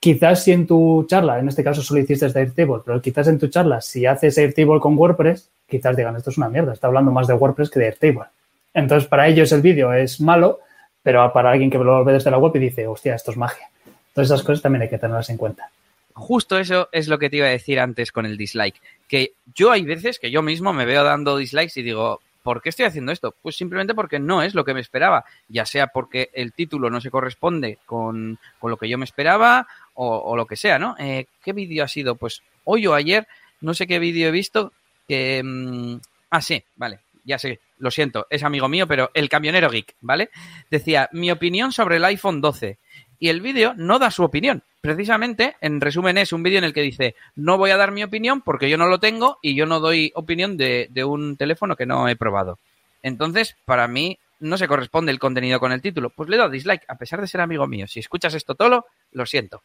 Quizás 0.04 0.44
si 0.44 0.52
en 0.52 0.66
tu 0.66 1.06
charla, 1.08 1.38
en 1.38 1.48
este 1.48 1.64
caso 1.64 1.80
solo 1.80 1.98
hiciste 1.98 2.26
Airtable, 2.26 2.82
pero 2.84 3.00
quizás 3.00 3.26
en 3.26 3.38
tu 3.38 3.48
charla, 3.48 3.80
si 3.80 4.04
haces 4.04 4.36
Airtable 4.36 4.78
con 4.78 4.98
WordPress, 4.98 5.48
quizás 5.66 5.96
digan, 5.96 6.14
esto 6.14 6.28
es 6.28 6.36
una 6.36 6.50
mierda, 6.50 6.74
está 6.74 6.88
hablando 6.88 7.10
más 7.10 7.26
de 7.26 7.32
WordPress 7.32 7.70
que 7.70 7.80
de 7.80 7.86
Airtable. 7.86 8.26
Entonces, 8.74 9.08
para 9.08 9.26
ellos 9.28 9.50
el 9.52 9.62
vídeo 9.62 9.94
es 9.94 10.20
malo, 10.20 10.60
pero 11.02 11.32
para 11.32 11.52
alguien 11.52 11.70
que 11.70 11.78
lo 11.78 12.04
ve 12.04 12.12
desde 12.12 12.30
la 12.30 12.36
web 12.36 12.54
y 12.56 12.58
dice, 12.58 12.86
hostia, 12.86 13.14
esto 13.14 13.30
es 13.30 13.38
magia. 13.38 13.66
Entonces, 14.08 14.30
esas 14.30 14.42
cosas 14.42 14.60
también 14.60 14.82
hay 14.82 14.90
que 14.90 14.98
tenerlas 14.98 15.30
en 15.30 15.38
cuenta. 15.38 15.70
justo 16.12 16.58
eso 16.58 16.90
es 16.92 17.08
lo 17.08 17.18
que 17.18 17.30
te 17.30 17.38
iba 17.38 17.46
a 17.46 17.50
decir 17.50 17.80
antes 17.80 18.12
con 18.12 18.26
el 18.26 18.36
dislike. 18.36 18.76
Que 19.08 19.32
yo 19.54 19.72
hay 19.72 19.84
veces 19.86 20.18
que 20.18 20.30
yo 20.30 20.42
mismo 20.42 20.74
me 20.74 20.84
veo 20.84 21.02
dando 21.02 21.38
dislikes 21.38 21.80
y 21.80 21.82
digo, 21.82 22.20
¿por 22.44 22.60
qué 22.60 22.68
estoy 22.68 22.84
haciendo 22.84 23.10
esto? 23.10 23.34
Pues 23.42 23.56
simplemente 23.56 23.94
porque 23.94 24.20
no 24.20 24.42
es 24.42 24.54
lo 24.54 24.64
que 24.64 24.74
me 24.74 24.80
esperaba, 24.80 25.24
ya 25.48 25.64
sea 25.64 25.88
porque 25.88 26.30
el 26.34 26.52
título 26.52 26.90
no 26.90 27.00
se 27.00 27.10
corresponde 27.10 27.78
con, 27.86 28.38
lo 28.62 28.76
que 28.76 28.88
yo 28.88 28.98
me 28.98 29.06
esperaba 29.06 29.66
o, 29.94 30.36
lo 30.36 30.46
que 30.46 30.56
sea, 30.56 30.78
¿no? 30.78 30.94
Eh, 30.98 31.26
¿Qué 31.42 31.52
vídeo 31.52 31.82
ha 31.82 31.88
sido? 31.88 32.16
Pues 32.16 32.42
hoy 32.64 32.86
o 32.86 32.94
ayer, 32.94 33.26
no 33.62 33.72
sé 33.72 33.86
qué 33.86 33.98
vídeo 33.98 34.28
he 34.28 34.30
visto 34.30 34.72
que... 35.08 35.42
Mm, 35.42 35.96
ah, 36.30 36.42
sí, 36.42 36.62
vale, 36.76 37.00
ya 37.24 37.38
sé, 37.38 37.60
lo 37.78 37.90
siento, 37.90 38.26
es 38.28 38.42
amigo 38.42 38.68
mío, 38.68 38.86
pero 38.86 39.10
el 39.14 39.30
camionero 39.30 39.70
geek, 39.70 39.94
¿vale? 40.02 40.28
Decía, 40.70 41.08
mi 41.12 41.30
opinión 41.30 41.72
sobre 41.72 41.96
el 41.96 42.04
iPhone 42.04 42.42
12. 42.42 42.76
Y 43.18 43.28
el 43.28 43.40
vídeo 43.40 43.74
no 43.76 43.98
da 43.98 44.10
su 44.10 44.22
opinión. 44.22 44.62
Precisamente, 44.80 45.56
en 45.60 45.80
resumen, 45.80 46.18
es 46.18 46.32
un 46.32 46.42
vídeo 46.42 46.58
en 46.58 46.64
el 46.64 46.74
que 46.74 46.82
dice, 46.82 47.14
no 47.36 47.56
voy 47.56 47.70
a 47.70 47.76
dar 47.76 47.90
mi 47.90 48.02
opinión 48.02 48.42
porque 48.42 48.68
yo 48.68 48.76
no 48.76 48.86
lo 48.86 49.00
tengo 49.00 49.38
y 49.40 49.54
yo 49.54 49.66
no 49.66 49.80
doy 49.80 50.12
opinión 50.14 50.56
de, 50.56 50.88
un 51.06 51.36
teléfono 51.36 51.76
que 51.76 51.86
no 51.86 52.08
he 52.08 52.16
probado. 52.16 52.58
Entonces, 53.02 53.56
para 53.64 53.88
mí, 53.88 54.18
no 54.40 54.58
se 54.58 54.68
corresponde 54.68 55.12
el 55.12 55.18
contenido 55.18 55.58
con 55.58 55.72
el 55.72 55.80
título. 55.80 56.10
Pues 56.10 56.28
le 56.28 56.36
doy 56.36 56.50
dislike, 56.50 56.84
a 56.88 56.96
pesar 56.96 57.20
de 57.20 57.26
ser 57.26 57.40
amigo 57.40 57.66
mío. 57.66 57.86
Si 57.86 58.00
escuchas 58.00 58.34
esto 58.34 58.54
todo, 58.54 58.86
lo 59.12 59.26
siento. 59.26 59.62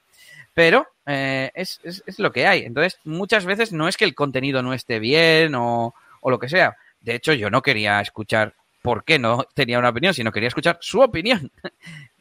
Pero 0.53 0.87
eh, 1.05 1.51
es, 1.53 1.81
lo 2.17 2.31
que 2.31 2.47
hay. 2.47 2.63
Entonces, 2.63 2.99
muchas 3.03 3.45
veces 3.45 3.73
no 3.73 3.87
es 3.87 3.97
que 3.97 4.05
el 4.05 4.15
contenido 4.15 4.61
no 4.61 4.73
esté 4.73 4.99
bien 4.99 5.55
o, 5.55 5.93
o 6.21 6.29
lo 6.29 6.39
que 6.39 6.49
sea. 6.49 6.77
De 7.01 7.15
hecho, 7.15 7.33
yo 7.33 7.49
no 7.49 7.61
quería 7.61 7.99
escuchar 7.99 8.53
por 8.81 9.03
qué 9.03 9.19
no 9.19 9.45
tenía 9.53 9.79
una 9.79 9.89
opinión, 9.89 10.13
sino 10.13 10.31
quería 10.31 10.47
escuchar 10.47 10.77
su 10.81 11.01
opinión. 11.01 11.51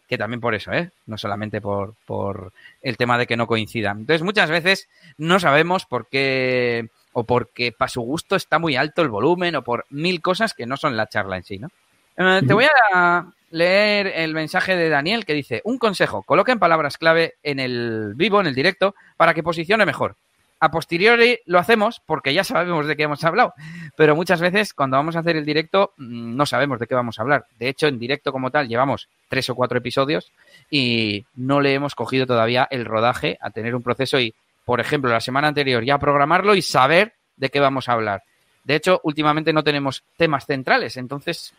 Que 0.08 0.18
también 0.18 0.40
por 0.40 0.54
eso, 0.54 0.72
¿eh? 0.72 0.90
No 1.06 1.18
solamente 1.18 1.60
por, 1.60 1.94
por 2.06 2.52
el 2.82 2.96
tema 2.96 3.18
de 3.18 3.26
que 3.26 3.36
no 3.36 3.46
coincidan. 3.46 4.00
Entonces, 4.00 4.22
muchas 4.22 4.50
veces 4.50 4.88
no 5.18 5.38
sabemos 5.38 5.84
por 5.84 6.08
qué, 6.08 6.88
o 7.12 7.24
porque 7.24 7.72
para 7.72 7.88
su 7.88 8.00
gusto 8.00 8.34
está 8.34 8.58
muy 8.58 8.76
alto 8.76 9.02
el 9.02 9.08
volumen, 9.08 9.56
o 9.56 9.62
por 9.62 9.84
mil 9.90 10.22
cosas 10.22 10.54
que 10.54 10.66
no 10.66 10.76
son 10.76 10.96
la 10.96 11.08
charla 11.08 11.36
en 11.36 11.44
sí, 11.44 11.58
¿no? 11.58 11.68
Eh, 12.16 12.42
te 12.46 12.54
voy 12.54 12.66
a 12.92 13.26
leer 13.50 14.08
el 14.08 14.34
mensaje 14.34 14.76
de 14.76 14.88
Daniel 14.88 15.24
que 15.24 15.34
dice, 15.34 15.60
un 15.64 15.78
consejo, 15.78 16.22
coloquen 16.22 16.58
palabras 16.58 16.98
clave 16.98 17.34
en 17.42 17.60
el 17.60 18.14
vivo, 18.16 18.40
en 18.40 18.46
el 18.46 18.54
directo, 18.54 18.94
para 19.16 19.34
que 19.34 19.42
posicione 19.42 19.86
mejor 19.86 20.16
a 20.60 20.70
posteriori 20.70 21.38
lo 21.46 21.58
hacemos 21.58 22.00
porque 22.04 22.34
ya 22.34 22.44
sabemos 22.44 22.86
de 22.86 22.96
qué 22.96 23.04
hemos 23.04 23.22
hablado, 23.24 23.54
pero 23.96 24.16
muchas 24.16 24.40
veces 24.40 24.74
cuando 24.74 24.96
vamos 24.96 25.16
a 25.16 25.20
hacer 25.20 25.36
el 25.36 25.44
directo 25.44 25.92
mm, 25.96 26.36
no 26.36 26.46
sabemos 26.46 26.78
de 26.78 26.86
qué 26.86 26.94
vamos 26.94 27.18
a 27.18 27.22
hablar. 27.22 27.46
De 27.58 27.68
hecho, 27.68 27.86
en 27.86 27.98
directo 27.98 28.32
como 28.32 28.50
tal 28.50 28.68
llevamos 28.68 29.08
tres 29.28 29.48
o 29.50 29.54
cuatro 29.54 29.78
episodios 29.78 30.32
y 30.70 31.24
no 31.34 31.60
le 31.60 31.74
hemos 31.74 31.94
cogido 31.94 32.26
todavía 32.26 32.66
el 32.70 32.84
rodaje 32.84 33.38
a 33.40 33.50
tener 33.50 33.74
un 33.74 33.82
proceso 33.82 34.18
y, 34.20 34.34
por 34.64 34.80
ejemplo, 34.80 35.10
la 35.10 35.20
semana 35.20 35.48
anterior 35.48 35.84
ya 35.84 35.98
programarlo 35.98 36.54
y 36.54 36.62
saber 36.62 37.14
de 37.36 37.50
qué 37.50 37.60
vamos 37.60 37.88
a 37.88 37.92
hablar. 37.92 38.22
De 38.64 38.74
hecho, 38.74 39.00
últimamente 39.04 39.52
no 39.52 39.64
tenemos 39.64 40.04
temas 40.16 40.44
centrales, 40.44 40.96
entonces 40.96 41.54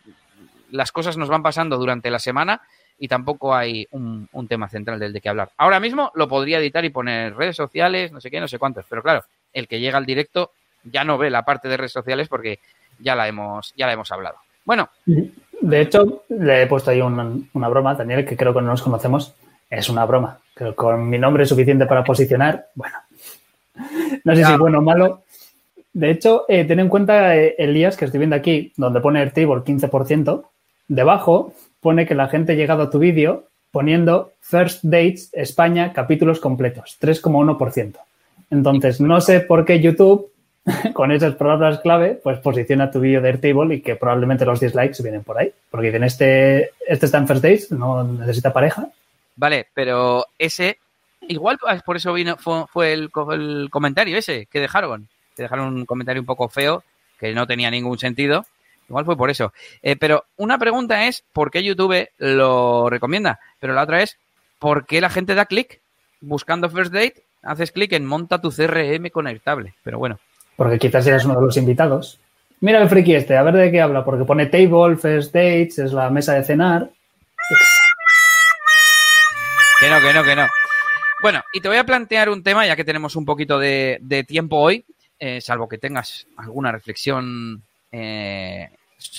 las 0.70 0.92
cosas 0.92 1.16
nos 1.16 1.28
van 1.28 1.42
pasando 1.42 1.76
durante 1.76 2.10
la 2.10 2.18
semana 2.18 2.62
y 3.00 3.08
tampoco 3.08 3.54
hay 3.54 3.88
un, 3.92 4.28
tema 4.46 4.68
central 4.68 5.00
del 5.00 5.14
de 5.14 5.22
qué 5.22 5.30
hablar. 5.30 5.48
Ahora 5.56 5.80
mismo 5.80 6.12
lo 6.14 6.28
podría 6.28 6.58
editar 6.58 6.84
y 6.84 6.90
poner 6.90 7.34
redes 7.34 7.56
sociales, 7.56 8.12
no 8.12 8.20
sé 8.20 8.30
qué, 8.30 8.38
no 8.40 8.46
sé 8.46 8.58
cuántos, 8.58 8.84
pero 8.88 9.02
claro, 9.02 9.24
el 9.54 9.66
que 9.66 9.80
llega 9.80 9.96
al 9.96 10.04
directo 10.04 10.52
ya 10.84 11.02
no 11.02 11.16
ve 11.16 11.30
la 11.30 11.42
parte 11.42 11.68
de 11.68 11.78
redes 11.78 11.92
sociales 11.92 12.28
porque 12.28 12.58
ya 12.98 13.16
la 13.16 13.26
hemos, 13.26 13.72
ya 13.74 13.86
la 13.86 13.94
hemos 13.94 14.12
hablado. 14.12 14.36
Bueno. 14.66 14.88
De 15.06 15.80
hecho, 15.80 16.24
le 16.28 16.62
he 16.62 16.66
puesto 16.66 16.90
ahí 16.90 17.00
una 17.00 17.68
broma, 17.68 17.94
Daniel, 17.94 18.24
que 18.24 18.36
creo 18.36 18.52
que 18.54 18.60
no 18.60 18.68
nos 18.68 18.82
conocemos. 18.82 19.34
Es 19.68 19.88
una 19.88 20.04
broma. 20.04 20.38
Pero 20.54 20.74
con 20.74 21.08
mi 21.08 21.18
nombre 21.18 21.42
es 21.42 21.48
suficiente 21.48 21.86
para 21.86 22.04
posicionar. 22.04 22.66
Bueno, 22.74 22.96
no 24.24 24.34
sé 24.34 24.44
si 24.44 24.52
es 24.52 24.58
bueno 24.58 24.78
o 24.78 24.82
malo. 24.82 25.22
De 25.92 26.10
hecho, 26.10 26.44
eh, 26.48 26.64
ten 26.64 26.80
en 26.80 26.88
cuenta, 26.88 27.36
eh, 27.36 27.54
Elías, 27.58 27.96
que 27.96 28.04
estoy 28.04 28.18
viendo 28.18 28.36
aquí, 28.36 28.72
donde 28.76 29.00
pone 29.00 29.22
el 29.22 29.32
table 29.32 29.62
15%, 29.62 30.44
debajo 30.88 31.52
pone 31.80 32.06
que 32.06 32.14
la 32.14 32.28
gente 32.28 32.52
ha 32.52 32.56
llegado 32.56 32.84
a 32.84 32.90
tu 32.90 32.98
vídeo 32.98 33.48
poniendo 33.70 34.32
First 34.40 34.80
Dates 34.82 35.30
España 35.32 35.92
capítulos 35.92 36.40
completos, 36.40 36.98
3,1%. 37.00 37.96
Entonces, 38.50 39.00
no 39.00 39.20
sé 39.20 39.40
por 39.40 39.64
qué 39.64 39.80
YouTube, 39.80 40.30
con 40.92 41.12
esas 41.12 41.34
palabras 41.36 41.80
clave, 41.80 42.20
pues 42.22 42.38
posiciona 42.40 42.90
tu 42.90 43.00
vídeo 43.00 43.20
de 43.20 43.28
Airtable 43.28 43.76
y 43.76 43.80
que 43.80 43.96
probablemente 43.96 44.44
los 44.44 44.60
dislikes 44.60 45.02
vienen 45.02 45.22
por 45.22 45.38
ahí. 45.38 45.52
Porque 45.70 45.86
dicen, 45.86 46.04
este, 46.04 46.70
este 46.86 47.06
está 47.06 47.18
en 47.18 47.28
First 47.28 47.42
Dates, 47.42 47.72
no 47.72 48.04
necesita 48.04 48.52
pareja. 48.52 48.88
Vale, 49.36 49.68
pero 49.72 50.26
ese, 50.38 50.78
igual 51.28 51.58
por 51.86 51.96
eso 51.96 52.12
vino, 52.12 52.36
fue, 52.36 52.92
el, 52.92 53.10
el 53.32 53.68
comentario 53.70 54.18
ese 54.18 54.46
que 54.46 54.60
dejaron. 54.60 55.08
Que 55.36 55.44
dejaron 55.44 55.74
un 55.74 55.86
comentario 55.86 56.20
un 56.20 56.26
poco 56.26 56.48
feo, 56.48 56.82
que 57.18 57.32
no 57.32 57.46
tenía 57.46 57.70
ningún 57.70 57.98
sentido 57.98 58.44
Igual 58.90 59.04
fue 59.04 59.16
por 59.16 59.30
eso. 59.30 59.52
Eh, 59.82 59.94
pero 59.94 60.24
una 60.36 60.58
pregunta 60.58 61.06
es, 61.06 61.22
¿por 61.32 61.52
qué 61.52 61.62
YouTube 61.62 62.08
lo 62.18 62.90
recomienda? 62.90 63.38
Pero 63.60 63.72
la 63.72 63.84
otra 63.84 64.02
es, 64.02 64.18
¿por 64.58 64.84
qué 64.84 65.00
la 65.00 65.08
gente 65.08 65.36
da 65.36 65.46
clic 65.46 65.80
buscando 66.20 66.68
First 66.68 66.92
Date? 66.92 67.22
Haces 67.42 67.70
clic 67.70 67.92
en 67.92 68.04
monta 68.04 68.40
tu 68.40 68.50
CRM 68.50 69.08
conectable. 69.10 69.74
Pero 69.84 69.98
bueno. 69.98 70.18
Porque 70.56 70.80
quizás 70.80 71.06
eres 71.06 71.24
uno 71.24 71.36
de 71.36 71.46
los 71.46 71.56
invitados. 71.56 72.18
Mira 72.58 72.82
el 72.82 72.88
friki 72.88 73.14
este, 73.14 73.36
a 73.36 73.42
ver 73.44 73.54
de 73.54 73.70
qué 73.70 73.80
habla, 73.80 74.04
porque 74.04 74.24
pone 74.24 74.46
table, 74.46 74.96
first 74.96 75.32
dates, 75.32 75.78
es 75.78 75.92
la 75.92 76.10
mesa 76.10 76.34
de 76.34 76.42
cenar. 76.42 76.90
Que 79.80 79.88
no, 79.88 80.00
que 80.00 80.12
no, 80.12 80.24
que 80.24 80.36
no. 80.36 80.46
Bueno, 81.22 81.42
y 81.52 81.60
te 81.60 81.68
voy 81.68 81.78
a 81.78 81.84
plantear 81.84 82.28
un 82.28 82.42
tema, 82.42 82.66
ya 82.66 82.74
que 82.74 82.84
tenemos 82.84 83.14
un 83.14 83.24
poquito 83.24 83.58
de, 83.58 84.24
tiempo 84.26 84.56
hoy, 84.56 84.84
eh, 85.18 85.40
salvo 85.40 85.68
que 85.68 85.78
tengas 85.78 86.26
alguna 86.36 86.72
reflexión 86.72 87.62
eh, 87.92 88.68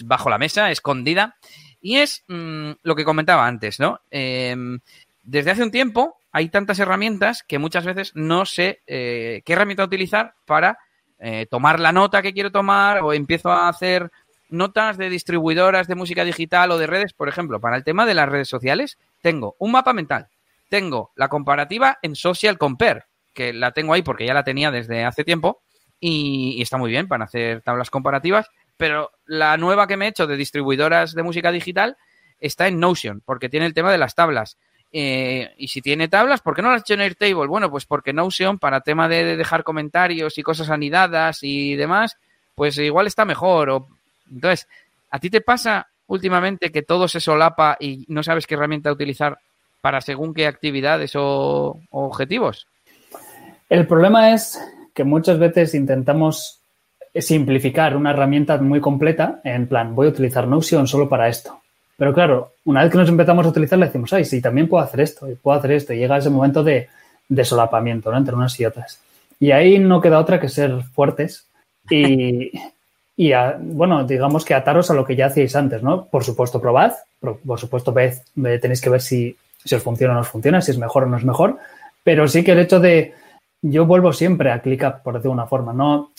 bajo 0.06 0.30
la 0.30 0.38
mesa, 0.38 0.72
escondida. 0.72 1.36
Y 1.82 1.98
es 1.98 2.24
mm, 2.28 2.72
lo 2.84 2.96
que 2.96 3.06
comentaba 3.06 3.48
antes, 3.48 3.80
¿no? 3.80 4.00
Em, 4.10 4.80
desde 5.24 5.52
hace 5.52 5.64
un 5.64 5.72
tiempo 5.72 6.18
hay 6.32 6.50
tantas 6.50 6.80
herramientas 6.80 7.44
que 7.44 7.60
muchas 7.60 7.86
veces 7.86 8.12
no 8.16 8.46
sé 8.46 8.82
eh, 8.88 9.42
qué 9.46 9.54
herramienta 9.54 9.84
utilizar 9.84 10.34
para 10.46 10.78
eh, 11.20 11.46
tomar 11.50 11.80
la 11.80 11.92
nota 11.92 12.22
que 12.22 12.34
quiero 12.34 12.52
tomar 12.52 13.00
o 13.04 13.14
empiezo 13.14 13.52
a 13.52 13.68
hacer 13.68 14.12
notas 14.50 14.98
de 14.98 15.10
distribuidoras 15.10 15.88
de 15.88 15.96
música 15.96 16.24
digital 16.24 16.72
o 16.72 16.78
de 16.78 16.88
redes. 16.88 17.14
Por 17.14 17.30
ejemplo, 17.30 17.60
para 17.60 17.76
el 17.76 17.84
tema 17.84 18.06
de 18.06 18.14
las 18.14 18.30
redes 18.30 18.48
sociales, 18.48 18.98
tengo 19.22 19.56
un 19.60 19.72
mapa 19.72 19.94
mental, 19.94 20.30
tengo 20.70 21.12
la 21.16 21.28
comparativa 21.28 22.00
en 22.02 22.16
Social 22.16 22.58
Compare, 22.58 23.06
que 23.34 23.54
la 23.54 23.72
tengo 23.72 23.94
ahí 23.94 24.02
porque 24.02 24.26
ya 24.26 24.34
la 24.34 24.44
tenía 24.44 24.72
desde 24.72 25.04
hace 25.04 25.24
tiempo 25.24 25.62
y 26.00 26.62
está 26.62 26.78
muy 26.78 26.90
bien 26.90 27.08
para 27.08 27.26
hacer 27.26 27.62
tablas 27.62 27.90
comparativas 27.90 28.50
pero 28.82 29.12
la 29.28 29.58
nueva 29.58 29.86
que 29.86 29.96
me 29.96 30.06
he 30.06 30.10
hecho 30.10 30.26
de 30.26 30.36
distribuidoras 30.36 31.14
de 31.14 31.22
música 31.22 31.52
digital 31.52 31.98
está 32.40 32.68
en 32.68 32.80
Notion, 32.80 33.22
porque 33.24 33.48
tiene 33.48 33.68
el 33.68 33.76
tema 33.76 33.92
de 33.92 34.00
las 34.00 34.16
tablas. 34.16 34.58
Eh, 34.92 35.54
y 35.56 35.68
si 35.68 35.84
tiene 35.84 36.08
tablas, 36.08 36.42
¿por 36.42 36.56
qué 36.56 36.64
no 36.64 36.72
las 36.72 36.80
he 36.80 36.82
hecho 36.82 36.94
en 36.96 37.02
Airtable? 37.02 37.46
Bueno, 37.46 37.70
pues 37.70 37.86
porque 37.86 38.12
Notion, 38.12 38.58
para 38.58 38.82
tema 38.82 39.08
de 39.08 39.38
dejar 39.38 39.64
comentarios 39.64 40.36
y 40.40 40.42
cosas 40.42 40.72
anidadas 40.72 41.44
y 41.44 41.76
demás, 41.76 42.18
pues 42.56 42.76
igual 42.80 43.06
está 43.06 43.24
mejor. 43.24 43.70
O... 43.70 43.88
Entonces, 44.32 44.68
¿a 45.12 45.20
ti 45.20 45.30
te 45.30 45.42
pasa 45.42 45.86
últimamente 46.08 46.72
que 46.72 46.82
todo 46.82 47.08
se 47.08 47.20
solapa 47.20 47.78
y 47.80 48.06
no 48.08 48.24
sabes 48.24 48.48
qué 48.48 48.56
herramienta 48.56 48.92
utilizar 48.92 49.38
para 49.80 50.02
según 50.02 50.34
qué 50.34 50.48
actividades 50.48 51.12
o 51.14 51.80
objetivos? 51.92 52.66
El 53.70 53.86
problema 53.86 54.34
es 54.34 54.60
que 54.96 55.04
muchas 55.04 55.38
veces 55.38 55.76
intentamos 55.76 56.61
simplificar 57.14 57.96
una 57.96 58.12
herramienta 58.12 58.58
muy 58.58 58.80
completa 58.80 59.42
en 59.44 59.68
plan, 59.68 59.94
voy 59.96 60.08
a 60.08 60.12
utilizar 60.12 60.48
Notion 60.48 60.88
solo 60.88 61.10
para 61.10 61.28
esto. 61.28 61.60
Pero 61.98 62.14
claro, 62.14 62.54
una 62.66 62.84
vez 62.84 62.92
que 62.92 62.98
nos 62.98 63.10
empezamos 63.10 63.46
a 63.46 63.50
utilizarla, 63.50 63.86
decimos, 63.86 64.12
ay, 64.14 64.26
sí, 64.26 64.42
también 64.42 64.68
puedo 64.68 64.84
hacer 64.84 65.02
esto, 65.02 65.30
y 65.30 65.36
puedo 65.36 65.58
hacer 65.58 65.72
esto, 65.74 65.94
y 65.94 65.98
llega 65.98 66.18
ese 66.18 66.30
momento 66.30 66.64
de, 66.64 66.88
solapamiento 67.44 68.12
¿no? 68.12 68.18
entre 68.18 68.36
unas 68.36 68.60
y 68.60 68.66
otras. 68.66 69.00
Y 69.40 69.52
ahí 69.52 69.78
no 69.80 70.02
queda 70.02 70.20
otra 70.20 70.40
que 70.40 70.50
ser 70.50 70.84
fuertes 70.94 71.46
y, 71.90 72.52
y 73.18 73.34
bueno, 73.60 74.04
digamos 74.04 74.46
que 74.46 74.54
ataros 74.54 74.90
a 74.90 74.94
lo 74.94 75.06
que 75.06 75.16
ya 75.16 75.28
hacíais 75.28 75.56
antes, 75.56 75.84
¿no? 75.84 76.06
Por 76.06 76.24
supuesto, 76.24 76.60
probad, 76.60 76.94
por, 77.20 77.60
supuesto, 77.60 77.94
tenéis 77.94 78.82
que 78.82 78.90
ver 78.90 79.02
si, 79.02 79.36
si 79.64 79.76
os 79.76 79.84
funciona 79.84 80.14
o 80.14 80.16
no 80.16 80.22
os 80.22 80.28
funciona, 80.28 80.62
si 80.62 80.72
es 80.72 80.78
mejor 80.78 81.04
o 81.04 81.06
no 81.08 81.18
es 81.18 81.24
mejor, 81.24 81.58
pero 82.04 82.28
sí 82.28 82.44
que 82.44 82.54
el 82.54 82.60
hecho 82.60 82.80
de, 82.80 83.14
yo 83.62 83.86
vuelvo 83.86 84.12
siempre 84.12 84.52
a 84.52 84.62
ClickUp, 84.62 85.04
por 85.04 85.14
decir 85.14 85.30
una 85.30 85.46
forma, 85.46 85.72
no, 85.72 86.10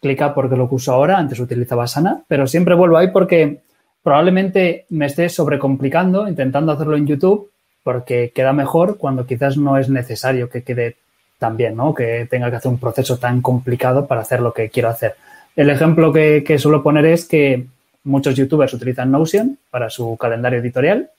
Clica 0.00 0.34
porque 0.34 0.56
lo 0.56 0.68
uso 0.70 0.92
ahora, 0.92 1.18
antes 1.18 1.40
utilizaba 1.40 1.86
Sana, 1.86 2.22
pero 2.26 2.46
siempre 2.46 2.74
vuelvo 2.74 2.96
ahí 2.96 3.08
porque 3.08 3.60
probablemente 4.02 4.86
me 4.90 5.06
esté 5.06 5.28
sobrecomplicando 5.28 6.26
intentando 6.26 6.72
hacerlo 6.72 6.96
en 6.96 7.06
YouTube 7.06 7.50
porque 7.82 8.32
queda 8.34 8.52
mejor 8.52 8.98
cuando 8.98 9.26
quizás 9.26 9.56
no 9.56 9.78
es 9.78 9.88
necesario 9.88 10.48
que 10.48 10.62
quede 10.62 10.96
tan 11.38 11.56
bien, 11.56 11.76
¿no? 11.76 11.94
Que 11.94 12.26
tenga 12.30 12.50
que 12.50 12.56
hacer 12.56 12.70
un 12.70 12.78
proceso 12.78 13.18
tan 13.18 13.40
complicado 13.40 14.06
para 14.06 14.20
hacer 14.20 14.40
lo 14.40 14.52
que 14.52 14.68
quiero 14.68 14.88
hacer. 14.90 15.16
El 15.56 15.70
ejemplo 15.70 16.12
que, 16.12 16.58
suelo 16.58 16.82
poner 16.82 17.06
es 17.06 17.24
que 17.26 17.66
muchos 18.04 18.34
youtubers 18.34 18.72
utilizan 18.74 19.10
Notion 19.10 19.58
para 19.70 19.90
su 19.90 20.16
calendario 20.16 20.60
editorial 20.60 21.10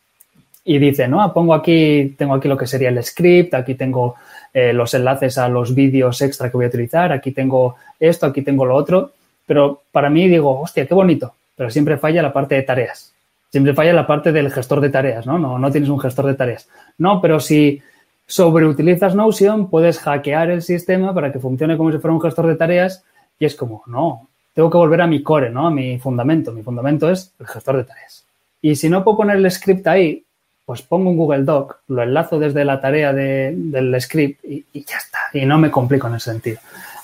y 0.64 0.78
dice, 0.78 1.08
no, 1.08 1.34
pongo 1.34 1.56
aquí, 1.56 2.16
tengo 2.18 2.36
aquí 2.36 2.48
lo 2.48 2.58
que 2.58 2.68
sería 2.68 2.90
el 2.90 3.04
script, 3.04 3.54
aquí 3.56 3.74
tengo 3.74 4.16
eh, 4.54 4.74
los 4.74 4.94
enlaces 4.94 5.38
a 5.38 5.48
los 5.48 5.74
vídeos 5.74 6.22
extra 6.22 6.50
que 6.50 6.58
voy 6.58 6.66
a 6.66 6.70
utilizar, 6.70 7.12
aquí 7.12 7.32
tengo 7.32 7.76
esto, 8.00 8.26
aquí 8.26 8.42
tengo 8.42 8.66
lo 8.66 8.76
otro, 8.76 9.12
pero 9.46 9.84
para 9.92 10.10
mí 10.10 10.28
digo, 10.28 10.60
hostia, 10.60 10.86
qué 10.86 10.94
bonito, 10.94 11.34
pero 11.56 11.70
siempre 11.70 11.98
falla 11.98 12.22
la 12.22 12.34
parte 12.34 12.56
de 12.56 12.64
tareas, 12.64 13.14
siempre 13.50 13.74
falla 13.74 13.94
la 13.94 14.08
parte 14.08 14.32
del 14.32 14.52
gestor 14.52 14.82
de 14.82 14.90
tareas, 14.90 15.26
¿no? 15.26 15.38
No, 15.38 15.58
no 15.58 15.72
tienes 15.72 15.90
un 15.90 16.00
gestor 16.00 16.28
de 16.28 16.36
tareas. 16.36 16.68
No, 16.98 17.22
pero 17.22 17.40
si 17.40 17.82
sobreutilizas 18.26 19.16
Notion, 19.16 19.70
puedes 19.70 20.00
hackear 20.00 20.50
el 20.50 20.62
sistema 20.62 21.14
para 21.14 21.32
que 21.32 21.40
funcione 21.40 21.78
como 21.78 21.92
si 21.92 21.98
fuera 21.98 22.14
un 22.14 22.22
gestor 22.22 22.48
de 22.48 22.56
tareas 22.56 23.04
y 23.40 23.46
es 23.46 23.56
como, 23.56 23.84
no, 23.88 24.28
tengo 24.54 24.70
que 24.70 24.78
volver 24.78 25.02
a 25.02 25.08
mi 25.08 25.24
core, 25.24 25.50
¿no? 25.50 25.68
A 25.68 25.72
mi 25.72 25.98
fundamento. 25.98 26.52
Mi 26.52 26.64
fundamento 26.64 27.10
es 27.10 27.34
el 27.40 27.48
gestor 27.48 27.78
de 27.78 27.84
tareas. 27.86 28.26
Y 28.62 28.76
si 28.76 28.90
no 28.90 29.04
puedo 29.04 29.18
poner 29.18 29.38
el 29.38 29.50
script 29.50 29.88
ahí, 29.88 30.24
pues 30.72 30.84
pongo 30.84 31.10
un 31.10 31.18
Google 31.18 31.44
Doc, 31.44 31.80
lo 31.90 32.02
enlazo 32.02 32.40
desde 32.40 32.64
la 32.64 32.80
tarea 32.80 33.12
del 33.12 33.94
script 34.00 34.42
y, 34.46 34.64
ya 34.74 35.00
está. 35.00 35.20
Y 35.34 35.46
no 35.46 35.58
me 35.58 35.70
complico 35.70 36.08
en 36.08 36.16
ese 36.16 36.32
sentido. 36.32 36.60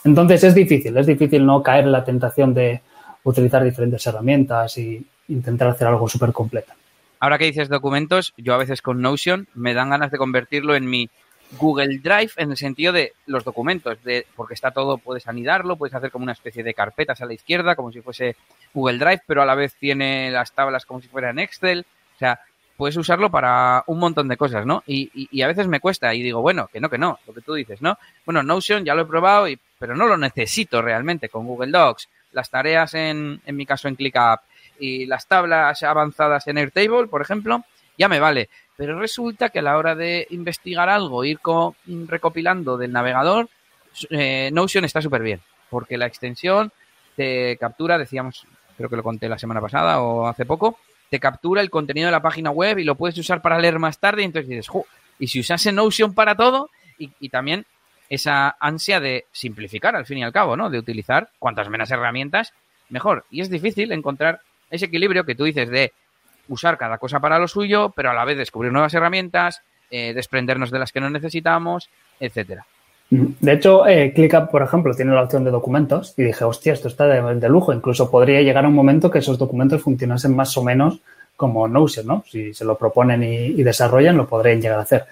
Entonces 0.05 0.41
es 0.45 0.55
difícil, 0.55 0.95
es 0.95 1.05
difícil 1.05 1.45
no 1.45 1.61
caer 1.61 1.83
en 1.83 1.91
la 1.91 2.05
tentación 2.05 2.53
de 2.53 2.79
utilizar 3.23 3.61
diferentes 3.65 4.07
herramientas 4.07 4.77
y 4.77 5.05
intentar 5.27 5.67
hacer 5.67 5.85
algo 5.85 6.07
súper 6.07 6.31
completo. 6.31 6.71
Ahora 7.19 7.37
que 7.37 7.43
dices 7.43 7.67
documentos, 7.67 8.33
yo 8.37 8.53
a 8.53 8.57
veces 8.57 8.81
con 8.81 9.01
Notion 9.01 9.49
me 9.53 9.73
dan 9.73 9.89
ganas 9.89 10.11
de 10.11 10.17
convertirlo 10.17 10.73
en 10.73 10.89
mi 10.89 11.09
Google 11.59 11.97
Drive 11.97 12.31
en 12.37 12.51
el 12.51 12.55
sentido 12.55 12.93
de 12.93 13.11
los 13.25 13.43
documentos, 13.43 14.01
de, 14.05 14.27
porque 14.37 14.53
está 14.53 14.71
todo, 14.71 14.97
puedes 14.97 15.27
anidarlo, 15.27 15.75
puedes 15.75 15.93
hacer 15.93 16.09
como 16.09 16.23
una 16.23 16.31
especie 16.31 16.63
de 16.63 16.73
carpetas 16.73 17.19
a 17.19 17.25
la 17.25 17.33
izquierda, 17.33 17.75
como 17.75 17.91
si 17.91 17.99
fuese 17.99 18.37
Google 18.73 18.97
Drive, 18.97 19.23
pero 19.27 19.41
a 19.41 19.45
la 19.45 19.55
vez 19.55 19.75
tiene 19.75 20.31
las 20.31 20.53
tablas 20.53 20.85
como 20.85 21.01
si 21.01 21.09
fueran 21.09 21.37
Excel. 21.37 21.85
O 22.15 22.17
sea, 22.17 22.39
puedes 22.77 22.95
usarlo 22.95 23.29
para 23.31 23.83
un 23.87 23.99
montón 23.99 24.27
de 24.27 24.37
cosas, 24.37 24.65
¿no? 24.65 24.83
Y, 24.85 25.41
a 25.41 25.47
veces 25.47 25.67
me 25.67 25.79
cuesta 25.79 26.13
y 26.13 26.21
digo, 26.21 26.41
bueno, 26.41 26.69
que 26.71 26.79
no, 26.79 26.89
que 26.89 26.97
no, 26.97 27.19
lo 27.25 27.33
que 27.33 27.41
tú 27.41 27.55
dices, 27.55 27.81
¿no? 27.81 27.97
Bueno, 28.25 28.43
Notion 28.43 28.85
ya 28.85 28.93
lo 28.93 29.01
he 29.01 29.05
probado, 29.05 29.49
y, 29.49 29.59
pero 29.79 29.95
no 29.95 30.05
lo 30.05 30.15
necesito 30.15 30.81
realmente 30.81 31.27
con 31.27 31.45
Google 31.45 31.71
Docs. 31.71 32.07
Las 32.33 32.49
tareas 32.49 32.93
en, 32.93 33.41
en 33.45 33.55
mi 33.55 33.65
caso 33.65 33.87
en 33.87 33.95
ClickUp 33.95 34.41
y 34.79 35.07
las 35.07 35.27
tablas 35.27 35.81
avanzadas 35.81 36.47
en 36.47 36.59
Airtable, 36.59 37.07
por 37.07 37.21
ejemplo, 37.21 37.63
ya 37.97 38.07
me 38.07 38.19
vale. 38.19 38.49
Pero 38.75 38.99
resulta 38.99 39.49
que 39.49 39.59
a 39.59 39.63
la 39.63 39.77
hora 39.77 39.95
de 39.95 40.27
investigar 40.29 40.87
algo, 40.87 41.25
ir 41.25 41.39
recopilando 42.05 42.77
del 42.77 42.91
navegador, 42.91 43.49
eh, 44.11 44.51
Notion 44.53 44.85
está 44.85 45.01
súper 45.01 45.23
bien, 45.23 45.41
porque 45.71 45.97
la 45.97 46.05
extensión 46.05 46.71
te 47.15 47.57
captura, 47.57 47.97
decíamos, 47.97 48.45
creo 48.77 48.87
que 48.87 48.95
lo 48.95 49.01
conté 49.01 49.27
la 49.27 49.39
semana 49.39 49.61
pasada 49.61 50.01
o 50.01 50.27
hace 50.27 50.45
poco, 50.45 50.77
te 51.09 51.19
captura 51.19 51.61
el 51.61 51.69
contenido 51.69 52.07
de 52.07 52.11
la 52.11 52.21
página 52.21 52.49
web 52.49 52.79
y 52.79 52.83
lo 52.83 52.95
puedes 52.95 53.17
usar 53.17 53.41
para 53.41 53.59
leer 53.59 53.79
más 53.79 53.99
tarde. 53.99 54.21
Y 54.21 54.25
entonces 54.25 54.49
dices, 54.49 54.69
y 55.19 55.27
si 55.27 55.39
usase 55.39 55.71
Notion 55.71 56.13
para 56.13 56.35
todo, 56.35 56.69
y, 56.97 57.29
también 57.29 57.65
esa 58.09 58.55
ansia 58.59 58.99
de 58.99 59.25
simplificar 59.31 59.95
al 59.95 60.05
fin 60.05 60.19
y 60.19 60.23
al 60.23 60.31
cabo, 60.31 60.57
¿no? 60.57 60.69
De 60.69 60.79
utilizar 60.79 61.29
cuantas 61.39 61.69
menos 61.69 61.91
herramientas, 61.91 62.53
mejor. 62.89 63.25
Y 63.29 63.41
es 63.41 63.49
difícil 63.49 63.91
encontrar 63.91 64.41
ese 64.69 64.85
equilibrio 64.85 65.25
que 65.25 65.35
tú 65.35 65.43
dices 65.43 65.69
de 65.69 65.93
usar 66.47 66.77
cada 66.77 66.97
cosa 66.97 67.19
para 67.19 67.39
lo 67.39 67.47
suyo, 67.47 67.91
pero 67.95 68.09
a 68.09 68.13
la 68.13 68.25
vez 68.25 68.37
descubrir 68.37 68.71
nuevas 68.71 68.93
herramientas, 68.93 69.61
eh, 69.91 70.13
desprendernos 70.13 70.71
de 70.71 70.79
las 70.79 70.91
que 70.91 71.01
no 71.01 71.09
necesitamos, 71.09 71.89
etcétera. 72.19 72.65
De 73.09 73.53
hecho, 73.53 73.87
eh, 73.87 74.11
ClickUp, 74.13 74.49
por 74.49 74.61
ejemplo, 74.61 74.93
tiene 74.93 75.13
la 75.13 75.23
opción 75.23 75.45
de 75.45 75.51
documentos 75.51 76.13
y 76.17 76.23
dije, 76.23 76.43
hostia, 76.43 76.73
esto 76.73 76.89
está 76.89 77.05
de, 77.05 77.49
lujo. 77.49 77.71
Incluso 77.71 78.11
podría 78.11 78.41
llegar 78.41 78.65
a 78.65 78.67
un 78.67 78.73
momento 78.73 79.09
que 79.09 79.19
esos 79.19 79.37
documentos 79.37 79.81
funcionasen 79.81 80.35
más 80.35 80.57
o 80.57 80.63
menos 80.63 80.99
como 81.37 81.67
Notion, 81.67 82.05
¿no? 82.05 82.23
Si 82.29 82.53
se 82.53 82.65
lo 82.65 82.77
proponen 82.77 83.23
y, 83.23 83.63
desarrollan, 83.63 84.17
lo 84.17 84.27
podrían 84.27 84.61
llegar 84.61 84.79
a 84.79 84.81
hacer. 84.81 85.05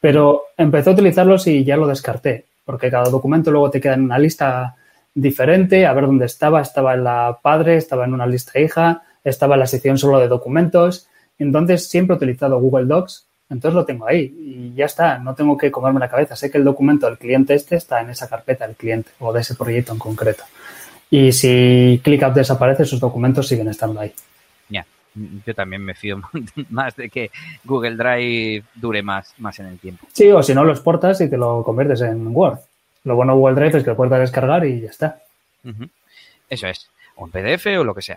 Pero 0.00 0.44
empecé 0.56 0.90
a 0.90 0.92
utilizarlos 0.94 1.46
y 1.46 1.64
ya 1.64 1.76
lo 1.76 1.86
descarté, 1.86 2.46
porque 2.64 2.90
cada 2.90 3.10
documento 3.10 3.50
luego 3.50 3.70
te 3.70 3.80
queda 3.80 3.94
en 3.94 4.04
una 4.04 4.18
lista 4.18 4.74
diferente, 5.14 5.84
a 5.84 5.92
ver 5.92 6.06
dónde 6.06 6.26
estaba. 6.26 6.62
Estaba 6.62 6.94
en 6.94 7.04
la 7.04 7.38
padre, 7.42 7.76
estaba 7.76 8.06
en 8.06 8.14
una 8.14 8.26
lista 8.26 8.58
hija, 8.58 9.02
estaba 9.24 9.56
en 9.56 9.60
la 9.60 9.66
sección 9.66 9.98
solo 9.98 10.20
de 10.20 10.28
documentos. 10.28 11.08
Entonces, 11.38 11.88
siempre 11.88 12.14
he 12.14 12.16
utilizado 12.16 12.58
Google 12.60 12.86
Docs 12.86 13.26
entonces 13.48 13.74
lo 13.74 13.84
tengo 13.84 14.06
ahí 14.06 14.34
y 14.38 14.74
ya 14.74 14.86
está, 14.86 15.18
no 15.18 15.34
tengo 15.34 15.56
que 15.56 15.70
comerme 15.70 16.00
la 16.00 16.08
cabeza. 16.08 16.34
Sé 16.34 16.50
que 16.50 16.58
el 16.58 16.64
documento 16.64 17.06
del 17.06 17.18
cliente 17.18 17.54
este 17.54 17.76
está 17.76 18.00
en 18.00 18.10
esa 18.10 18.28
carpeta 18.28 18.66
del 18.66 18.76
cliente 18.76 19.10
o 19.20 19.32
de 19.32 19.40
ese 19.40 19.54
proyecto 19.54 19.92
en 19.92 19.98
concreto. 19.98 20.44
Y 21.10 21.30
si 21.30 22.00
ClickUp 22.02 22.34
desaparece, 22.34 22.84
sus 22.84 22.98
documentos 22.98 23.46
siguen 23.46 23.68
estando 23.68 24.00
ahí. 24.00 24.12
Ya, 24.68 24.84
yo 25.14 25.54
también 25.54 25.84
me 25.84 25.94
fío 25.94 26.20
más 26.70 26.96
de 26.96 27.08
que 27.08 27.30
Google 27.64 27.96
Drive 27.96 28.64
dure 28.74 29.02
más, 29.02 29.32
más 29.38 29.58
en 29.60 29.66
el 29.66 29.78
tiempo. 29.78 30.06
Sí, 30.12 30.30
o 30.32 30.42
si 30.42 30.52
no 30.52 30.64
lo 30.64 30.72
exportas 30.72 31.20
y 31.20 31.30
te 31.30 31.36
lo 31.36 31.62
conviertes 31.62 32.00
en 32.00 32.26
Word. 32.34 32.58
Lo 33.04 33.14
bueno 33.14 33.34
de 33.34 33.38
Google 33.38 33.54
Drive 33.54 33.78
es 33.78 33.84
que 33.84 33.90
lo 33.90 33.96
puedes 33.96 34.18
descargar 34.18 34.66
y 34.66 34.80
ya 34.80 34.90
está. 34.90 35.22
Eso 36.50 36.66
es, 36.66 36.88
o 37.14 37.26
en 37.26 37.30
PDF 37.30 37.66
o 37.78 37.84
lo 37.84 37.94
que 37.94 38.02
sea. 38.02 38.16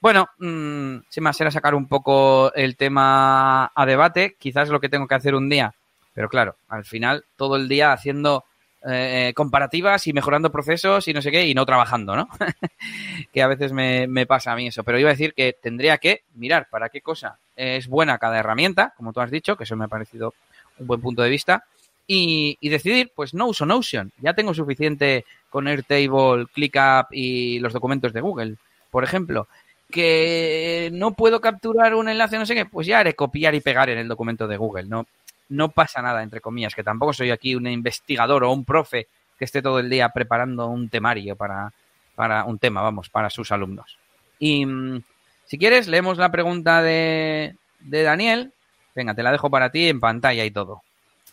Bueno, 0.00 0.28
mmm, 0.38 0.98
sin 1.08 1.22
más 1.24 1.40
era 1.40 1.50
sacar 1.50 1.74
un 1.74 1.88
poco 1.88 2.52
el 2.54 2.76
tema 2.76 3.72
a 3.74 3.86
debate, 3.86 4.36
quizás 4.38 4.68
lo 4.68 4.80
que 4.80 4.88
tengo 4.88 5.08
que 5.08 5.16
hacer 5.16 5.34
un 5.34 5.48
día, 5.48 5.74
pero 6.14 6.28
claro, 6.28 6.56
al 6.68 6.84
final 6.84 7.24
todo 7.36 7.56
el 7.56 7.68
día 7.68 7.92
haciendo 7.92 8.44
eh, 8.86 9.32
comparativas 9.34 10.06
y 10.06 10.12
mejorando 10.12 10.52
procesos 10.52 11.08
y 11.08 11.12
no 11.12 11.20
sé 11.20 11.32
qué, 11.32 11.46
y 11.48 11.54
no 11.54 11.66
trabajando, 11.66 12.14
¿no? 12.14 12.28
que 13.32 13.42
a 13.42 13.48
veces 13.48 13.72
me, 13.72 14.26
pasa 14.26 14.52
a 14.52 14.56
mí 14.56 14.68
eso, 14.68 14.84
pero 14.84 15.00
iba 15.00 15.10
a 15.10 15.14
decir 15.14 15.34
que 15.34 15.56
tendría 15.60 15.98
que 15.98 16.22
mirar 16.34 16.68
para 16.70 16.90
qué 16.90 17.00
cosa 17.00 17.38
es 17.56 17.88
buena 17.88 18.18
cada 18.18 18.38
herramienta, 18.38 18.94
como 18.96 19.12
tú 19.12 19.20
has 19.20 19.32
dicho, 19.32 19.56
que 19.56 19.64
eso 19.64 19.74
me 19.74 19.86
ha 19.86 19.88
parecido 19.88 20.32
un 20.78 20.86
buen 20.86 21.00
punto 21.00 21.22
de 21.22 21.30
vista, 21.30 21.64
y, 22.06 22.56
y 22.60 22.68
decidir, 22.68 23.10
pues 23.16 23.34
no 23.34 23.48
uso 23.48 23.66
Notion, 23.66 24.12
ya 24.20 24.32
tengo 24.32 24.54
suficiente 24.54 25.24
con 25.50 25.66
Airtable, 25.66 26.46
ClickUp 26.54 27.08
y 27.10 27.58
los 27.58 27.72
documentos 27.72 28.12
de 28.12 28.20
Google, 28.20 28.56
por 28.92 29.02
ejemplo 29.02 29.48
que 29.90 30.90
no 30.92 31.12
puedo 31.12 31.40
capturar 31.40 31.94
un 31.94 32.08
enlace, 32.08 32.38
no 32.38 32.46
sé 32.46 32.54
qué, 32.54 32.66
pues 32.66 32.86
ya 32.86 33.00
haré 33.00 33.14
copiar 33.14 33.54
y 33.54 33.60
pegar 33.60 33.88
en 33.90 33.98
el 33.98 34.08
documento 34.08 34.46
de 34.46 34.56
Google. 34.56 34.84
No, 34.84 35.06
no 35.48 35.70
pasa 35.70 36.02
nada, 36.02 36.22
entre 36.22 36.40
comillas, 36.40 36.74
que 36.74 36.84
tampoco 36.84 37.12
soy 37.12 37.30
aquí 37.30 37.54
un 37.54 37.66
investigador 37.66 38.44
o 38.44 38.52
un 38.52 38.64
profe 38.64 39.08
que 39.38 39.44
esté 39.44 39.62
todo 39.62 39.78
el 39.78 39.88
día 39.88 40.08
preparando 40.10 40.66
un 40.66 40.88
temario 40.88 41.36
para, 41.36 41.72
para 42.14 42.44
un 42.44 42.58
tema, 42.58 42.82
vamos, 42.82 43.08
para 43.08 43.30
sus 43.30 43.50
alumnos. 43.52 43.96
Y 44.38 44.66
mm, 44.66 45.02
si 45.46 45.58
quieres, 45.58 45.88
leemos 45.88 46.18
la 46.18 46.30
pregunta 46.30 46.82
de, 46.82 47.54
de 47.80 48.02
Daniel. 48.02 48.52
Venga, 48.94 49.14
te 49.14 49.22
la 49.22 49.32
dejo 49.32 49.48
para 49.48 49.70
ti 49.70 49.88
en 49.88 50.00
pantalla 50.00 50.44
y 50.44 50.50
todo. 50.50 50.82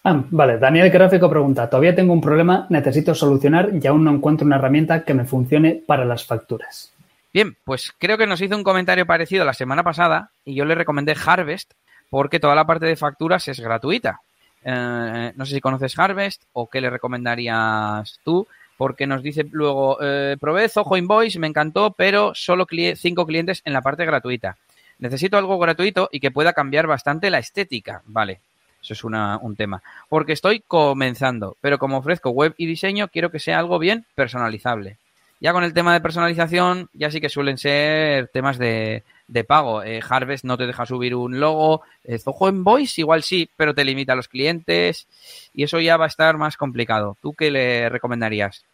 Ah, 0.03 0.23
vale, 0.29 0.59
Daniel 0.59 0.91
Gráfico 0.91 1.27
pregunta, 1.27 1.67
todavía 1.67 1.95
tengo 1.95 2.13
un 2.13 2.21
problema, 2.21 2.67
necesito 2.69 3.15
solucionar 3.15 3.71
y 3.73 3.87
aún 3.87 4.03
no 4.03 4.11
encuentro 4.11 4.45
una 4.45 4.57
herramienta 4.57 5.03
que 5.03 5.15
me 5.15 5.25
funcione 5.25 5.81
para 5.85 6.05
las 6.05 6.23
facturas. 6.23 6.94
Bien, 7.35 7.57
pues 7.65 7.91
creo 7.97 8.17
que 8.17 8.27
nos 8.27 8.39
hizo 8.39 8.55
un 8.55 8.63
comentario 8.63 9.05
parecido 9.05 9.43
la 9.43 9.53
semana 9.53 9.83
pasada 9.83 10.29
y 10.45 10.55
yo 10.55 10.63
le 10.63 10.73
recomendé 10.73 11.17
Harvest 11.25 11.73
porque 12.09 12.39
toda 12.39 12.55
la 12.55 12.65
parte 12.65 12.85
de 12.85 12.95
facturas 12.95 13.45
es 13.49 13.59
gratuita. 13.59 14.21
Eh, 14.63 15.33
no 15.35 15.45
sé 15.45 15.55
si 15.55 15.59
conoces 15.59 15.99
Harvest 15.99 16.43
o 16.53 16.69
qué 16.69 16.79
le 16.79 16.89
recomendarías 16.89 18.21
tú, 18.23 18.47
porque 18.77 19.05
nos 19.05 19.21
dice 19.21 19.45
luego, 19.51 19.97
eh, 20.01 20.37
probé 20.39 20.71
Invoice, 20.95 21.37
me 21.37 21.47
encantó, 21.47 21.91
pero 21.91 22.33
solo 22.33 22.65
cinco 22.95 23.25
clientes 23.25 23.61
en 23.65 23.73
la 23.73 23.81
parte 23.81 24.05
gratuita. 24.05 24.55
Necesito 24.99 25.37
algo 25.37 25.59
gratuito 25.59 26.07
y 26.13 26.21
que 26.21 26.31
pueda 26.31 26.53
cambiar 26.53 26.87
bastante 26.87 27.29
la 27.29 27.39
estética. 27.39 28.01
Vale, 28.05 28.39
eso 28.81 28.93
es 28.93 29.03
un 29.03 29.55
tema. 29.57 29.83
Porque 30.07 30.31
estoy 30.31 30.61
comenzando, 30.65 31.57
pero 31.59 31.79
como 31.79 31.97
ofrezco 31.97 32.29
web 32.29 32.53
y 32.55 32.65
diseño, 32.65 33.09
quiero 33.09 33.29
que 33.29 33.39
sea 33.39 33.59
algo 33.59 33.77
bien 33.77 34.05
personalizable. 34.15 34.99
Ya 35.45 35.53
con 35.53 35.63
el 35.63 35.75
tema 35.75 35.93
de 35.93 36.01
personalización, 36.01 36.89
ya 36.91 37.11
sí 37.11 37.21
que 37.21 37.29
suelen 37.29 37.59
ser 37.59 38.29
temas 38.29 38.57
de, 38.57 39.03
pago. 39.47 39.83
Eh, 39.83 39.99
Harvest 40.09 40.43
no 40.43 40.57
te 40.57 40.65
deja 40.65 40.87
subir 40.87 41.13
un 41.13 41.39
logo. 41.39 41.83
Eh, 42.03 42.17
Zoho 42.17 42.51
Voice 42.51 42.99
igual 42.99 43.21
sí, 43.21 43.47
pero 43.55 43.75
te 43.75 43.85
limita 43.85 44.13
a 44.13 44.15
los 44.15 44.27
clientes. 44.27 45.07
Y 45.53 45.61
eso 45.61 45.79
ya 45.79 45.97
va 45.97 46.05
a 46.05 46.07
estar 46.07 46.35
más 46.39 46.57
complicado. 46.57 47.15
¿Tú 47.21 47.33
qué 47.33 47.51
le 47.51 47.89
recomendarías? 47.89 48.65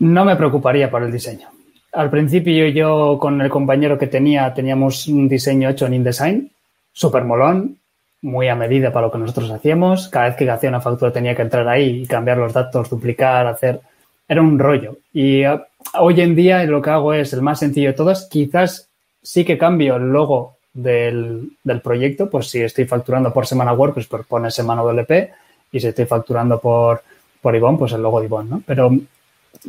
No 0.00 0.26
me 0.26 0.36
preocuparía 0.36 0.90
por 0.90 1.02
el 1.02 1.10
diseño. 1.10 1.48
Al 1.92 2.10
principio 2.10 2.68
yo 2.68 3.16
con 3.18 3.40
el 3.40 3.48
compañero 3.48 3.96
que 3.96 4.06
tenía 4.06 4.52
teníamos 4.52 5.08
un 5.08 5.30
diseño 5.30 5.70
hecho 5.70 5.86
en 5.86 5.94
InDesign, 5.94 6.50
súper 6.92 7.24
molón, 7.24 7.78
muy 8.20 8.48
a 8.48 8.54
medida 8.54 8.92
para 8.92 9.06
lo 9.06 9.12
que 9.12 9.16
nosotros 9.16 9.50
hacíamos. 9.50 10.10
Cada 10.10 10.26
vez 10.26 10.36
que 10.36 10.50
hacía 10.50 10.68
una 10.68 10.82
factura 10.82 11.10
tenía 11.10 11.34
que 11.34 11.40
entrar 11.40 11.66
ahí 11.66 12.02
y 12.02 12.06
cambiar 12.06 12.36
los 12.36 12.52
datos, 12.52 12.90
duplicar, 12.90 13.46
hacer 13.46 13.80
era 14.28 14.40
un 14.40 14.58
rollo. 14.58 14.98
Y 15.12 15.44
ah, 15.44 15.66
hoy 15.98 16.20
en 16.20 16.34
día 16.34 16.64
lo 16.64 16.80
que 16.80 16.90
hago 16.90 17.12
es 17.12 17.32
el 17.32 17.42
más 17.42 17.58
sencillo 17.58 17.88
de 17.88 17.94
todos. 17.94 18.28
Quizás 18.30 18.88
sí 19.22 19.44
que 19.44 19.58
cambio 19.58 19.96
el 19.96 20.10
logo 20.10 20.56
del, 20.72 21.56
proyecto, 21.82 22.30
pues 22.30 22.48
si 22.48 22.60
estoy 22.60 22.86
facturando 22.86 23.32
por 23.32 23.46
semana 23.46 23.72
Word, 23.72 23.94
pues 23.94 24.06
pone 24.06 24.50
semana 24.50 24.82
WP, 24.82 25.30
y 25.72 25.80
si 25.80 25.86
estoy 25.86 26.06
facturando 26.06 26.58
por, 26.58 27.02
por 27.40 27.78
pues 27.78 27.92
el 27.92 28.02
logo 28.02 28.20
de 28.20 28.26
Ivonne, 28.26 28.50
¿no? 28.50 28.62
Pero, 28.66 28.90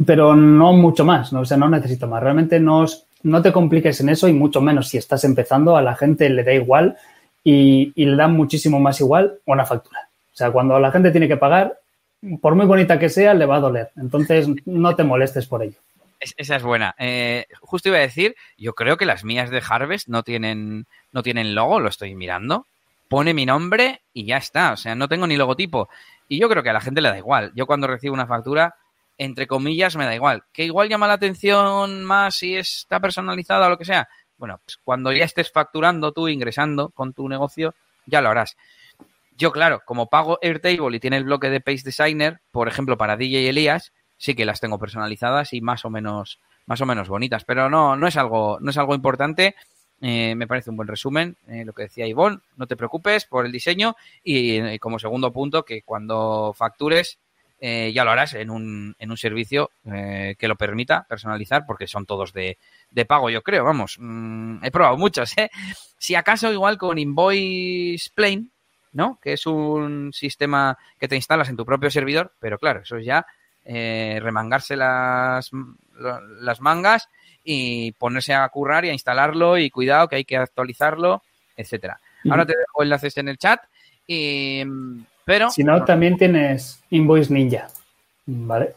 pero 0.05 0.35
no 0.35 0.73
mucho 0.73 1.05
más, 1.05 1.33
¿no? 1.33 1.41
O 1.41 1.45
sea, 1.45 1.57
no 1.57 1.69
necesito 1.69 2.07
más. 2.07 2.23
Realmente 2.23 2.59
no, 2.59 2.85
no 3.23 3.41
te 3.41 3.51
compliques 3.51 3.99
en 4.01 4.09
eso 4.09 4.27
y 4.27 4.33
mucho 4.33 4.61
menos 4.61 4.89
si 4.89 4.97
estás 4.97 5.23
empezando, 5.23 5.75
a 5.75 5.81
la 5.81 5.95
gente 5.95 6.29
le 6.29 6.43
da 6.43 6.53
igual 6.53 6.97
y, 7.43 7.91
y 7.95 8.05
le 8.05 8.15
dan 8.15 8.33
muchísimo 8.33 8.79
más 8.79 8.99
igual 9.01 9.39
una 9.45 9.65
factura. 9.65 9.99
O 10.33 10.35
sea, 10.35 10.51
cuando 10.51 10.79
la 10.79 10.91
gente 10.91 11.11
tiene 11.11 11.27
que 11.27 11.37
pagar, 11.37 11.77
por 12.41 12.55
muy 12.55 12.65
bonita 12.65 12.99
que 12.99 13.09
sea, 13.09 13.33
le 13.33 13.45
va 13.45 13.57
a 13.57 13.61
doler. 13.61 13.91
Entonces, 13.95 14.47
no 14.65 14.95
te 14.95 15.03
molestes 15.03 15.45
por 15.47 15.63
ello. 15.63 15.77
esa 16.19 16.55
es 16.55 16.63
buena. 16.63 16.95
Eh, 16.97 17.45
justo 17.61 17.89
iba 17.89 17.97
a 17.97 18.01
decir, 18.01 18.35
yo 18.57 18.73
creo 18.73 18.97
que 18.97 19.05
las 19.05 19.23
mías 19.23 19.49
de 19.49 19.61
Harvest 19.67 20.07
no 20.07 20.23
tienen, 20.23 20.85
no 21.11 21.23
tienen 21.23 21.55
logo, 21.55 21.79
lo 21.79 21.89
estoy 21.89 22.15
mirando. 22.15 22.65
Pone 23.09 23.33
mi 23.33 23.45
nombre 23.45 24.01
y 24.13 24.25
ya 24.25 24.37
está. 24.37 24.71
O 24.71 24.77
sea, 24.77 24.95
no 24.95 25.07
tengo 25.07 25.27
ni 25.27 25.35
logotipo. 25.35 25.89
Y 26.27 26.39
yo 26.39 26.49
creo 26.49 26.63
que 26.63 26.69
a 26.69 26.73
la 26.73 26.81
gente 26.81 27.01
le 27.01 27.09
da 27.09 27.17
igual. 27.17 27.51
Yo 27.55 27.67
cuando 27.67 27.87
recibo 27.87 28.13
una 28.13 28.25
factura, 28.25 28.75
entre 29.17 29.47
comillas, 29.47 29.95
me 29.95 30.05
da 30.05 30.15
igual. 30.15 30.43
Que 30.51 30.63
igual 30.65 30.89
llama 30.89 31.07
la 31.07 31.13
atención 31.13 32.03
más 32.03 32.35
si 32.35 32.55
está 32.55 32.99
personalizada 32.99 33.67
o 33.67 33.69
lo 33.69 33.77
que 33.77 33.85
sea. 33.85 34.07
Bueno, 34.37 34.59
pues 34.65 34.77
cuando 34.83 35.11
ya 35.11 35.25
estés 35.25 35.51
facturando 35.51 36.11
tú, 36.11 36.27
ingresando 36.27 36.89
con 36.89 37.13
tu 37.13 37.29
negocio, 37.29 37.75
ya 38.05 38.21
lo 38.21 38.29
harás. 38.29 38.57
Yo, 39.35 39.51
claro, 39.51 39.81
como 39.85 40.09
pago 40.09 40.37
Airtable 40.41 40.97
y 40.97 40.99
tiene 40.99 41.17
el 41.17 41.23
bloque 41.23 41.49
de 41.49 41.61
Page 41.61 41.83
Designer, 41.83 42.41
por 42.51 42.67
ejemplo, 42.67 42.97
para 42.97 43.17
DJ 43.17 43.49
Elías, 43.49 43.93
sí 44.17 44.35
que 44.35 44.45
las 44.45 44.59
tengo 44.59 44.79
personalizadas 44.79 45.53
y 45.53 45.61
más 45.61 45.85
o 45.85 45.89
menos, 45.89 46.39
más 46.65 46.81
o 46.81 46.85
menos 46.85 47.09
bonitas. 47.09 47.43
Pero 47.45 47.69
no, 47.69 47.95
no 47.95 48.07
es 48.07 48.15
algo, 48.17 48.57
no 48.61 48.69
es 48.69 48.77
algo 48.77 48.95
importante. 48.95 49.55
Eh, 50.01 50.35
me 50.35 50.47
parece 50.47 50.69
un 50.69 50.75
buen 50.75 50.87
resumen, 50.87 51.37
eh, 51.47 51.63
lo 51.65 51.71
que 51.71 51.83
decía 51.83 52.05
Ivonne, 52.05 52.39
no 52.57 52.67
te 52.67 52.75
preocupes 52.75 53.25
por 53.25 53.45
el 53.45 53.53
diseño 53.53 53.95
y, 54.21 54.57
eh, 54.57 54.77
como 54.77 54.99
segundo 54.99 55.31
punto 55.31 55.63
que 55.63 55.81
cuando 55.81 56.53
factures 56.55 57.19
ya 57.61 58.03
lo 58.03 58.11
harás 58.11 58.33
en 58.33 58.49
un, 58.49 58.93
en 58.99 59.09
un 59.09 59.15
servicio 59.15 59.71
que 59.85 60.47
lo 60.49 60.57
permita 60.57 61.05
personalizar 61.07 61.65
porque 61.65 61.87
son 61.87 62.05
todos 62.05 62.33
de, 62.33 62.57
de 62.91 63.05
pago 63.05 63.29
yo 63.29 63.41
creo, 63.41 63.63
vamos, 63.63 63.95
mm, 64.01 64.65
he 64.65 64.69
probado 64.69 64.97
muchos, 64.97 65.33
si 65.97 66.15
acaso 66.15 66.51
igual 66.51 66.77
con 66.77 66.97
Invoice 66.97 68.09
Plane 68.13 68.47
¿no? 68.93 69.19
Que 69.21 69.33
es 69.33 69.45
un 69.45 70.13
sistema 70.13 70.77
que 70.99 71.07
te 71.07 71.15
instalas 71.15 71.49
en 71.49 71.57
tu 71.57 71.65
propio 71.65 71.89
servidor, 71.89 72.33
pero 72.39 72.57
claro, 72.57 72.81
eso 72.81 72.97
es 72.97 73.05
ya 73.05 73.25
eh, 73.65 74.19
remangarse 74.21 74.75
las, 74.75 75.51
las 76.39 76.61
mangas 76.61 77.09
y 77.43 77.91
ponerse 77.93 78.33
a 78.33 78.47
currar 78.49 78.85
y 78.85 78.89
a 78.89 78.93
instalarlo 78.93 79.57
y 79.57 79.69
cuidado 79.69 80.07
que 80.07 80.17
hay 80.17 80.25
que 80.25 80.37
actualizarlo, 80.37 81.23
etcétera. 81.57 81.99
Ahora 82.29 82.45
te 82.45 82.57
dejo 82.57 82.83
enlaces 82.83 83.17
en 83.17 83.27
el 83.27 83.37
chat 83.37 83.61
y 84.07 84.63
pero 85.25 85.49
si 85.49 85.63
no 85.63 85.83
también 85.83 86.17
tienes 86.17 86.81
Invoice 86.89 87.33
Ninja, 87.33 87.67
¿vale? 88.25 88.73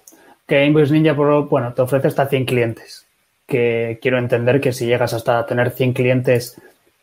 Que 0.46 0.64
Invoice 0.64 0.92
Ninja 0.92 1.12
bueno, 1.12 1.72
te 1.74 1.82
ofrece 1.82 2.08
hasta 2.08 2.26
100 2.26 2.44
clientes. 2.44 3.06
Que 3.46 3.98
quiero 4.02 4.18
entender 4.18 4.60
que 4.60 4.72
si 4.72 4.86
llegas 4.86 5.12
hasta 5.12 5.46
tener 5.46 5.70
100 5.70 5.92
clientes 5.92 6.60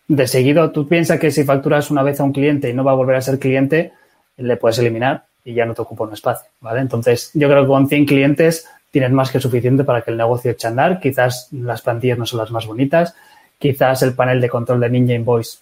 de 0.08 0.28
seguido, 0.28 0.72
tú 0.72 0.88
piensas 0.88 1.20
que 1.20 1.32
si 1.32 1.44
facturas 1.44 1.90
una 1.92 2.04
vez 2.04 2.20
a 2.20 2.24
un 2.24 2.34
cliente 2.34 2.70
y 2.70 2.74
no 2.74 2.84
va 2.84 2.92
a 2.92 2.96
volver 2.96 3.16
a 3.16 3.22
ser 3.22 3.40
cliente, 3.40 3.94
le 4.38 4.58
puedes 4.58 4.80
eliminar 4.80 5.26
y 5.46 5.54
ya 5.54 5.66
no 5.66 5.74
te 5.74 5.82
ocupa 5.82 6.06
un 6.06 6.14
espacio, 6.14 6.50
¿vale? 6.62 6.82
Entonces, 6.82 7.32
yo 7.34 7.48
creo 7.50 7.64
que 7.64 7.68
con 7.68 7.88
100 7.88 8.06
clientes 8.06 8.68
tienes 8.92 9.12
más 9.12 9.32
que 9.32 9.40
suficiente 9.40 9.84
para 9.84 10.02
que 10.02 10.12
el 10.12 10.18
negocio 10.18 10.52
eche 10.52 10.68
a 10.68 10.70
andar. 10.70 11.00
Quizás 11.00 11.50
las 11.52 11.82
plantillas 11.82 12.18
no 12.18 12.26
son 12.26 12.40
las 12.40 12.52
más 12.52 12.66
bonitas, 12.66 13.16
quizás 13.58 14.04
el 14.04 14.14
panel 14.14 14.40
de 14.40 14.50
control 14.50 14.80
de 14.80 14.90
Ninja 14.90 15.14
Invoice 15.14 15.60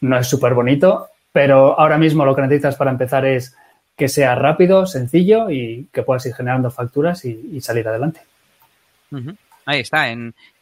no 0.00 0.18
es 0.18 0.26
súper 0.26 0.54
bonito, 0.54 1.08
pero 1.32 1.78
ahora 1.78 1.98
mismo 1.98 2.24
lo 2.24 2.34
que 2.34 2.42
necesitas 2.42 2.76
para 2.76 2.90
empezar 2.90 3.24
es 3.24 3.56
que 3.96 4.08
sea 4.08 4.34
rápido, 4.34 4.86
sencillo 4.86 5.50
y 5.50 5.88
que 5.92 6.02
puedas 6.02 6.26
ir 6.26 6.34
generando 6.34 6.70
facturas 6.70 7.24
y, 7.24 7.60
salir 7.60 7.86
adelante. 7.88 8.20
Ahí 9.64 9.80
está. 9.80 10.06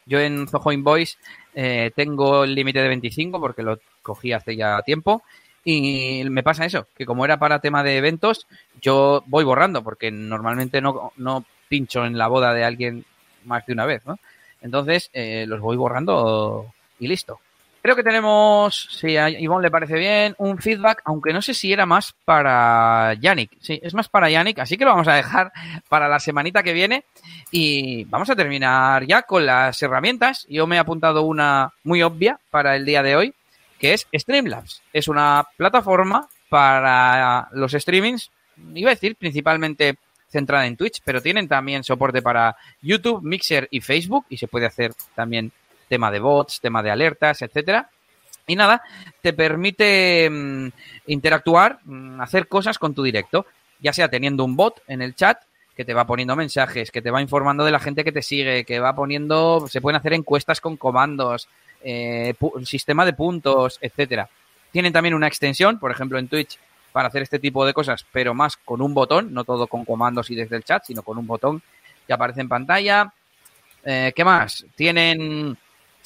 Yo 0.05 0.19
en 0.19 0.47
Zoho 0.47 0.71
Invoice 0.71 1.17
eh, 1.55 1.91
tengo 1.95 2.43
el 2.43 2.55
límite 2.55 2.79
de 2.81 2.87
25 2.87 3.39
porque 3.39 3.63
lo 3.63 3.79
cogí 4.01 4.31
hace 4.33 4.55
ya 4.55 4.81
tiempo. 4.81 5.23
Y 5.65 6.23
me 6.29 6.43
pasa 6.43 6.65
eso, 6.65 6.87
que 6.95 7.05
como 7.05 7.23
era 7.23 7.37
para 7.37 7.59
tema 7.59 7.83
de 7.83 7.97
eventos, 7.97 8.47
yo 8.81 9.23
voy 9.27 9.45
borrando, 9.45 9.81
porque 9.81 10.11
normalmente 10.11 10.81
no, 10.81 11.13
no 11.15 11.45
pincho 11.69 12.05
en 12.05 12.17
la 12.17 12.27
boda 12.27 12.53
de 12.53 12.65
alguien 12.65 13.05
más 13.45 13.65
de 13.65 13.73
una 13.73 13.85
vez, 13.85 14.05
¿no? 14.05 14.19
Entonces, 14.61 15.09
eh, 15.13 15.45
los 15.47 15.61
voy 15.61 15.77
borrando 15.77 16.73
y 16.99 17.07
listo. 17.07 17.39
Creo 17.83 17.97
que 17.97 18.03
tenemos, 18.03 18.87
si 18.91 19.17
a 19.17 19.29
Ivonne 19.29 19.63
le 19.63 19.69
parece 19.69 19.99
bien, 19.99 20.35
un 20.37 20.57
feedback, 20.57 21.01
aunque 21.03 21.33
no 21.33 21.41
sé 21.41 21.53
si 21.53 21.73
era 21.73 21.85
más 21.85 22.15
para 22.23 23.13
Yannick. 23.15 23.51
Sí, 23.59 23.77
es 23.83 23.93
más 23.93 24.07
para 24.07 24.29
Yannick, 24.29 24.59
así 24.59 24.77
que 24.77 24.85
lo 24.85 24.91
vamos 24.91 25.09
a 25.09 25.15
dejar 25.15 25.51
para 25.89 26.07
la 26.07 26.21
semanita 26.21 26.63
que 26.63 26.71
viene. 26.71 27.03
Y 27.51 28.05
vamos 28.05 28.29
a 28.29 28.37
terminar 28.37 29.05
ya 29.05 29.23
con 29.23 29.45
las 29.45 29.83
herramientas. 29.83 30.47
Yo 30.49 30.65
me 30.65 30.77
he 30.77 30.79
apuntado 30.79 31.23
una 31.23 31.73
muy 31.83 32.01
obvia 32.01 32.39
para 32.49 32.77
el 32.77 32.85
día 32.85 33.03
de 33.03 33.17
hoy, 33.17 33.33
que 33.77 33.93
es 33.93 34.07
Streamlabs. 34.13 34.81
Es 34.93 35.09
una 35.09 35.45
plataforma 35.57 36.29
para 36.47 37.49
los 37.51 37.73
streamings, 37.73 38.31
iba 38.75 38.91
a 38.91 38.93
decir 38.93 39.17
principalmente 39.17 39.97
centrada 40.29 40.65
en 40.67 40.77
Twitch, 40.77 41.01
pero 41.03 41.21
tienen 41.21 41.49
también 41.49 41.83
soporte 41.83 42.21
para 42.21 42.55
YouTube, 42.81 43.21
Mixer 43.23 43.67
y 43.71 43.81
Facebook 43.81 44.25
y 44.29 44.37
se 44.37 44.47
puede 44.47 44.67
hacer 44.67 44.93
también 45.15 45.51
tema 45.93 46.09
de 46.09 46.19
bots, 46.19 46.59
tema 46.59 46.81
de 46.81 46.89
alertas, 46.89 47.43
etcétera. 47.43 47.87
Y 48.47 48.55
nada, 48.55 48.81
te 49.21 49.31
permite 49.31 50.27
mm, 50.27 50.67
interactuar, 51.05 51.77
mm, 51.85 52.19
hacer 52.19 52.47
cosas 52.47 52.79
con 52.79 52.95
tu 52.95 53.03
directo, 53.03 53.45
ya 53.79 53.93
sea 53.93 54.09
teniendo 54.09 54.43
un 54.43 54.55
bot 54.55 54.81
en 54.87 55.03
el 55.03 55.13
chat 55.13 55.37
que 55.75 55.85
te 55.85 55.93
va 55.93 56.07
poniendo 56.07 56.35
mensajes, 56.35 56.89
que 56.89 57.03
te 57.03 57.11
va 57.11 57.21
informando 57.21 57.63
de 57.63 57.71
la 57.71 57.79
gente 57.79 58.03
que 58.03 58.11
te 58.11 58.23
sigue, 58.23 58.65
que 58.65 58.79
va 58.79 58.95
poniendo, 58.95 59.67
se 59.69 59.81
pueden 59.81 59.99
hacer 59.99 60.13
encuestas 60.13 60.59
con 60.61 60.77
comandos, 60.77 61.47
eh, 61.83 62.33
sistema 62.65 63.05
de 63.05 63.13
puntos, 63.13 63.77
etcétera. 63.79 64.27
Tienen 64.71 64.93
también 64.93 65.13
una 65.13 65.27
extensión, 65.27 65.77
por 65.77 65.91
ejemplo 65.91 66.17
en 66.17 66.27
Twitch, 66.27 66.57
para 66.91 67.09
hacer 67.09 67.21
este 67.21 67.37
tipo 67.37 67.65
de 67.65 67.73
cosas, 67.73 68.03
pero 68.11 68.33
más 68.33 68.57
con 68.57 68.81
un 68.81 68.95
botón, 68.95 69.31
no 69.31 69.43
todo 69.43 69.67
con 69.67 69.85
comandos 69.85 70.31
y 70.31 70.35
desde 70.35 70.55
el 70.55 70.63
chat, 70.63 70.85
sino 70.85 71.03
con 71.03 71.19
un 71.19 71.27
botón 71.27 71.61
que 72.07 72.13
aparece 72.13 72.41
en 72.41 72.49
pantalla. 72.49 73.13
Eh, 73.83 74.11
¿Qué 74.15 74.23
más? 74.23 74.65
Tienen 74.75 75.57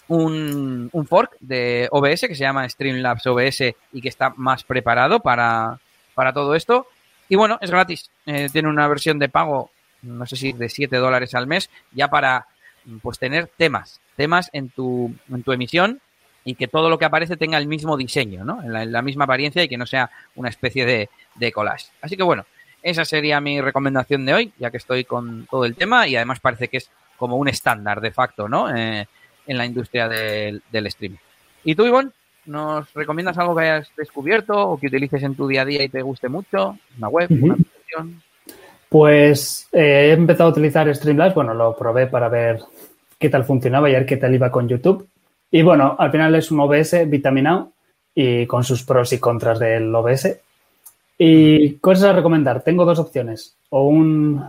un, 0.08 0.90
un, 0.92 1.08
fork 1.08 1.38
de 1.40 1.88
OBS 1.92 2.22
que 2.22 2.36
se 2.36 2.44
llama 2.44 2.68
Streamlabs 2.68 3.26
OBS 3.28 3.76
y 3.94 4.02
que 4.02 4.10
está 4.10 4.34
más 4.38 4.64
preparado 4.64 5.20
para, 5.20 5.80
para 6.16 6.34
todo 6.34 6.56
esto. 6.56 6.88
Y 7.30 7.36
bueno, 7.36 7.58
es 7.62 7.72
gratis. 7.72 8.10
Eh, 8.26 8.50
tiene 8.52 8.70
una 8.70 8.88
versión 8.88 9.20
de 9.20 9.30
pago, 9.30 9.72
no 10.02 10.26
sé 10.26 10.36
si 10.36 10.54
de 10.54 10.70
7 10.70 10.96
dólares 10.98 11.36
al 11.36 11.48
mes, 11.48 11.70
ya 11.92 12.08
para 12.08 12.48
pues 13.02 13.20
tener 13.20 13.50
temas, 13.58 14.00
temas 14.16 14.50
en 14.54 14.70
tu, 14.70 15.14
en 15.30 15.44
tu 15.44 15.52
emisión 15.52 16.00
y 16.46 16.56
que 16.56 16.70
todo 16.70 16.90
lo 16.90 16.98
que 16.98 17.04
aparece 17.04 17.36
tenga 17.36 17.58
el 17.58 17.68
mismo 17.68 17.98
diseño, 17.98 18.46
¿no? 18.46 18.64
En 18.64 18.92
la, 18.92 19.02
misma 19.02 19.26
apariencia 19.26 19.62
y 19.64 19.68
que 19.68 19.78
no 19.78 19.86
sea 19.86 20.10
una 20.36 20.48
especie 20.48 20.86
de, 20.86 21.10
de 21.36 21.52
collage. 21.52 21.88
Así 22.02 22.16
que 22.16 22.24
bueno, 22.24 22.46
esa 22.82 23.04
sería 23.04 23.42
mi 23.42 23.60
recomendación 23.60 24.26
de 24.26 24.34
hoy, 24.34 24.54
ya 24.58 24.72
que 24.72 24.78
estoy 24.78 25.04
con 25.04 25.46
todo 25.48 25.66
el 25.66 25.76
tema 25.76 26.08
y 26.08 26.16
además 26.16 26.40
parece 26.40 26.70
que 26.70 26.78
es 26.78 26.90
como 27.18 27.36
un 27.36 27.50
estándar 27.50 28.00
de 28.00 28.12
facto, 28.12 28.48
¿no? 28.48 28.74
Eh, 28.74 29.08
en 29.48 29.58
la 29.58 29.66
industria 29.66 30.08
del, 30.08 30.62
streaming. 30.72 31.18
¿Y 31.64 31.76
tú, 31.76 31.86
Ivonne? 31.86 32.12
¿Nos 32.46 32.94
recomiendas 32.94 33.38
algo 33.38 33.56
que 33.56 33.64
hayas 33.64 33.92
descubierto 33.98 34.54
o 34.54 34.78
que 34.78 34.88
utilices 34.88 35.24
en 35.24 35.36
tu 35.36 35.48
día 35.48 35.64
a 35.64 35.66
día 35.66 35.84
y 35.84 35.90
te 35.90 36.02
guste 36.02 36.30
mucho? 36.30 36.78
¿Una 36.98 37.10
web? 37.10 37.28
¿Una 37.30 37.54
aplicación? 37.56 38.22
Pues 38.90 39.68
eh, 39.72 40.10
he 40.10 40.12
empezado 40.12 40.50
a 40.50 40.52
utilizar 40.52 40.94
Streamlabs. 40.94 41.36
Bueno, 41.36 41.54
lo 41.54 41.76
probé 41.76 42.08
para 42.08 42.30
ver 42.30 42.62
qué 43.20 43.30
tal 43.30 43.44
funcionaba 43.44 43.90
y 43.90 43.94
ver 43.94 44.06
qué 44.06 44.18
tal 44.18 44.34
iba 44.34 44.52
con 44.52 44.68
YouTube. 44.70 45.08
Y 45.52 45.62
bueno, 45.62 45.96
al 45.98 46.12
final 46.12 46.36
es 46.36 46.52
un 46.52 46.60
OBS 46.60 47.10
vitaminado 47.10 47.72
y 48.16 48.46
con 48.46 48.64
sus 48.64 48.84
pros 48.84 49.12
y 49.14 49.20
contras 49.20 49.60
del 49.60 49.94
OBS. 49.94 50.40
Y 51.18 51.74
cosas 51.76 52.06
a 52.06 52.14
recomendar. 52.14 52.62
Tengo 52.64 52.86
dos 52.86 53.00
opciones. 53.00 53.58
O 53.70 53.88
un 53.88 54.42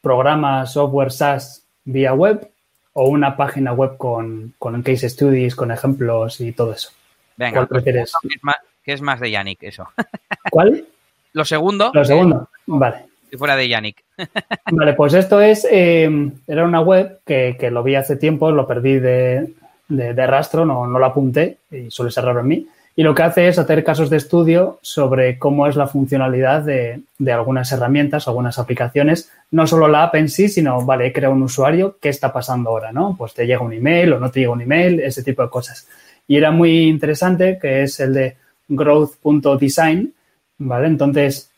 programa 0.00 0.66
software 0.66 1.10
SaaS 1.10 1.64
vía 1.84 2.12
web 2.12 2.50
o 2.94 3.08
una 3.08 3.36
página 3.36 3.72
web 3.72 3.96
con, 3.96 4.54
con 4.58 4.82
case 4.82 5.08
studies, 5.08 5.54
con 5.54 5.70
ejemplos 5.70 6.40
y 6.40 6.52
todo 6.52 6.72
eso. 6.72 6.90
Venga, 7.36 7.58
¿cuál 7.58 7.68
prefieres? 7.68 8.12
¿Qué 8.22 8.28
es, 8.36 8.42
más, 8.44 8.56
es 8.84 9.02
más 9.02 9.20
de 9.20 9.30
Yannick 9.30 9.62
eso? 9.62 9.88
¿Cuál? 10.50 10.86
Lo 11.32 11.44
segundo. 11.44 11.90
Lo 11.92 12.04
segundo, 12.04 12.48
vale. 12.66 13.06
Si 13.28 13.36
fuera 13.36 13.56
de 13.56 13.68
Yannick. 13.68 14.02
vale, 14.72 14.94
pues 14.94 15.14
esto 15.14 15.40
es, 15.40 15.66
eh, 15.70 16.30
era 16.46 16.64
una 16.64 16.80
web 16.80 17.20
que, 17.26 17.56
que, 17.58 17.70
lo 17.70 17.82
vi 17.82 17.96
hace 17.96 18.16
tiempo, 18.16 18.52
lo 18.52 18.66
perdí 18.66 19.00
de, 19.00 19.52
de, 19.88 20.26
rastro, 20.26 20.64
no, 20.64 20.86
no 20.86 20.98
lo 20.98 21.06
apunté 21.06 21.58
y 21.70 21.90
suele 21.90 22.12
ser 22.12 22.24
raro 22.24 22.40
en 22.40 22.46
mí. 22.46 22.66
Y 22.96 23.02
lo 23.02 23.14
que 23.14 23.24
hace 23.24 23.48
es 23.48 23.58
hacer 23.58 23.82
casos 23.82 24.08
de 24.08 24.18
estudio 24.18 24.78
sobre 24.80 25.36
cómo 25.38 25.66
es 25.66 25.74
la 25.74 25.88
funcionalidad 25.88 26.62
de, 26.62 27.00
de, 27.18 27.32
algunas 27.32 27.72
herramientas, 27.72 28.28
algunas 28.28 28.58
aplicaciones, 28.58 29.32
no 29.50 29.66
solo 29.66 29.88
la 29.88 30.04
app 30.04 30.14
en 30.14 30.28
sí, 30.28 30.48
sino, 30.48 30.84
vale, 30.86 31.06
he 31.06 31.12
creado 31.12 31.34
un 31.34 31.42
usuario, 31.42 31.96
¿qué 32.00 32.08
está 32.08 32.32
pasando 32.32 32.70
ahora? 32.70 32.92
¿no? 32.92 33.16
Pues 33.18 33.34
te 33.34 33.46
llega 33.46 33.62
un 33.62 33.72
email 33.72 34.12
o 34.12 34.20
no 34.20 34.30
te 34.30 34.40
llega 34.40 34.52
un 34.52 34.60
email, 34.60 35.00
ese 35.00 35.24
tipo 35.24 35.42
de 35.42 35.48
cosas. 35.48 35.88
Y 36.28 36.36
era 36.36 36.52
muy 36.52 36.88
interesante, 36.88 37.58
que 37.60 37.82
es 37.82 37.98
el 37.98 38.14
de 38.14 38.36
growth.design, 38.68 40.14
¿vale? 40.58 40.86
Entonces, 40.86 41.50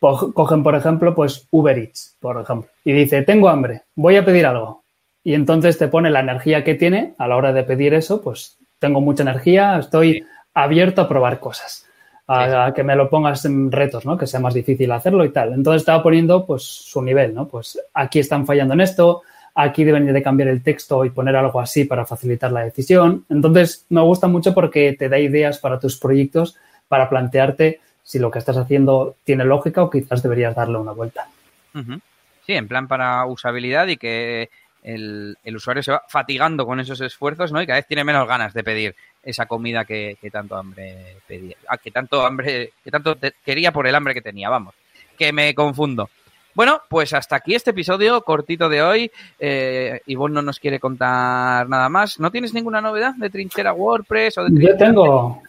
cogen, 0.00 0.62
por 0.62 0.74
ejemplo, 0.74 1.14
pues 1.14 1.46
Uber 1.50 1.78
Eats, 1.78 2.16
por 2.20 2.40
ejemplo, 2.40 2.68
y 2.84 2.92
dice, 2.92 3.22
tengo 3.22 3.48
hambre, 3.48 3.82
voy 3.94 4.16
a 4.16 4.24
pedir 4.24 4.46
algo. 4.46 4.82
Y 5.22 5.34
entonces 5.34 5.78
te 5.78 5.88
pone 5.88 6.10
la 6.10 6.20
energía 6.20 6.64
que 6.64 6.74
tiene 6.74 7.14
a 7.18 7.28
la 7.28 7.36
hora 7.36 7.52
de 7.52 7.64
pedir 7.64 7.94
eso, 7.94 8.22
pues 8.22 8.56
tengo 8.78 9.00
mucha 9.00 9.22
energía, 9.22 9.78
estoy 9.78 10.24
abierto 10.54 11.02
a 11.02 11.08
probar 11.08 11.40
cosas, 11.40 11.86
a, 12.26 12.72
que 12.74 12.82
me 12.84 12.96
lo 12.96 13.08
pongas 13.10 13.44
en 13.44 13.70
retos, 13.70 14.04
¿no? 14.04 14.16
Que 14.16 14.26
sea 14.26 14.40
más 14.40 14.54
difícil 14.54 14.90
hacerlo 14.92 15.24
y 15.24 15.30
tal. 15.30 15.52
Entonces 15.52 15.82
estaba 15.82 16.02
poniendo 16.02 16.46
pues 16.46 16.62
su 16.62 17.02
nivel, 17.02 17.34
¿no? 17.34 17.48
Pues 17.48 17.80
aquí 17.94 18.18
están 18.18 18.46
fallando 18.46 18.74
en 18.74 18.80
esto, 18.80 19.22
aquí 19.54 19.84
deben 19.84 20.12
de 20.12 20.22
cambiar 20.22 20.48
el 20.48 20.62
texto 20.62 21.04
y 21.04 21.10
poner 21.10 21.36
algo 21.36 21.60
así 21.60 21.84
para 21.84 22.06
facilitar 22.06 22.52
la 22.52 22.64
decisión. 22.64 23.24
Entonces 23.28 23.86
me 23.88 24.00
gusta 24.00 24.28
mucho 24.28 24.54
porque 24.54 24.94
te 24.98 25.08
da 25.08 25.18
ideas 25.18 25.58
para 25.58 25.78
tus 25.78 25.98
proyectos, 25.98 26.56
para 26.88 27.08
plantearte 27.08 27.80
si 28.02 28.18
lo 28.18 28.30
que 28.30 28.38
estás 28.38 28.56
haciendo 28.56 29.16
tiene 29.24 29.44
lógica 29.44 29.82
o 29.82 29.90
quizás 29.90 30.22
deberías 30.22 30.54
darle 30.54 30.78
una 30.78 30.92
vuelta. 30.92 31.28
Sí, 32.46 32.54
en 32.54 32.66
plan 32.66 32.88
para 32.88 33.24
usabilidad 33.26 33.86
y 33.86 33.96
que 33.96 34.50
el, 34.82 35.36
usuario 35.54 35.82
se 35.82 35.92
va 35.92 36.02
fatigando 36.08 36.66
con 36.66 36.80
esos 36.80 37.00
esfuerzos, 37.00 37.52
¿no? 37.52 37.62
Y 37.62 37.66
cada 37.66 37.78
vez 37.78 37.86
tiene 37.86 38.04
menos 38.04 38.26
ganas 38.26 38.54
de 38.54 38.64
pedir 38.64 38.96
esa 39.22 39.46
comida 39.46 39.84
que, 39.84 40.16
tanto 40.32 40.56
hambre 40.56 41.16
pedía, 41.26 41.56
ah, 41.68 41.78
que 41.78 41.90
tanto 41.90 42.24
hambre, 42.24 42.72
que 42.82 42.90
tanto 42.90 43.16
quería 43.44 43.72
por 43.72 43.86
el 43.86 43.94
hambre 43.94 44.14
que 44.14 44.22
tenía, 44.22 44.48
vamos, 44.48 44.74
que 45.18 45.32
me 45.32 45.54
confundo. 45.54 46.08
Bueno, 46.54 46.80
pues 46.88 47.12
hasta 47.12 47.36
aquí 47.36 47.54
este 47.54 47.70
episodio 47.70 48.22
cortito 48.22 48.68
de 48.68 48.82
hoy. 48.82 49.10
Eh, 49.38 50.00
Ivonne 50.06 50.34
no 50.34 50.42
nos 50.42 50.58
quiere 50.58 50.80
contar 50.80 51.68
nada 51.68 51.88
más. 51.88 52.18
¿No 52.18 52.30
tienes 52.30 52.52
ninguna 52.52 52.80
novedad 52.80 53.14
de 53.14 53.30
trinchera 53.30 53.72
WordPress 53.72 54.38
o 54.38 54.44
de 54.44 54.60
Yo 54.60 54.76
tengo, 54.76 55.42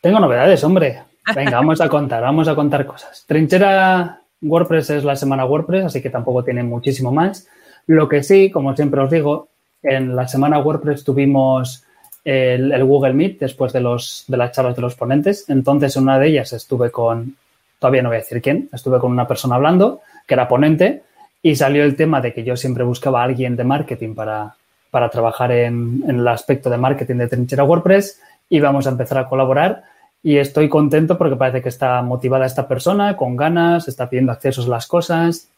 tengo 0.00 0.18
novedades, 0.18 0.62
hombre. 0.64 1.02
Venga, 1.34 1.52
vamos 1.52 1.80
a 1.80 1.88
contar, 1.88 2.20
vamos 2.20 2.48
a 2.48 2.54
contar 2.54 2.84
cosas. 2.84 3.24
Trinchera 3.26 4.20
WordPress 4.42 4.90
es 4.90 5.04
la 5.04 5.16
semana 5.16 5.46
WordPress, 5.46 5.86
así 5.86 6.02
que 6.02 6.10
tampoco 6.10 6.44
tiene 6.44 6.62
muchísimo 6.62 7.12
más. 7.12 7.48
Lo 7.86 8.08
que 8.08 8.22
sí, 8.22 8.50
como 8.50 8.74
siempre 8.74 9.00
os 9.00 9.10
digo, 9.10 9.48
en 9.82 10.16
la 10.16 10.26
semana 10.28 10.58
WordPress 10.58 11.04
tuvimos 11.04 11.84
el, 12.24 12.84
Google 12.84 13.12
Meet 13.12 13.38
después 13.38 13.72
de, 13.72 13.80
los, 13.80 14.24
de 14.28 14.36
las 14.36 14.52
charlas 14.52 14.76
de 14.76 14.82
los 14.82 14.94
ponentes. 14.94 15.48
Entonces, 15.48 15.96
en 15.96 16.04
una 16.04 16.18
de 16.18 16.28
ellas 16.28 16.52
estuve 16.52 16.90
con, 16.90 17.36
todavía 17.78 18.02
no 18.02 18.08
voy 18.08 18.16
a 18.16 18.20
decir 18.20 18.40
quién, 18.40 18.68
estuve 18.72 18.98
con 18.98 19.12
una 19.12 19.28
persona 19.28 19.56
hablando 19.56 20.00
que 20.26 20.34
era 20.34 20.48
ponente 20.48 21.02
y 21.42 21.54
salió 21.56 21.84
el 21.84 21.96
tema 21.96 22.20
de 22.20 22.32
que 22.32 22.44
yo 22.44 22.56
siempre 22.56 22.84
buscaba 22.84 23.20
a 23.20 23.24
alguien 23.24 23.56
de 23.56 23.64
marketing 23.64 24.14
para, 24.14 24.54
para 24.90 25.10
trabajar 25.10 25.52
en, 25.52 26.02
en 26.08 26.18
el 26.20 26.28
aspecto 26.28 26.70
de 26.70 26.78
marketing 26.78 27.16
de 27.16 27.28
trinchera 27.28 27.64
WordPress 27.64 28.20
y 28.48 28.60
vamos 28.60 28.86
a 28.86 28.90
empezar 28.90 29.18
a 29.18 29.28
colaborar 29.28 29.84
y 30.22 30.38
estoy 30.38 30.70
contento 30.70 31.18
porque 31.18 31.36
parece 31.36 31.60
que 31.60 31.68
está 31.68 32.00
motivada 32.00 32.46
esta 32.46 32.66
persona, 32.66 33.14
con 33.14 33.36
ganas, 33.36 33.88
está 33.88 34.08
pidiendo 34.08 34.32
accesos 34.32 34.66
a 34.66 34.70
las 34.70 34.86
cosas 34.86 35.50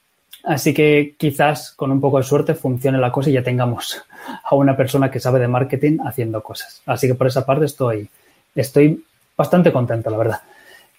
Así 0.47 0.72
que 0.72 1.16
quizás 1.18 1.72
con 1.72 1.90
un 1.90 2.01
poco 2.01 2.18
de 2.18 2.24
suerte 2.24 2.55
funcione 2.55 2.99
la 2.99 3.11
cosa 3.11 3.30
y 3.30 3.32
ya 3.32 3.42
tengamos 3.42 4.01
a 4.44 4.55
una 4.55 4.76
persona 4.76 5.11
que 5.11 5.18
sabe 5.18 5.40
de 5.40 5.49
marketing 5.49 5.99
haciendo 6.07 6.40
cosas. 6.40 6.82
Así 6.86 7.09
que 7.09 7.16
por 7.16 7.26
esa 7.26 7.44
parte 7.44 7.64
estoy, 7.64 8.09
estoy 8.55 9.05
bastante 9.36 9.72
contento, 9.72 10.09
la 10.09 10.16
verdad. 10.16 10.40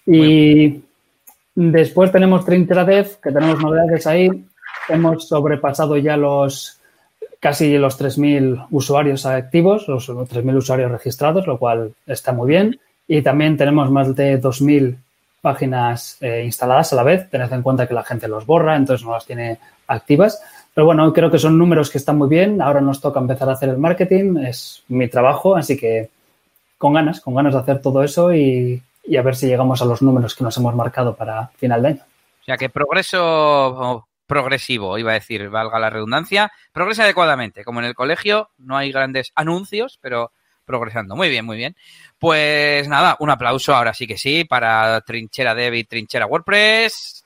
Y 0.05 0.81
después 1.55 2.11
tenemos 2.11 2.43
Trintra 2.43 2.83
Dev, 2.83 3.21
que 3.23 3.31
tenemos 3.31 3.61
novedades 3.61 4.05
ahí. 4.05 4.29
Hemos 4.89 5.29
sobrepasado 5.29 5.95
ya 5.95 6.17
los 6.17 6.77
casi 7.39 7.77
los 7.77 7.97
3.000 7.97 8.67
usuarios 8.71 9.25
activos, 9.25 9.87
los 9.87 10.09
3.000 10.09 10.57
usuarios 10.57 10.91
registrados, 10.91 11.47
lo 11.47 11.57
cual 11.57 11.93
está 12.05 12.33
muy 12.33 12.49
bien. 12.49 12.81
Y 13.07 13.21
también 13.21 13.55
tenemos 13.55 13.89
más 13.91 14.13
de 14.13 14.41
2.000 14.41 14.97
páginas 15.41 16.17
eh, 16.21 16.43
instaladas 16.43 16.93
a 16.93 16.95
la 16.95 17.03
vez. 17.03 17.29
Tened 17.29 17.51
en 17.51 17.61
cuenta 17.61 17.87
que 17.87 17.93
la 17.93 18.03
gente 18.03 18.27
los 18.27 18.45
borra, 18.45 18.75
entonces 18.75 19.05
no 19.05 19.13
las 19.13 19.25
tiene 19.25 19.59
activas. 19.87 20.41
Pero 20.73 20.85
bueno, 20.85 21.11
creo 21.11 21.31
que 21.31 21.39
son 21.39 21.57
números 21.57 21.89
que 21.89 21.97
están 21.97 22.17
muy 22.17 22.29
bien. 22.29 22.61
Ahora 22.61 22.81
nos 22.81 23.01
toca 23.01 23.19
empezar 23.19 23.49
a 23.49 23.53
hacer 23.53 23.69
el 23.69 23.77
marketing. 23.77 24.37
Es 24.37 24.83
mi 24.87 25.07
trabajo, 25.07 25.55
así 25.55 25.75
que 25.75 26.09
con 26.77 26.93
ganas, 26.93 27.21
con 27.21 27.33
ganas 27.33 27.53
de 27.53 27.59
hacer 27.59 27.81
todo 27.81 28.03
eso 28.03 28.33
y, 28.33 28.81
a 29.17 29.21
ver 29.21 29.35
si 29.35 29.47
llegamos 29.47 29.81
a 29.81 29.85
los 29.85 30.01
números 30.01 30.35
que 30.35 30.43
nos 30.43 30.55
hemos 30.57 30.75
marcado 30.75 31.15
para 31.15 31.47
final 31.57 31.81
de 31.81 31.87
año. 31.87 32.01
O 32.41 32.45
sea 32.45 32.57
que 32.57 32.69
progreso 32.69 34.07
progresivo, 34.27 34.97
iba 34.97 35.11
a 35.11 35.15
decir, 35.15 35.49
valga 35.49 35.79
la 35.79 35.89
redundancia, 35.89 36.51
progresa 36.73 37.03
adecuadamente. 37.03 37.63
Como 37.63 37.79
en 37.79 37.85
el 37.85 37.95
colegio, 37.95 38.51
no 38.57 38.77
hay 38.77 38.91
grandes 38.91 39.31
anuncios, 39.35 39.97
pero 40.01 40.31
progresando. 40.65 41.15
Muy 41.15 41.29
bien, 41.29 41.45
muy 41.45 41.57
bien. 41.57 41.75
Pues 42.19 42.87
nada, 42.87 43.15
un 43.19 43.29
aplauso 43.29 43.75
ahora 43.75 43.93
sí 43.93 44.07
que 44.07 44.17
sí 44.17 44.43
para 44.43 45.01
Trinchera 45.01 45.53
Dev 45.53 45.75
y 45.75 45.83
Trinchera 45.83 46.25
WordPress. 46.25 47.23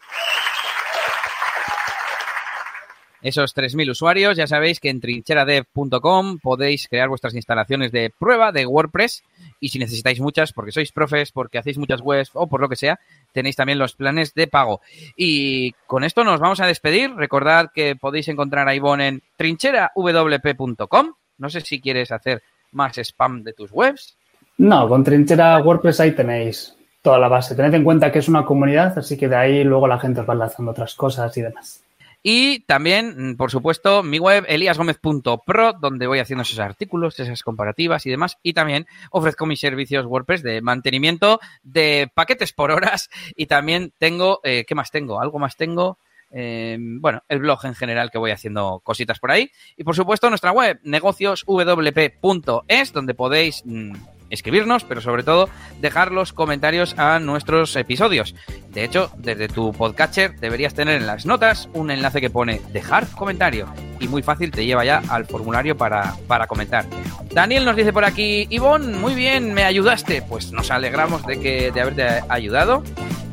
Esos 3.21 3.55
3.000 3.55 3.91
usuarios, 3.91 4.35
ya 4.35 4.47
sabéis 4.47 4.79
que 4.79 4.89
en 4.89 4.99
trincheradev.com 4.99 6.39
podéis 6.39 6.87
crear 6.87 7.07
vuestras 7.07 7.35
instalaciones 7.35 7.91
de 7.91 8.09
prueba 8.09 8.51
de 8.51 8.65
WordPress 8.65 9.23
y 9.59 9.69
si 9.69 9.77
necesitáis 9.77 10.19
muchas, 10.19 10.53
porque 10.53 10.71
sois 10.71 10.91
profes, 10.91 11.31
porque 11.31 11.59
hacéis 11.59 11.77
muchas 11.77 12.01
webs 12.01 12.31
o 12.33 12.47
por 12.47 12.61
lo 12.61 12.67
que 12.67 12.75
sea, 12.75 12.99
tenéis 13.31 13.55
también 13.55 13.77
los 13.77 13.95
planes 13.95 14.33
de 14.33 14.47
pago. 14.47 14.81
Y 15.15 15.73
con 15.85 16.03
esto 16.03 16.23
nos 16.23 16.39
vamos 16.39 16.61
a 16.61 16.65
despedir. 16.65 17.13
Recordad 17.13 17.69
que 17.73 17.95
podéis 17.95 18.27
encontrar 18.27 18.67
a 18.67 18.73
Ivonne 18.73 19.07
en 19.07 19.23
trincherawp.com. 19.37 21.13
No 21.37 21.49
sé 21.49 21.61
si 21.61 21.79
quieres 21.79 22.11
hacer 22.11 22.41
más 22.71 22.97
spam 22.97 23.43
de 23.43 23.53
tus 23.53 23.71
webs. 23.71 24.17
No, 24.62 24.88
con 24.88 25.03
Trinchera 25.03 25.57
WordPress 25.57 26.01
ahí 26.01 26.12
tenéis 26.12 26.76
toda 27.01 27.18
la 27.18 27.28
base. 27.28 27.55
Tened 27.55 27.74
en 27.74 27.84
cuenta 27.84 28.12
que 28.12 28.20
es 28.20 28.30
una 28.30 28.45
comunidad, 28.45 28.95
así 28.95 29.18
que 29.18 29.28
de 29.28 29.36
ahí 29.36 29.64
luego 29.64 29.88
la 29.88 29.97
gente 29.97 30.22
os 30.22 30.30
va 30.30 30.36
lanzando 30.36 30.72
otras 30.72 30.93
cosas 30.93 31.36
y 31.36 31.41
demás. 31.41 31.84
Y 32.22 32.59
también, 32.66 33.36
por 33.38 33.49
supuesto, 33.49 34.03
mi 34.03 34.20
web 34.20 34.45
eliasgomez.pro, 34.47 35.74
donde 35.82 36.05
voy 36.05 36.20
haciendo 36.20 36.43
esos 36.43 36.59
artículos, 36.59 37.20
esas 37.20 37.41
comparativas 37.41 38.05
y 38.05 38.12
demás. 38.12 38.38
Y 38.43 38.53
también 38.53 38.86
ofrezco 39.09 39.47
mis 39.47 39.59
servicios 39.59 40.05
WordPress 40.05 40.43
de 40.43 40.62
mantenimiento 40.62 41.39
de 41.64 42.12
paquetes 42.14 42.53
por 42.53 42.70
horas. 42.70 43.09
Y 43.36 43.47
también 43.47 43.91
tengo, 43.97 44.41
eh, 44.43 44.66
¿qué 44.68 44.76
más 44.76 44.91
tengo? 44.91 45.20
Algo 45.20 45.39
más 45.39 45.57
tengo. 45.57 45.97
Eh, 46.30 46.78
bueno, 46.80 47.24
el 47.30 47.39
blog 47.39 47.66
en 47.66 47.74
general 47.74 48.12
que 48.12 48.20
voy 48.20 48.30
haciendo 48.30 48.80
cositas 48.84 49.18
por 49.18 49.32
ahí. 49.32 49.49
Y 49.76 49.84
por 49.84 49.95
supuesto 49.95 50.30
nuestra 50.30 50.51
web, 50.51 50.80
negocioswp.es, 50.84 52.93
donde 52.93 53.16
podéis 53.16 53.64
mm, 53.66 53.93
escribirnos, 54.32 54.84
pero 54.84 55.01
sobre 55.01 55.23
todo 55.23 55.49
dejar 55.79 56.11
los 56.11 56.34
comentarios 56.34 56.97
a 56.97 57.19
nuestros 57.19 57.75
episodios. 57.75 58.34
De 58.69 58.84
hecho, 58.84 59.11
desde 59.17 59.47
tu 59.47 59.71
podcatcher 59.73 60.39
deberías 60.39 60.73
tener 60.73 60.95
en 60.95 61.07
las 61.07 61.25
notas 61.25 61.69
un 61.73 61.91
enlace 61.91 62.21
que 62.21 62.29
pone 62.29 62.61
dejar 62.71 63.07
comentario 63.07 63.67
y 63.99 64.07
muy 64.07 64.23
fácil 64.23 64.51
te 64.51 64.65
lleva 64.65 64.84
ya 64.84 65.01
al 65.09 65.25
formulario 65.25 65.77
para, 65.77 66.15
para 66.27 66.47
comentar. 66.47 66.86
Daniel 67.32 67.65
nos 67.65 67.75
dice 67.75 67.93
por 67.93 68.03
aquí, 68.03 68.47
Ivonne, 68.49 68.97
muy 68.97 69.13
bien, 69.13 69.53
me 69.53 69.63
ayudaste. 69.63 70.21
Pues 70.21 70.51
nos 70.51 70.71
alegramos 70.71 71.25
de, 71.25 71.39
que, 71.39 71.71
de 71.71 71.82
haberte 71.82 72.23
ayudado. 72.27 72.84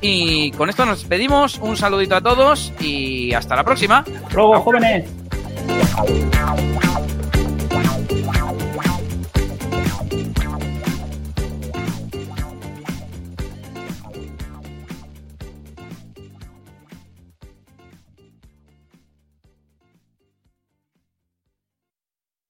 Y 0.01 0.53
con 0.53 0.68
esto 0.68 0.84
nos 0.84 1.01
despedimos. 1.01 1.59
Un 1.59 1.76
saludito 1.76 2.16
a 2.16 2.20
todos 2.20 2.72
y 2.80 3.32
hasta 3.34 3.57
la 3.57 3.64
próxima. 3.64 4.05
Jóvenes. 4.61 5.05